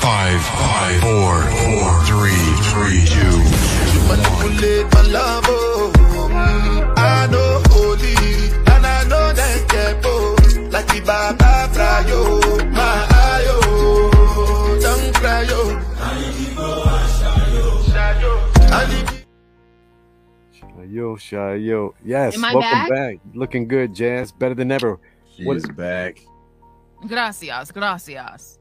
Five, 0.00 0.40
five, 0.42 1.00
four, 1.00 1.42
four, 1.42 2.04
three, 2.04 2.40
three, 2.72 3.04
two. 3.06 3.38
Yo, 21.08 21.16
Shayo. 21.16 21.94
Yes, 22.04 22.36
Am 22.36 22.44
I 22.44 22.54
welcome 22.54 22.70
back? 22.70 22.88
back? 22.90 23.16
Looking 23.34 23.66
good, 23.66 23.94
Jaz. 23.94 24.36
Better 24.38 24.54
than 24.54 24.70
ever. 24.70 24.98
She 25.34 25.44
What- 25.44 25.56
is 25.56 25.66
back. 25.66 26.18
Gracias, 27.06 27.70
gracias. 27.72 28.58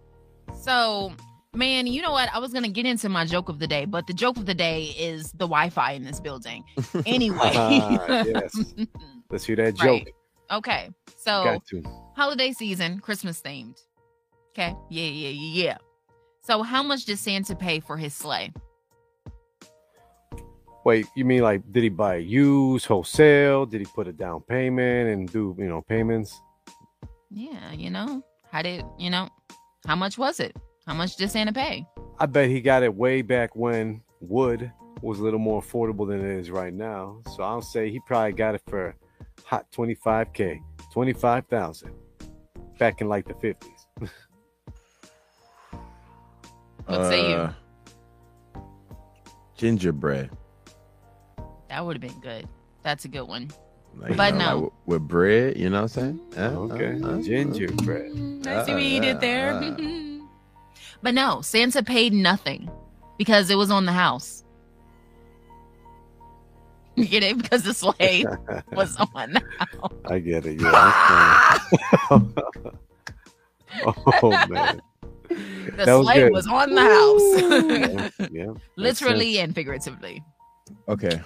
So, 0.54 1.12
man, 1.54 1.88
you 1.88 2.02
know 2.02 2.12
what? 2.12 2.30
I 2.34 2.39
was 2.39 2.54
gonna 2.54 2.70
get 2.70 2.86
into 2.86 3.10
my 3.10 3.26
joke 3.26 3.50
of 3.50 3.60
the 3.60 3.68
day, 3.68 3.86
but 3.86 4.06
the 4.08 4.14
joke 4.14 4.38
of 4.38 4.45
the 4.45 4.54
day 4.54 4.93
is 4.98 5.32
the 5.34 5.48
Wi-Fi 5.48 5.91
in 5.93 6.04
this 6.04 6.20
building. 6.20 6.64
Anyway, 7.06 7.38
Ah, 7.41 8.24
yes. 8.24 8.74
Let's 9.32 9.43
hear 9.43 9.56
that 9.58 9.76
joke. 9.76 10.06
Right. 10.06 10.08
okay. 10.52 10.89
So, 11.18 11.60
holiday 12.16 12.52
season, 12.54 13.00
Christmas 13.00 13.41
themed. 13.41 13.82
Okay. 14.52 14.74
Yeah, 14.89 15.04
yeah, 15.04 15.30
yeah, 15.30 15.64
yeah. 15.64 15.78
So, 16.43 16.64
how 16.64 16.82
much 16.84 17.06
did 17.06 17.20
Santa 17.20 17.56
pay 17.56 17.80
for 17.82 17.98
his 17.98 18.14
sleigh? 18.14 18.54
Wait, 20.88 21.06
you 21.16 21.26
mean 21.26 21.42
like 21.42 21.62
did 21.74 21.84
he 21.84 21.90
buy 21.90 22.16
used 22.16 22.86
wholesale? 22.86 23.66
Did 23.66 23.82
he 23.82 23.86
put 23.94 24.08
a 24.08 24.14
down 24.14 24.40
payment 24.40 25.10
and 25.10 25.30
do 25.30 25.54
you 25.58 25.68
know 25.68 25.82
payments? 25.82 26.40
Yeah, 27.30 27.74
you 27.74 27.90
know, 27.90 28.24
how 28.54 28.62
did 28.62 28.86
you 28.98 29.10
know? 29.10 29.28
How 29.86 29.98
much 29.98 30.18
was 30.18 30.40
it? 30.40 30.56
How 30.86 30.94
much 30.94 31.18
did 31.18 31.30
Santa 31.30 31.52
pay? 31.52 31.86
I 32.20 32.26
bet 32.26 32.48
he 32.48 32.62
got 32.62 32.84
it 32.84 32.96
way 32.96 33.22
back 33.22 33.54
when 33.54 34.02
wood 34.22 34.72
was 35.02 35.20
a 35.20 35.24
little 35.24 35.42
more 35.42 35.62
affordable 35.62 36.08
than 36.08 36.26
it 36.26 36.40
is 36.40 36.50
right 36.50 36.74
now. 36.74 37.22
So 37.36 37.44
I'll 37.44 37.62
say 37.62 37.92
he 37.92 38.00
probably 38.08 38.32
got 38.32 38.56
it 38.56 38.62
for 38.70 38.96
hot 39.44 39.66
25k, 39.76 40.58
25,000 40.94 41.92
back 42.80 43.02
in 43.02 43.10
like 43.10 43.28
the 43.28 43.34
50s. 43.34 44.10
What 46.86 47.08
say 47.08 47.30
you? 47.30 47.36
Uh, 47.36 47.54
Gingerbread. 49.58 50.30
That 51.70 51.86
would 51.86 51.95
have 51.95 52.01
been 52.01 52.20
good. 52.22 52.47
That's 52.84 53.05
a 53.05 53.07
good 53.07 53.24
one. 53.28 53.49
Like, 53.97 54.15
But 54.15 54.34
you 54.34 54.39
know, 54.39 54.45
no. 54.45 54.53
like 54.55 54.63
with, 54.63 54.74
with 54.86 55.07
bread, 55.07 55.57
you 55.57 55.70
know 55.70 55.84
what 55.84 55.97
I'm 55.97 56.18
saying? 56.20 56.20
Uh, 56.38 56.41
Okay, 56.72 57.01
uh, 57.01 57.07
uh, 57.07 57.22
gingerbread. 57.22 58.11
Mm, 58.13 58.47
I 58.47 58.65
see 58.65 58.74
what 58.74 58.84
you 58.84 58.99
Uh, 58.99 59.01
did 59.01 59.20
there. 59.20 59.53
uh. 59.53 60.26
but 61.01 61.13
no, 61.13 61.41
Santa 61.41 61.82
paid 61.84 62.13
nothing 62.13 62.70
because 63.18 63.49
it 63.49 63.55
was 63.55 63.72
on 63.72 63.86
the 63.86 63.91
house. 63.93 64.43
You 66.97 67.05
get 67.05 67.22
it? 67.22 67.38
Because 67.38 67.61
the 67.61 67.76
sleigh 67.76 68.26
was 68.72 68.97
on 68.97 69.32
the 69.34 69.41
house. 69.59 69.93
I 70.05 70.18
get 70.18 70.47
it. 70.47 70.59
Yeah. 70.59 71.59
oh 74.24 74.47
man. 74.49 74.82
The 75.30 75.86
That 75.86 75.93
was 75.93 76.05
sleigh 76.07 76.20
good. 76.22 76.32
was 76.32 76.47
on 76.47 76.74
the 76.74 76.82
house. 78.18 78.30
Yeah. 78.32 78.53
Literally 78.78 79.38
and 79.39 79.53
figuratively. 79.53 80.24
Okay, 80.88 81.22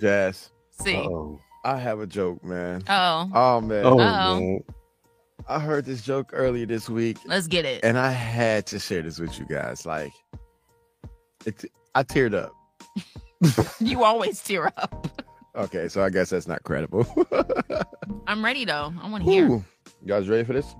Jaz. 0.00 0.50
See. 0.82 0.96
Oh. 0.96 1.38
I 1.64 1.78
have 1.78 1.98
a 2.00 2.06
joke, 2.06 2.44
man. 2.44 2.82
Oh, 2.88 3.30
Oh 3.34 3.60
man, 3.60 3.84
Oh 3.84 3.96
man. 3.96 4.60
I 5.48 5.58
heard 5.58 5.84
this 5.84 6.02
joke 6.02 6.30
earlier 6.32 6.64
this 6.66 6.88
week, 6.88 7.18
let's 7.26 7.46
get 7.48 7.64
it. 7.64 7.84
and 7.84 7.98
I 7.98 8.10
had 8.10 8.66
to 8.68 8.78
share 8.78 9.02
this 9.02 9.18
with 9.18 9.38
you 9.38 9.46
guys. 9.46 9.84
Like, 9.86 10.12
it, 11.44 11.64
I 11.94 12.02
teared 12.04 12.34
up. 12.34 12.52
You 13.80 14.02
always 14.04 14.42
tear 14.42 14.68
up. 14.78 15.22
Okay, 15.54 15.88
so 15.88 16.02
I 16.02 16.08
guess 16.10 16.30
that's 16.30 16.46
not 16.48 16.62
credible. 16.64 17.06
I'm 18.26 18.42
ready 18.44 18.64
though. 18.64 18.92
I 19.02 19.10
want 19.10 19.24
to 19.24 19.30
hear. 19.30 19.46
You 19.48 19.64
guys 20.06 20.28
ready 20.28 20.44
for 20.44 20.52
this? 20.54 20.74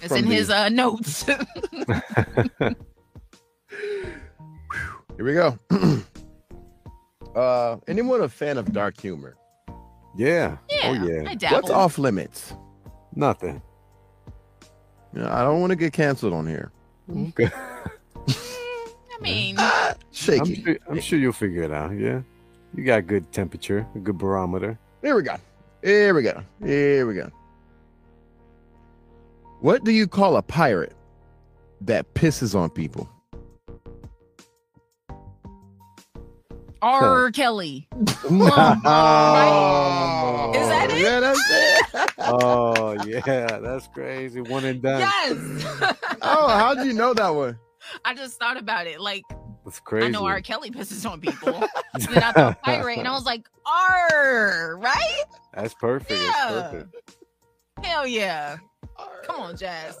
It's 0.00 0.08
from 0.08 0.18
in 0.18 0.28
the- 0.28 0.34
his 0.34 0.48
uh 0.50 0.68
notes. 0.68 1.24
Here 5.16 5.24
we 5.24 5.32
go. 5.34 5.58
uh, 7.38 7.78
anyone 7.86 8.20
a 8.20 8.28
fan 8.28 8.58
of 8.58 8.72
dark 8.72 9.00
humor? 9.00 9.36
Yeah. 10.16 10.58
yeah, 10.70 10.78
Oh 10.84 10.92
yeah. 11.06 11.30
I 11.30 11.34
dabble. 11.34 11.56
What's 11.56 11.70
off 11.70 11.98
limits? 11.98 12.54
Nothing. 13.14 13.62
You 15.14 15.20
know, 15.22 15.30
I 15.30 15.42
don't 15.42 15.60
want 15.60 15.70
to 15.70 15.76
get 15.76 15.92
canceled 15.92 16.34
on 16.34 16.46
here. 16.46 16.72
Okay. 17.10 17.50
I 18.28 19.20
mean, 19.20 19.56
I'm 19.58 19.94
Shaky. 20.10 20.62
sure, 20.62 20.76
I'm 20.88 21.00
sure 21.00 21.18
you'll 21.18 21.32
figure 21.32 21.62
it 21.62 21.72
out. 21.72 21.92
Yeah. 21.92 22.20
You 22.74 22.84
got 22.84 23.06
good 23.06 23.32
temperature, 23.32 23.86
a 23.94 23.98
good 23.98 24.18
barometer. 24.18 24.78
Here 25.02 25.16
we 25.16 25.22
go. 25.22 25.36
Here 25.82 26.14
we 26.14 26.22
go. 26.22 26.42
Here 26.62 27.06
we 27.06 27.14
go. 27.14 27.30
What 29.60 29.84
do 29.84 29.90
you 29.92 30.06
call 30.06 30.36
a 30.36 30.42
pirate 30.42 30.94
that 31.80 32.14
pisses 32.14 32.54
on 32.54 32.70
people? 32.70 33.08
R. 36.82 37.30
Kelly. 37.32 37.88
Oh, 38.30 40.52
Is 40.54 40.68
that 40.68 40.90
it? 40.90 41.00
Yeah, 41.00 41.20
that's 41.20 41.40
it. 41.50 42.10
oh 42.18 42.96
yeah, 43.06 43.58
that's 43.58 43.88
crazy. 43.88 44.40
One 44.40 44.64
and 44.64 44.80
done. 44.82 45.00
Yes. 45.00 45.36
oh, 46.22 46.48
how'd 46.48 46.84
you 46.86 46.92
know 46.92 47.12
that 47.14 47.30
one? 47.30 47.58
I 48.04 48.14
just 48.14 48.38
thought 48.38 48.56
about 48.56 48.86
it. 48.86 49.00
Like 49.00 49.22
That's 49.64 49.80
crazy. 49.80 50.06
I 50.06 50.10
know 50.10 50.24
R. 50.26 50.40
Kelly 50.40 50.70
pisses 50.70 51.08
on 51.10 51.20
people. 51.20 51.52
then 51.94 52.22
I 52.22 52.32
thought 52.32 52.62
pirate, 52.62 52.98
and 52.98 53.08
I 53.08 53.12
was 53.12 53.24
like, 53.24 53.48
R. 53.66 54.76
Right? 54.78 55.24
That's 55.54 55.74
perfect. 55.74 56.12
It's 56.12 56.22
Yeah. 56.22 56.68
perfect. 56.70 57.16
Hell 57.82 58.06
yeah! 58.06 58.56
Come 59.24 59.40
on, 59.40 59.56
Jaz. 59.56 59.96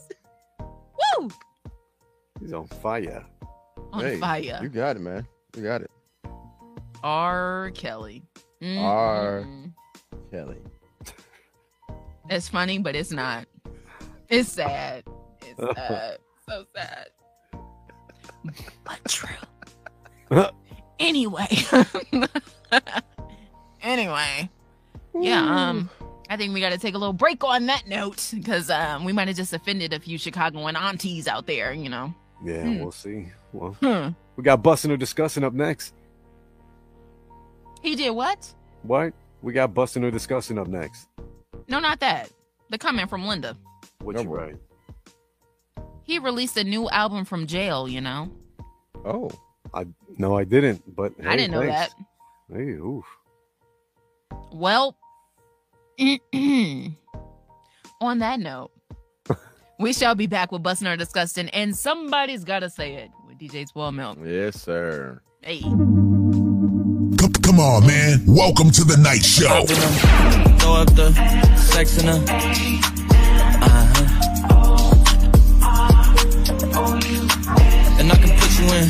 Woo! 0.60 1.28
He's 2.40 2.52
on 2.52 2.66
fire. 2.66 3.24
On 3.92 4.04
Hey, 4.04 4.18
fire. 4.18 4.58
You 4.62 4.68
got 4.68 4.96
it, 4.96 5.00
man. 5.00 5.26
You 5.56 5.62
got 5.62 5.82
it. 5.82 5.90
R. 7.02 7.70
Kelly. 7.74 8.22
R. 8.62 9.44
Mm-mm. 9.46 9.72
Kelly. 10.30 10.58
It's 12.30 12.46
funny, 12.50 12.78
but 12.78 12.94
it's 12.94 13.10
not. 13.10 13.46
It's 14.28 14.50
sad. 14.52 15.02
It's 15.46 15.58
sad. 15.78 16.18
so 16.46 16.64
sad. 16.76 17.06
But 18.84 19.00
true. 19.08 19.30
anyway. 20.98 21.46
anyway. 23.82 24.50
Yeah, 25.18 25.68
um, 25.70 25.88
I 26.28 26.36
think 26.36 26.52
we 26.52 26.60
got 26.60 26.72
to 26.72 26.78
take 26.78 26.94
a 26.94 26.98
little 26.98 27.14
break 27.14 27.42
on 27.44 27.64
that 27.66 27.88
note 27.88 28.30
because 28.34 28.68
um, 28.70 29.04
we 29.04 29.12
might 29.14 29.28
have 29.28 29.36
just 29.38 29.52
offended 29.54 29.92
a 29.94 29.98
few 30.00 30.18
Chicagoan 30.18 30.76
aunties 30.76 31.26
out 31.26 31.46
there, 31.46 31.72
you 31.72 31.88
know. 31.88 32.12
Yeah, 32.44 32.62
Hmm. 32.62 32.78
we'll 32.80 32.92
see. 32.92 33.28
Well, 33.52 33.72
Hmm. 33.80 34.10
we 34.36 34.42
got 34.44 34.62
bussin' 34.62 34.90
or 34.90 34.96
disgusting 34.98 35.44
up 35.44 35.54
next. 35.54 35.94
He 37.82 37.94
did 37.94 38.10
what? 38.10 38.52
What? 38.82 39.12
We 39.42 39.52
got 39.52 39.74
bussin' 39.74 40.04
or 40.04 40.10
disgusting 40.10 40.58
up 40.58 40.66
next. 40.68 41.08
No, 41.68 41.78
not 41.78 42.00
that. 42.00 42.30
The 42.70 42.78
comment 42.78 43.08
from 43.08 43.26
Linda. 43.26 43.56
What 44.02 44.20
you 44.20 44.28
right? 44.28 44.56
He 46.02 46.18
released 46.18 46.56
a 46.56 46.64
new 46.64 46.88
album 46.90 47.24
from 47.24 47.46
jail, 47.46 47.88
you 47.88 48.00
know. 48.00 48.32
Oh, 49.04 49.30
I 49.74 49.86
No, 50.16 50.36
I 50.36 50.44
didn't. 50.44 50.82
But 50.96 51.12
I 51.24 51.36
didn't 51.36 51.52
know 51.52 51.60
thanks. 51.60 51.94
that. 51.94 52.56
Hey, 52.56 52.70
oof. 52.70 53.04
Well, 54.52 54.96
on 56.00 56.96
that 58.18 58.40
note, 58.40 58.70
we 59.78 59.92
shall 59.92 60.14
be 60.14 60.26
back 60.26 60.50
with 60.52 60.62
Bussin' 60.62 60.92
or 60.92 60.96
Disgusting, 60.96 61.48
and 61.50 61.76
somebody's 61.76 62.44
got 62.44 62.60
to 62.60 62.70
say 62.70 62.94
it 62.94 63.10
with 63.26 63.38
DJ 63.38 63.66
Spoiled 63.68 63.94
Milk. 63.94 64.18
yes, 64.24 64.60
sir. 64.60 65.20
Hey. 65.42 65.62
Come, 67.58 67.66
on, 67.66 67.86
man. 67.88 68.22
Welcome 68.24 68.70
to 68.70 68.84
the 68.84 68.96
night 68.96 69.24
show. 69.24 69.66
Throw 70.58 70.74
up 70.74 70.94
the 70.94 71.12
sex 71.56 71.98
in 71.98 72.06
her. 72.06 72.22
Uh-huh. 73.60 74.04
And 77.98 78.12
I 78.12 78.16
can 78.16 78.30
put 78.38 78.60
you 78.60 78.66
in. 78.78 78.88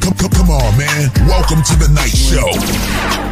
Come, 0.00 0.14
come, 0.14 0.30
come 0.30 0.50
on, 0.50 0.78
man. 0.78 1.10
Welcome 1.26 1.64
to 1.64 1.74
the 1.74 1.88
night 1.92 2.14
show. 2.14 3.29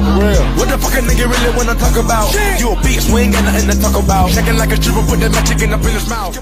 Real. 0.00 0.44
What 0.56 0.68
the 0.68 0.78
fuck 0.78 0.94
a 0.94 1.02
nigga 1.04 1.28
really 1.28 1.56
wanna 1.56 1.74
talk 1.74 1.96
about? 1.96 2.32
Shit. 2.32 2.60
You 2.60 2.72
a 2.72 2.76
bitch, 2.76 3.12
we 3.12 3.20
ain't 3.22 3.32
got 3.34 3.44
nothing 3.44 3.68
to 3.68 3.76
talk 3.80 4.02
about. 4.02 4.30
Checking 4.30 4.56
like 4.56 4.72
a 4.72 4.76
stripper, 4.76 5.02
put 5.06 5.20
that 5.20 5.30
magic 5.30 5.60
in 5.62 5.72
up 5.72 5.80
in 5.80 5.92
his 5.92 6.08
mouth. 6.08 6.34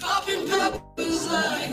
Popping 0.00 0.48
peppers 0.48 1.30
like 1.30 1.65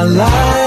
my 0.00 0.06
life. 0.06 0.59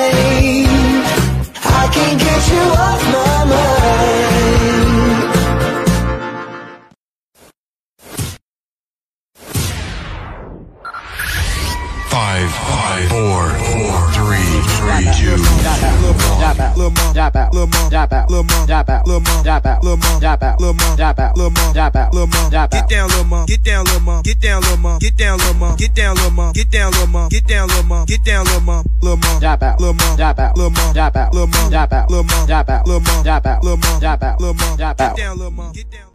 Little 20.64 20.74
mom, 20.76 20.96
drop 20.96 21.20
out, 21.20 21.36
little 21.36 21.52
mom, 21.52 21.74
drop 21.74 21.96
out, 21.96 22.14
little 22.14 22.28
mom, 22.28 22.50
drop 22.50 22.74
out. 22.74 22.88
Get 22.88 22.90
down, 22.90 23.10
little 23.10 23.26
mom, 23.26 23.46
get 23.46 23.64
down, 23.64 23.84
little 23.84 24.00
mom, 24.00 24.24
get 24.24 24.40
down, 24.40 24.62
little 24.62 24.78
mom, 24.78 25.00
get 25.00 25.16
down, 25.16 25.38
little 25.40 25.56
mom, 25.56 25.78
get 25.78 25.94
down, 25.94 26.14
little 26.16 26.32
mom, 26.32 26.54
get 26.54 26.72
down, 26.72 26.92
little 26.92 27.08
mom, 27.08 27.30
get 27.30 27.48
down, 27.48 27.68
little 27.68 27.84
mom, 27.84 28.06
get 28.06 28.24
down, 28.24 28.46
little 28.46 28.62
mom, 28.62 28.86
little 29.02 29.18
mom, 29.18 29.40
drop 29.40 29.62
out, 29.62 29.80
little 29.80 29.94
mom, 29.94 30.16
drop 30.16 30.40
out, 30.40 30.56
little 30.56 30.72
mom, 30.72 30.94
drop 30.94 31.16
out, 31.18 31.34
little 31.34 31.48
mom, 31.48 31.70
drop 31.70 31.92
out, 31.92 32.10
little 32.10 32.24
mom, 32.24 32.48
drop 32.48 32.70
out, 32.70 32.88
little 32.88 33.00
mom, 33.02 33.24
drop 33.24 33.46
out, 33.46 33.64
little 33.64 33.78
mom, 33.78 34.00
drop 34.00 34.24
out, 34.24 34.40
little 34.40 34.54
mom, 34.54 34.78
drop 34.78 35.02
out. 35.02 35.16
Get 35.18 35.24
down, 35.24 35.38
little 35.38 35.52
mom, 35.52 35.74
get 35.74 35.92
down. 35.92 36.10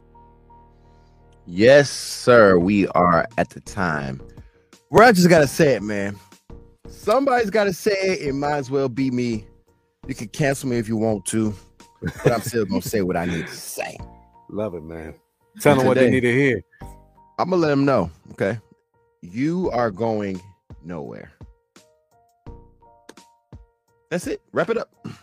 Yes, 1.47 1.91
sir. 1.91 2.59
We 2.59 2.87
are 2.89 3.27
at 3.37 3.51
the 3.51 3.61
time 3.61 4.21
where 4.89 5.05
I 5.05 5.13
just 5.13 5.29
gotta 5.29 5.47
say 5.47 5.75
it, 5.75 5.83
man. 5.83 6.17
Somebody's 6.89 7.51
gotta 7.51 7.73
say 7.73 7.93
it. 7.93 8.29
It 8.29 8.33
might 8.35 8.57
as 8.57 8.71
well 8.71 8.89
be 8.89 9.11
me. 9.11 9.47
You 10.07 10.15
can 10.15 10.29
cancel 10.29 10.69
me 10.69 10.79
if 10.79 10.89
you 10.89 10.97
want 10.97 11.27
to, 11.27 11.55
but 12.01 12.33
I'm 12.33 12.41
still 12.41 12.65
gonna 12.65 12.83
say 12.83 13.03
what 13.03 13.17
I 13.17 13.27
need 13.27 13.47
to 13.47 13.55
say. 13.55 13.99
Love 14.51 14.75
it, 14.75 14.83
man. 14.83 15.15
Tell 15.61 15.77
them 15.77 15.87
what 15.87 15.97
they 15.97 16.11
need 16.11 16.21
to 16.21 16.33
hear. 16.33 16.63
I'm 17.39 17.51
gonna 17.51 17.57
let 17.57 17.69
them 17.69 17.85
know. 17.85 18.11
Okay, 18.33 18.59
you 19.21 19.71
are 19.71 19.91
going 19.91 20.41
nowhere. 20.85 21.33
That's 24.11 24.27
it. 24.27 24.41
Wrap 24.53 24.71
it 24.71 24.79
up. 24.79 24.91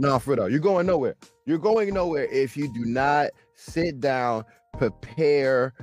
No, 0.00 0.16
though, 0.16 0.46
you're 0.46 0.60
going 0.60 0.86
nowhere. 0.86 1.16
You're 1.44 1.58
going 1.58 1.92
nowhere 1.92 2.26
if 2.26 2.56
you 2.56 2.72
do 2.72 2.84
not 2.84 3.30
sit 3.56 3.98
down, 3.98 4.44
prepare, 4.78 5.74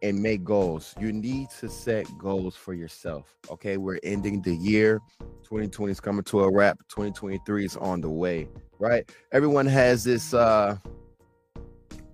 and 0.00 0.22
make 0.22 0.44
goals. 0.44 0.94
You 1.00 1.12
need 1.12 1.50
to 1.58 1.68
set 1.68 2.06
goals 2.16 2.54
for 2.54 2.72
yourself. 2.72 3.34
Okay, 3.50 3.76
we're 3.76 3.98
ending 4.04 4.42
the 4.42 4.54
year. 4.54 5.00
2020 5.42 5.90
is 5.90 5.98
coming 5.98 6.22
to 6.22 6.42
a 6.44 6.52
wrap. 6.52 6.78
2023 6.88 7.64
is 7.64 7.76
on 7.78 8.00
the 8.00 8.08
way. 8.08 8.48
Right? 8.78 9.10
Everyone 9.32 9.66
has 9.66 10.04
this. 10.04 10.34
uh 10.34 10.76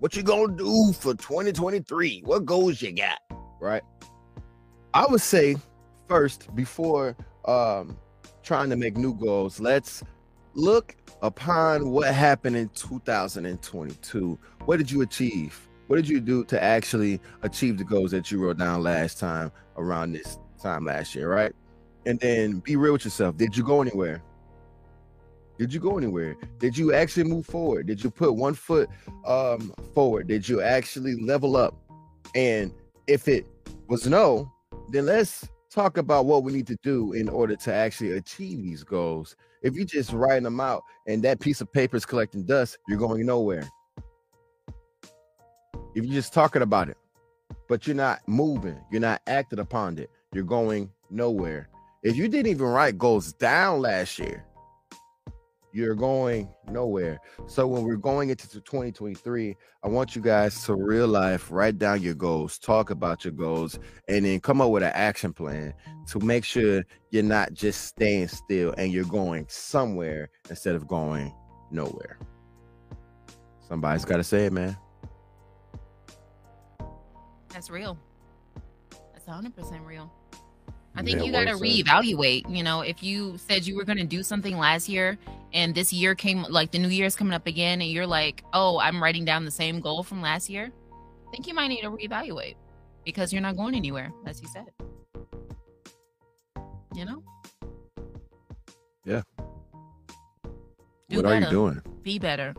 What 0.01 0.15
you 0.15 0.23
gonna 0.23 0.57
do 0.57 0.91
for 0.93 1.13
2023? 1.13 2.23
What 2.25 2.43
goals 2.43 2.81
you 2.81 2.91
got? 2.91 3.19
Right? 3.59 3.83
I 4.95 5.05
would 5.05 5.21
say 5.21 5.57
first 6.07 6.53
before 6.55 7.15
um 7.45 7.95
trying 8.41 8.71
to 8.71 8.75
make 8.75 8.97
new 8.97 9.13
goals, 9.13 9.59
let's 9.59 10.01
look 10.55 10.95
upon 11.21 11.91
what 11.91 12.15
happened 12.15 12.55
in 12.55 12.69
2022. 12.69 14.39
What 14.65 14.77
did 14.77 14.89
you 14.89 15.01
achieve? 15.01 15.69
What 15.85 15.97
did 15.97 16.09
you 16.09 16.19
do 16.19 16.45
to 16.45 16.63
actually 16.63 17.21
achieve 17.43 17.77
the 17.77 17.83
goals 17.83 18.09
that 18.09 18.31
you 18.31 18.39
wrote 18.39 18.57
down 18.57 18.81
last 18.81 19.19
time 19.19 19.51
around 19.77 20.13
this 20.13 20.39
time 20.59 20.83
last 20.83 21.13
year, 21.13 21.31
right? 21.31 21.53
And 22.07 22.19
then 22.19 22.57
be 22.57 22.75
real 22.75 22.93
with 22.93 23.05
yourself. 23.05 23.37
Did 23.37 23.55
you 23.55 23.63
go 23.63 23.83
anywhere? 23.83 24.23
Did 25.61 25.71
you 25.71 25.79
go 25.79 25.95
anywhere? 25.95 26.35
Did 26.57 26.75
you 26.75 26.91
actually 26.91 27.25
move 27.25 27.45
forward? 27.45 27.85
Did 27.85 28.03
you 28.03 28.09
put 28.09 28.33
one 28.33 28.55
foot 28.55 28.89
um 29.27 29.71
forward? 29.93 30.27
Did 30.27 30.49
you 30.49 30.59
actually 30.59 31.21
level 31.21 31.55
up? 31.55 31.75
And 32.33 32.73
if 33.05 33.27
it 33.27 33.45
was 33.87 34.07
no, 34.07 34.51
then 34.89 35.05
let's 35.05 35.47
talk 35.69 35.97
about 35.97 36.25
what 36.25 36.43
we 36.43 36.51
need 36.51 36.65
to 36.65 36.77
do 36.81 37.13
in 37.13 37.29
order 37.29 37.55
to 37.57 37.71
actually 37.71 38.13
achieve 38.13 38.63
these 38.63 38.83
goals. 38.83 39.35
If 39.61 39.75
you're 39.75 39.85
just 39.85 40.11
writing 40.13 40.45
them 40.45 40.59
out 40.59 40.81
and 41.05 41.21
that 41.25 41.39
piece 41.39 41.61
of 41.61 41.71
paper 41.71 41.95
is 41.95 42.07
collecting 42.07 42.43
dust, 42.43 42.79
you're 42.87 42.97
going 42.97 43.23
nowhere. 43.23 43.69
If 45.93 46.05
you're 46.05 46.15
just 46.15 46.33
talking 46.33 46.63
about 46.63 46.89
it, 46.89 46.97
but 47.69 47.85
you're 47.85 47.95
not 47.95 48.27
moving, 48.27 48.79
you're 48.91 48.99
not 48.99 49.21
acting 49.27 49.59
upon 49.59 49.99
it, 49.99 50.09
you're 50.33 50.43
going 50.43 50.89
nowhere. 51.11 51.69
If 52.01 52.15
you 52.15 52.27
didn't 52.27 52.49
even 52.49 52.65
write 52.65 52.97
goals 52.97 53.33
down 53.33 53.81
last 53.81 54.17
year, 54.17 54.43
you're 55.73 55.95
going 55.95 56.49
nowhere. 56.69 57.19
So 57.47 57.67
when 57.67 57.83
we're 57.83 57.95
going 57.95 58.29
into 58.29 58.47
2023, 58.47 59.55
I 59.83 59.87
want 59.87 60.15
you 60.15 60.21
guys 60.21 60.63
to 60.65 60.75
real 60.75 61.07
life 61.07 61.51
write 61.51 61.77
down 61.77 62.01
your 62.01 62.13
goals, 62.13 62.57
talk 62.59 62.89
about 62.89 63.23
your 63.23 63.33
goals, 63.33 63.79
and 64.07 64.25
then 64.25 64.39
come 64.39 64.61
up 64.61 64.71
with 64.71 64.83
an 64.83 64.91
action 64.93 65.33
plan 65.33 65.73
to 66.07 66.19
make 66.19 66.43
sure 66.43 66.83
you're 67.09 67.23
not 67.23 67.53
just 67.53 67.85
staying 67.85 68.27
still 68.27 68.73
and 68.77 68.91
you're 68.91 69.05
going 69.05 69.45
somewhere 69.49 70.29
instead 70.49 70.75
of 70.75 70.87
going 70.87 71.33
nowhere. 71.71 72.19
Somebody's 73.67 74.05
got 74.05 74.17
to 74.17 74.23
say 74.23 74.45
it, 74.45 74.53
man. 74.53 74.77
That's 77.49 77.69
real. 77.69 77.97
That's 79.13 79.25
100% 79.25 79.85
real. 79.85 80.11
I 80.95 81.03
think 81.03 81.19
Yeah, 81.19 81.25
you 81.25 81.31
got 81.31 81.45
to 81.45 81.53
reevaluate. 81.53 82.53
You 82.53 82.63
know, 82.63 82.81
if 82.81 83.01
you 83.01 83.37
said 83.37 83.65
you 83.65 83.75
were 83.75 83.85
going 83.85 83.97
to 83.97 84.03
do 84.03 84.23
something 84.23 84.57
last 84.57 84.89
year 84.89 85.17
and 85.53 85.73
this 85.73 85.93
year 85.93 86.15
came, 86.15 86.43
like 86.49 86.71
the 86.71 86.79
new 86.79 86.89
year's 86.89 87.15
coming 87.15 87.33
up 87.33 87.47
again, 87.47 87.81
and 87.81 87.89
you're 87.89 88.07
like, 88.07 88.43
oh, 88.53 88.79
I'm 88.79 89.01
writing 89.01 89.23
down 89.23 89.45
the 89.45 89.51
same 89.51 89.79
goal 89.79 90.03
from 90.03 90.21
last 90.21 90.49
year, 90.49 90.69
I 91.27 91.31
think 91.31 91.47
you 91.47 91.53
might 91.53 91.67
need 91.67 91.81
to 91.81 91.89
reevaluate 91.89 92.55
because 93.05 93.31
you're 93.31 93.41
not 93.41 93.55
going 93.55 93.73
anywhere, 93.73 94.11
as 94.25 94.41
you 94.41 94.47
said. 94.49 94.65
You 96.93 97.05
know? 97.05 97.23
Yeah. 99.05 99.21
Do 101.09 101.17
what 101.17 101.25
are 101.25 101.39
you 101.39 101.49
doing? 101.49 101.81
Be 102.03 102.19
better. 102.19 102.53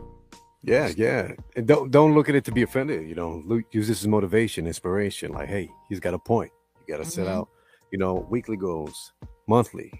Yeah, 0.62 0.90
yeah. 0.96 1.32
And 1.56 1.66
don't 1.66 1.90
don't 1.90 2.14
look 2.14 2.28
at 2.28 2.34
it 2.34 2.44
to 2.44 2.52
be 2.52 2.62
offended. 2.62 3.08
You 3.08 3.14
know, 3.14 3.42
look, 3.44 3.64
use 3.72 3.88
this 3.88 4.00
as 4.00 4.08
motivation, 4.08 4.66
inspiration. 4.66 5.32
Like, 5.32 5.48
hey, 5.48 5.70
he's 5.88 6.00
got 6.00 6.14
a 6.14 6.18
point. 6.18 6.52
You 6.86 6.94
got 6.96 7.04
to 7.04 7.10
set 7.10 7.26
Mhm. 7.26 7.30
out 7.30 7.48
you 7.92 7.98
know, 7.98 8.26
weekly 8.30 8.56
goals, 8.56 9.12
monthly, 9.46 9.92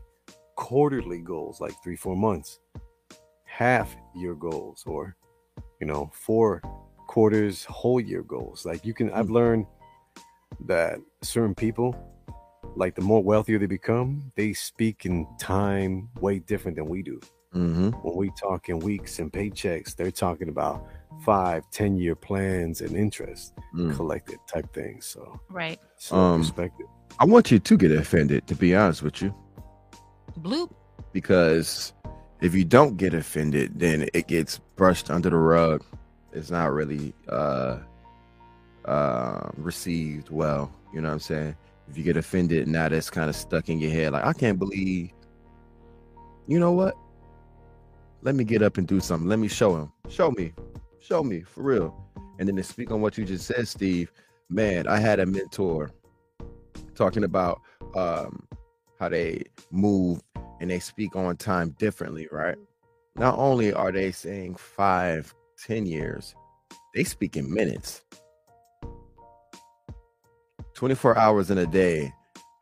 quarterly 0.57 1.20
goals, 1.20 1.61
like 1.61 1.74
three, 1.84 1.97
four 1.97 2.16
months, 2.16 2.59
half 3.45 3.95
year 4.16 4.34
goals, 4.34 4.82
or, 4.86 5.14
you 5.80 5.86
know, 5.86 6.11
four 6.14 6.62
quarters, 7.07 7.64
whole 7.64 8.01
year 8.01 8.22
goals. 8.22 8.64
Like 8.64 8.84
you 8.84 8.95
can, 8.95 9.11
I've 9.12 9.30
learned 9.30 9.66
that 10.66 10.99
certain 11.22 11.55
people, 11.55 11.95
like 12.76 12.95
the 12.95 13.03
more 13.03 13.22
wealthier 13.22 13.59
they 13.59 13.66
become, 13.66 14.32
they 14.36 14.55
speak 14.55 15.05
in 15.05 15.26
time 15.38 16.09
way 16.20 16.38
different 16.38 16.76
than 16.76 16.86
we 16.86 17.03
do. 17.03 17.20
Mm-hmm. 17.55 17.90
When 17.90 18.16
we 18.16 18.30
talk 18.40 18.70
in 18.70 18.78
weeks 18.78 19.18
and 19.18 19.30
paychecks, 19.30 19.95
they're 19.95 20.11
talking 20.11 20.49
about 20.49 20.86
five, 21.22 21.64
ten 21.70 21.99
year 21.99 22.14
plans 22.16 22.80
and 22.80 22.97
interest 22.97 23.53
Mm. 23.74 23.95
collected 23.97 24.38
type 24.47 24.70
things. 24.74 25.07
So, 25.07 25.40
Right. 25.51 25.78
so 25.97 26.14
Um, 26.16 26.40
perspective. 26.40 26.86
I 27.19 27.25
want 27.25 27.51
you 27.51 27.59
to 27.59 27.77
get 27.77 27.93
offended, 27.93 28.47
to 28.49 28.55
be 28.55 28.75
honest 28.75 29.03
with 29.03 29.23
you, 29.23 29.35
Bloop. 30.41 30.73
because 31.13 31.93
if 32.41 32.55
you 32.55 32.65
don't 32.65 32.97
get 32.97 33.15
offended, 33.15 33.79
then 33.79 34.09
it 34.13 34.27
gets 34.27 34.59
brushed 34.77 35.11
under 35.11 35.31
the 35.31 35.37
rug. 35.37 35.85
It's 36.33 36.51
not 36.51 36.73
really 36.73 37.15
uh, 37.29 37.79
uh, 38.85 39.51
received 39.57 40.31
well. 40.31 40.73
You 40.93 41.01
know 41.01 41.09
what 41.09 41.15
I'm 41.15 41.21
saying? 41.21 41.57
If 41.89 41.97
you 41.97 42.03
get 42.03 42.17
offended, 42.17 42.67
now 42.67 42.89
that's 42.89 43.11
kind 43.11 43.29
of 43.29 43.37
stuck 43.37 43.69
in 43.69 43.79
your 43.79 43.91
head. 43.91 44.13
Like, 44.13 44.25
I 44.25 44.33
can't 44.33 44.59
believe, 44.59 45.11
you 46.47 46.59
know 46.59 46.73
what? 46.73 46.97
Let 48.23 48.35
me 48.35 48.45
get 48.45 48.63
up 48.63 48.79
and 48.79 48.87
do 48.87 49.01
something. 49.01 49.29
Let 49.29 49.39
me 49.39 49.49
show 49.49 49.77
him. 49.77 49.93
Show 50.09 50.31
me. 50.31 50.53
Show 51.01 51.23
me 51.23 51.43
for 51.43 51.63
real. 51.63 51.95
And 52.39 52.49
then 52.49 52.57
to 52.57 52.63
speak 52.63 52.91
on 52.91 53.01
what 53.01 53.19
you 53.19 53.25
just 53.25 53.47
said, 53.47 53.69
Steve, 53.69 54.11
man, 54.49 54.87
I 54.87 54.99
had 54.99 55.21
a 55.21 55.27
mentor 55.27 55.91
talking 56.95 57.24
about 57.24 57.61
um, 57.95 58.47
how 58.99 59.09
they 59.09 59.45
move 59.70 60.20
and 60.61 60.70
they 60.70 60.78
speak 60.78 61.16
on 61.16 61.36
time 61.36 61.70
differently, 61.78 62.28
right? 62.30 62.57
Not 63.16 63.38
only 63.38 63.72
are 63.72 63.93
they 63.93 64.12
saying 64.12 64.55
five, 64.57 65.34
ten 65.59 65.86
years, 65.86 66.34
they 66.95 67.05
speak 67.05 67.36
in 67.36 67.53
minutes. 67.53 68.03
24 70.74 71.18
hours 71.18 71.51
in 71.51 71.59
a 71.59 71.66
day. 71.66 72.12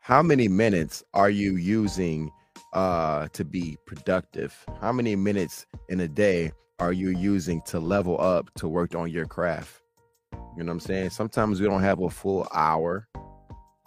How 0.01 0.23
many 0.23 0.49
minutes 0.49 1.05
are 1.15 1.31
you 1.31 1.57
using 1.57 2.31
uh 2.73 3.29
to 3.33 3.45
be 3.45 3.77
productive? 3.87 4.55
How 4.81 4.93
many 4.93 5.17
minutes 5.17 5.67
in 5.89 6.01
a 6.01 6.09
day 6.09 6.53
are 6.79 6.93
you 6.93 7.11
using 7.11 7.61
to 7.63 7.79
level 7.79 8.21
up 8.21 8.53
to 8.55 8.69
work 8.69 8.95
on 8.95 9.11
your 9.11 9.27
craft? 9.27 9.83
You 10.33 10.65
know 10.65 10.71
what 10.71 10.73
I'm 10.73 10.81
saying? 10.81 11.11
Sometimes 11.11 11.61
we 11.61 11.67
don't 11.67 11.83
have 11.83 12.01
a 12.01 12.11
full 12.11 12.49
hour 12.53 13.07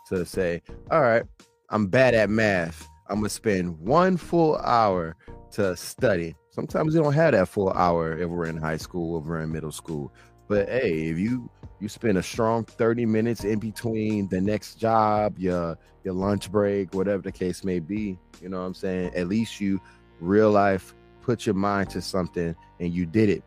to 0.09 0.25
say, 0.25 0.61
all 0.91 1.01
right, 1.01 1.23
I'm 1.69 1.87
bad 1.87 2.13
at 2.13 2.29
math. 2.29 2.87
I'm 3.09 3.17
gonna 3.17 3.29
spend 3.29 3.79
one 3.79 4.17
full 4.17 4.57
hour 4.57 5.15
to 5.51 5.75
study. 5.75 6.35
Sometimes 6.51 6.93
you 6.93 7.01
don't 7.01 7.13
have 7.13 7.33
that 7.33 7.47
full 7.47 7.71
hour 7.71 8.17
if 8.17 8.29
we're 8.29 8.45
in 8.45 8.57
high 8.57 8.77
school, 8.77 9.19
if 9.19 9.25
we're 9.25 9.39
in 9.39 9.51
middle 9.51 9.71
school. 9.71 10.13
But 10.47 10.69
hey, 10.69 11.09
if 11.09 11.17
you 11.17 11.49
you 11.79 11.89
spend 11.89 12.17
a 12.17 12.23
strong 12.23 12.63
30 12.63 13.05
minutes 13.05 13.43
in 13.43 13.59
between 13.59 14.27
the 14.29 14.39
next 14.39 14.75
job, 14.75 15.37
your 15.37 15.77
your 16.03 16.13
lunch 16.13 16.51
break, 16.51 16.93
whatever 16.93 17.21
the 17.21 17.31
case 17.31 17.63
may 17.63 17.79
be, 17.79 18.17
you 18.41 18.49
know 18.49 18.59
what 18.59 18.67
I'm 18.67 18.73
saying? 18.73 19.15
At 19.15 19.27
least 19.27 19.59
you 19.59 19.81
real 20.19 20.51
life 20.51 20.93
put 21.21 21.45
your 21.45 21.55
mind 21.55 21.89
to 21.91 22.01
something 22.01 22.55
and 22.79 22.93
you 22.93 23.05
did 23.05 23.29
it. 23.29 23.43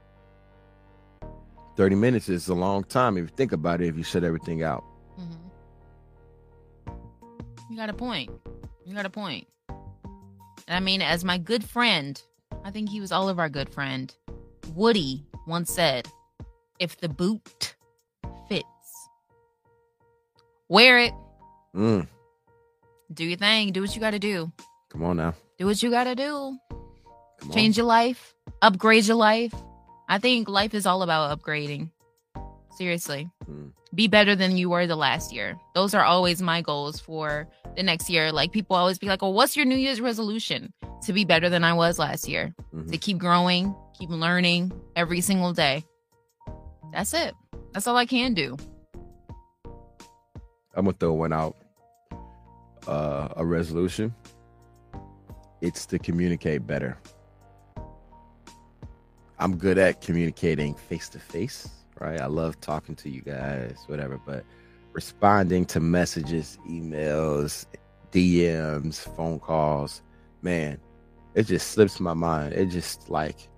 30 1.76 1.94
minutes 1.94 2.28
is 2.28 2.48
a 2.48 2.54
long 2.54 2.84
time 2.84 3.18
if 3.18 3.22
you 3.22 3.36
think 3.36 3.52
about 3.52 3.80
it, 3.80 3.88
if 3.88 3.96
you 3.96 4.02
shut 4.02 4.24
everything 4.24 4.62
out. 4.62 4.82
You 7.70 7.76
got 7.76 7.90
a 7.90 7.94
point. 7.94 8.30
You 8.84 8.94
got 8.94 9.06
a 9.06 9.10
point. 9.10 9.46
And 9.68 10.76
I 10.76 10.80
mean, 10.80 11.02
as 11.02 11.24
my 11.24 11.38
good 11.38 11.64
friend, 11.64 12.20
I 12.64 12.70
think 12.70 12.88
he 12.88 13.00
was 13.00 13.12
all 13.12 13.28
of 13.28 13.38
our 13.38 13.48
good 13.48 13.68
friend, 13.72 14.14
Woody 14.74 15.24
once 15.46 15.72
said, 15.72 16.08
if 16.78 16.98
the 17.00 17.08
boot 17.08 17.74
fits, 18.48 18.64
wear 20.68 20.98
it. 20.98 21.12
Mm, 21.74 22.06
Do 23.12 23.24
your 23.24 23.38
thing. 23.38 23.72
Do 23.72 23.80
what 23.82 23.94
you 23.94 24.00
got 24.00 24.10
to 24.12 24.18
do. 24.18 24.50
come 24.90 25.02
on 25.04 25.16
now. 25.18 25.34
Do 25.58 25.66
what 25.66 25.82
you 25.82 25.90
got 25.90 26.04
to 26.04 26.14
do. 26.14 26.58
Come 27.40 27.50
on. 27.50 27.52
Change 27.52 27.76
your 27.76 27.86
life, 27.86 28.34
upgrade 28.62 29.06
your 29.06 29.16
life. 29.16 29.52
I 30.08 30.18
think 30.18 30.48
life 30.48 30.74
is 30.74 30.86
all 30.86 31.02
about 31.02 31.36
upgrading. 31.38 31.90
Seriously. 32.76 33.28
Mm. 33.48 33.72
Be 33.94 34.08
better 34.08 34.34
than 34.34 34.56
you 34.56 34.68
were 34.68 34.86
the 34.86 34.96
last 34.96 35.32
year. 35.32 35.56
Those 35.74 35.94
are 35.94 36.04
always 36.04 36.42
my 36.42 36.60
goals 36.62 37.00
for 37.00 37.48
the 37.76 37.82
next 37.82 38.10
year. 38.10 38.32
Like 38.32 38.52
people 38.52 38.76
always 38.76 38.98
be 38.98 39.06
like, 39.06 39.22
"Oh, 39.22 39.30
what's 39.30 39.56
your 39.56 39.64
New 39.64 39.76
Year's 39.76 40.00
resolution?" 40.00 40.72
To 41.04 41.12
be 41.12 41.24
better 41.24 41.48
than 41.48 41.62
I 41.62 41.72
was 41.72 41.98
last 41.98 42.28
year. 42.28 42.54
Mhm. 42.74 42.90
To 42.90 42.98
keep 42.98 43.18
growing, 43.18 43.74
keep 43.98 44.10
learning 44.10 44.72
every 44.96 45.20
single 45.20 45.52
day. 45.52 45.84
That's 46.92 47.14
it. 47.14 47.34
That's 47.72 47.86
all 47.86 47.96
I 47.96 48.06
can 48.06 48.34
do. 48.34 48.56
I'm 50.74 50.84
gonna 50.84 50.92
throw 50.98 51.12
one 51.12 51.32
out. 51.32 51.56
Uh, 52.86 53.28
a 53.36 53.44
resolution. 53.44 54.14
It's 55.60 55.86
to 55.86 55.98
communicate 55.98 56.66
better. 56.66 56.98
I'm 59.38 59.56
good 59.56 59.78
at 59.78 60.00
communicating 60.00 60.74
face 60.74 61.08
to 61.10 61.18
face, 61.18 61.68
right? 62.00 62.20
I 62.20 62.26
love 62.26 62.60
talking 62.60 62.94
to 62.96 63.10
you 63.10 63.22
guys, 63.22 63.84
whatever, 63.86 64.20
but 64.24 64.44
responding 64.92 65.64
to 65.66 65.80
messages, 65.80 66.58
emails, 66.68 67.66
DMs, 68.12 68.98
phone 69.14 69.38
calls, 69.38 70.02
man, 70.42 70.78
it 71.34 71.44
just 71.44 71.72
slips 71.72 72.00
my 72.00 72.14
mind. 72.14 72.54
It 72.54 72.66
just 72.66 73.10
like 73.10 73.48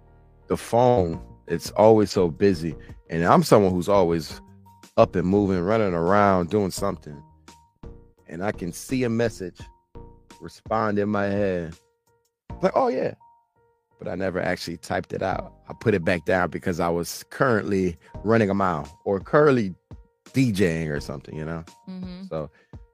the 0.49 0.57
phone, 0.57 1.21
it's 1.47 1.71
always 1.73 2.11
so 2.11 2.29
busy. 2.29 2.75
And 3.11 3.25
I'm 3.25 3.43
someone 3.43 3.73
who's 3.73 3.89
always 3.89 4.41
up 4.97 5.15
and 5.15 5.27
moving, 5.27 5.61
running 5.61 5.95
around, 5.95 6.51
doing 6.51 6.71
something. 6.71 7.23
And 8.27 8.45
I 8.45 8.53
can 8.53 8.73
see 8.73 9.05
a 9.05 9.09
message 9.09 9.59
respond 10.41 10.99
in 10.99 11.09
my 11.09 11.27
head. 11.27 11.75
Like, 12.61 12.73
oh 12.75 12.89
yeah. 12.89 13.15
But 13.99 14.09
I 14.09 14.15
never 14.15 14.41
actually 14.41 14.77
typed 14.77 15.13
it 15.13 15.23
out. 15.23 15.53
I 15.69 15.73
put 15.81 15.95
it 15.95 16.05
back 16.05 16.25
down 16.25 16.51
because 16.51 16.79
I 16.79 16.89
was 16.89 17.25
currently 17.31 17.97
running 18.23 18.49
a 18.49 18.55
mile 18.55 18.89
or 19.05 19.19
currently 19.19 19.75
DJing 20.33 20.89
or 20.89 21.01
something, 21.01 21.37
you 21.37 21.45
know? 21.45 21.65
hmm 21.87 22.23
So 22.29 22.51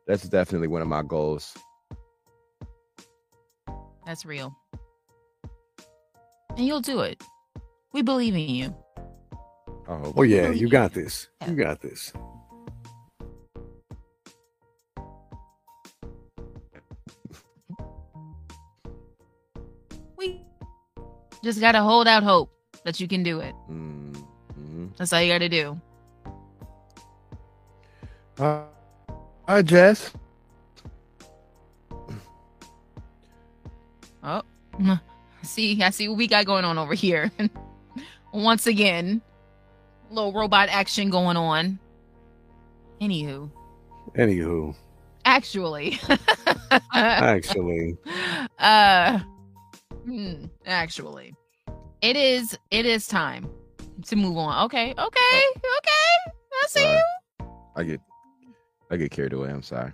that's 0.06 0.28
definitely 0.28 0.68
one 0.68 0.82
of 0.82 0.88
my 0.88 1.02
goals. 1.02 1.54
That's 4.06 4.24
real. 4.24 4.54
And 6.56 6.66
you'll 6.66 6.80
do 6.80 7.00
it. 7.00 7.22
We 7.92 8.02
believe 8.02 8.34
in 8.34 8.48
you. 8.48 8.74
I 9.88 9.98
hope. 9.98 10.14
Oh 10.16 10.22
yeah, 10.22 10.50
you 10.50 10.68
got 10.68 10.94
this. 10.94 11.28
You 11.46 11.54
got 11.54 11.80
this. 11.80 12.12
Just 21.44 21.60
gotta 21.60 21.82
hold 21.82 22.08
out 22.08 22.22
hope 22.22 22.50
that 22.84 22.98
you 22.98 23.06
can 23.06 23.22
do 23.22 23.40
it. 23.40 23.54
Mm-hmm. 23.70 24.86
That's 24.96 25.12
all 25.12 25.22
you 25.22 25.32
gotta 25.32 25.48
do. 25.48 25.80
Uh, 28.38 28.62
hi, 29.46 29.62
Jess. 29.62 30.10
Oh, 34.24 34.42
see, 35.42 35.80
I 35.82 35.90
see 35.90 36.08
what 36.08 36.16
we 36.16 36.26
got 36.26 36.46
going 36.46 36.64
on 36.64 36.78
over 36.78 36.94
here. 36.94 37.30
Once 38.32 38.66
again, 38.66 39.20
little 40.10 40.32
robot 40.32 40.68
action 40.70 41.10
going 41.10 41.36
on. 41.36 41.78
Anywho, 43.00 43.50
Anywho, 44.16 44.74
actually, 45.24 46.00
actually, 46.94 47.96
uh, 48.58 49.20
hmm, 50.04 50.44
actually, 50.66 51.34
it 52.02 52.16
is 52.16 52.58
it 52.70 52.86
is 52.86 53.06
time 53.06 53.48
to 54.06 54.16
move 54.16 54.36
on. 54.36 54.64
Okay, 54.66 54.90
okay, 54.90 54.98
okay. 54.98 56.32
I 56.52 56.66
see 56.68 56.80
Sorry. 56.80 57.02
you. 57.40 57.46
I 57.76 57.84
get 57.84 58.00
I 58.90 58.96
get 58.96 59.10
carried 59.10 59.32
away. 59.32 59.50
I'm 59.50 59.62
sorry. 59.62 59.92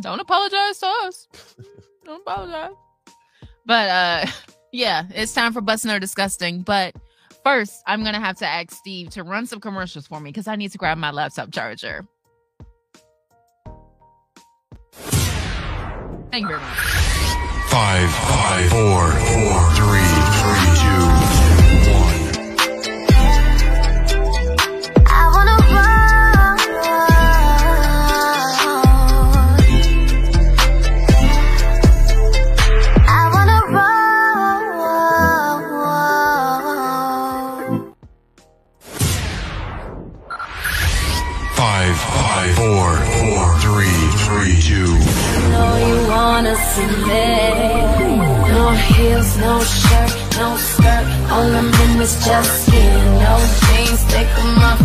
Don't 0.00 0.20
apologize 0.20 0.78
to 0.78 0.86
us. 0.86 1.28
Don't 2.04 2.20
apologize. 2.22 2.74
But 3.64 3.88
uh 3.88 4.26
yeah, 4.72 5.06
it's 5.14 5.32
time 5.34 5.52
for 5.52 5.60
Bussin' 5.60 5.94
or 5.94 6.00
Disgusting. 6.00 6.62
But 6.62 6.94
first, 7.44 7.82
I'm 7.86 8.02
gonna 8.04 8.20
have 8.20 8.36
to 8.38 8.46
ask 8.46 8.72
Steve 8.72 9.10
to 9.10 9.22
run 9.22 9.46
some 9.46 9.60
commercials 9.60 10.06
for 10.06 10.20
me 10.20 10.30
because 10.30 10.48
I 10.48 10.56
need 10.56 10.72
to 10.72 10.78
grab 10.78 10.98
my 10.98 11.10
laptop 11.10 11.52
charger. 11.52 12.06
Thank 16.30 16.42
you 16.42 16.48
very 16.48 16.60
much. 16.60 17.05
Five, 17.76 18.10
five, 18.10 18.70
four, 18.70 19.10
four, 19.12 19.60
three, 19.76 20.14
three, 20.40 20.68
two, 20.80 21.04
one. 21.92 22.22
I 25.06 25.22
wanna 25.34 25.56
roll. 25.74 26.56
I 33.08 33.30
wanna 33.34 33.60
roll. 33.76 34.06
Five, 41.54 41.96
five, 41.96 42.54
four, 42.54 42.96
four, 43.18 43.58
three, 43.60 43.98
three, 44.24 44.54
two. 44.60 44.92
You 44.92 45.48
know 45.50 45.72
you 45.88 45.96
wanna 46.08 46.54
see 46.56 46.86
me. 47.06 47.65
Heels, 48.76 49.36
no 49.38 49.60
shirt, 49.60 50.12
no 50.36 50.56
skirt. 50.56 51.06
All 51.30 51.48
I'm 51.54 51.72
in 51.84 52.00
is 52.00 52.14
just 52.24 52.66
skin. 52.66 53.04
No 53.18 53.38
jeans, 53.68 54.04
take 54.12 54.30
them 54.36 54.58
off. 54.58 54.80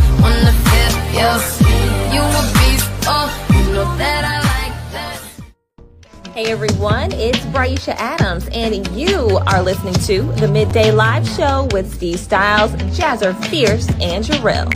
Your 1.13 1.37
skin. 1.39 2.13
You 2.13 2.21
a 2.21 2.43
beast, 2.55 2.89
oh, 3.05 3.29
you 3.51 3.73
know 3.73 3.97
that 3.97 4.23
I. 4.25 4.41
Hey 6.33 6.49
everyone, 6.49 7.11
it's 7.11 7.39
Braisha 7.47 7.93
Adams, 7.97 8.47
and 8.53 8.87
you 8.95 9.37
are 9.47 9.61
listening 9.61 9.95
to 10.05 10.21
the 10.39 10.47
Midday 10.47 10.89
Live 10.89 11.27
Show 11.27 11.67
with 11.73 11.93
Steve 11.93 12.15
Stylez, 12.15 12.71
Jazzer 12.95 13.35
Fierce, 13.47 13.89
and 13.99 14.23
Jarrell. 14.23 14.71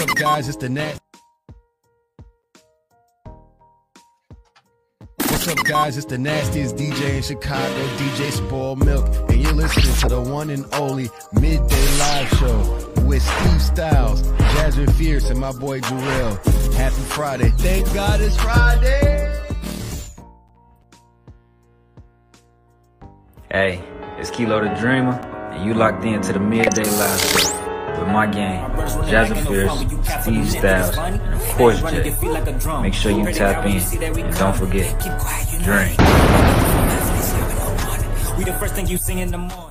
What's 0.00 0.12
up, 0.12 0.18
guys? 0.18 0.48
It's 0.48 0.56
the 0.56 0.68
Nat. 0.70 0.98
What's 5.18 5.46
up, 5.46 5.58
guys? 5.64 5.98
It's 5.98 6.06
the 6.06 6.16
nastiest 6.16 6.76
DJ 6.76 7.16
in 7.16 7.22
Chicago, 7.22 7.86
DJ 7.98 8.30
Spoiled 8.30 8.82
Milk, 8.82 9.06
and 9.28 9.42
you're 9.42 9.52
listening 9.52 9.94
to 9.96 10.08
the 10.08 10.22
one 10.22 10.48
and 10.48 10.64
only 10.72 11.10
Midday 11.34 11.98
Live 11.98 12.30
Show 12.30 13.02
with 13.02 13.20
Steve 13.20 13.60
Stylez, 13.60 14.22
Jazzer 14.38 14.90
Fierce, 14.94 15.28
and 15.28 15.38
my 15.38 15.52
boy 15.52 15.80
Jarrell. 15.80 16.72
Happy 16.72 17.02
Friday. 17.02 17.50
Thank 17.58 17.92
God 17.92 18.22
it's 18.22 18.36
Friday. 18.36 19.38
Hey, 23.50 23.84
it's 24.16 24.30
Kilo 24.30 24.66
the 24.66 24.74
Dreamer, 24.80 25.20
and 25.52 25.62
you 25.62 25.74
locked 25.74 26.06
in 26.06 26.22
to 26.22 26.32
the 26.32 26.40
Midday 26.40 26.84
Live 26.84 27.20
Show 27.20 27.59
with 28.00 28.08
my 28.08 28.26
gang, 28.26 28.70
Jazzy 29.06 29.46
Fierce, 29.46 29.78
Steve 30.22 30.44
Stylez, 30.44 30.96
and 30.98 31.34
of 31.34 31.48
course 31.56 31.80
Jay. 31.82 32.82
Make 32.82 32.94
sure 32.94 33.12
you 33.12 33.32
tap 33.32 33.66
in, 33.66 33.76
and 34.02 34.36
don't 34.36 34.56
forget, 34.56 34.98
drink. 35.62 35.98
We 38.38 38.44
the 38.44 38.56
first 38.58 38.74
thing 38.74 38.86
you 38.86 38.96
sing 38.96 39.18
in 39.18 39.30
the 39.30 39.38
morning. 39.38 39.69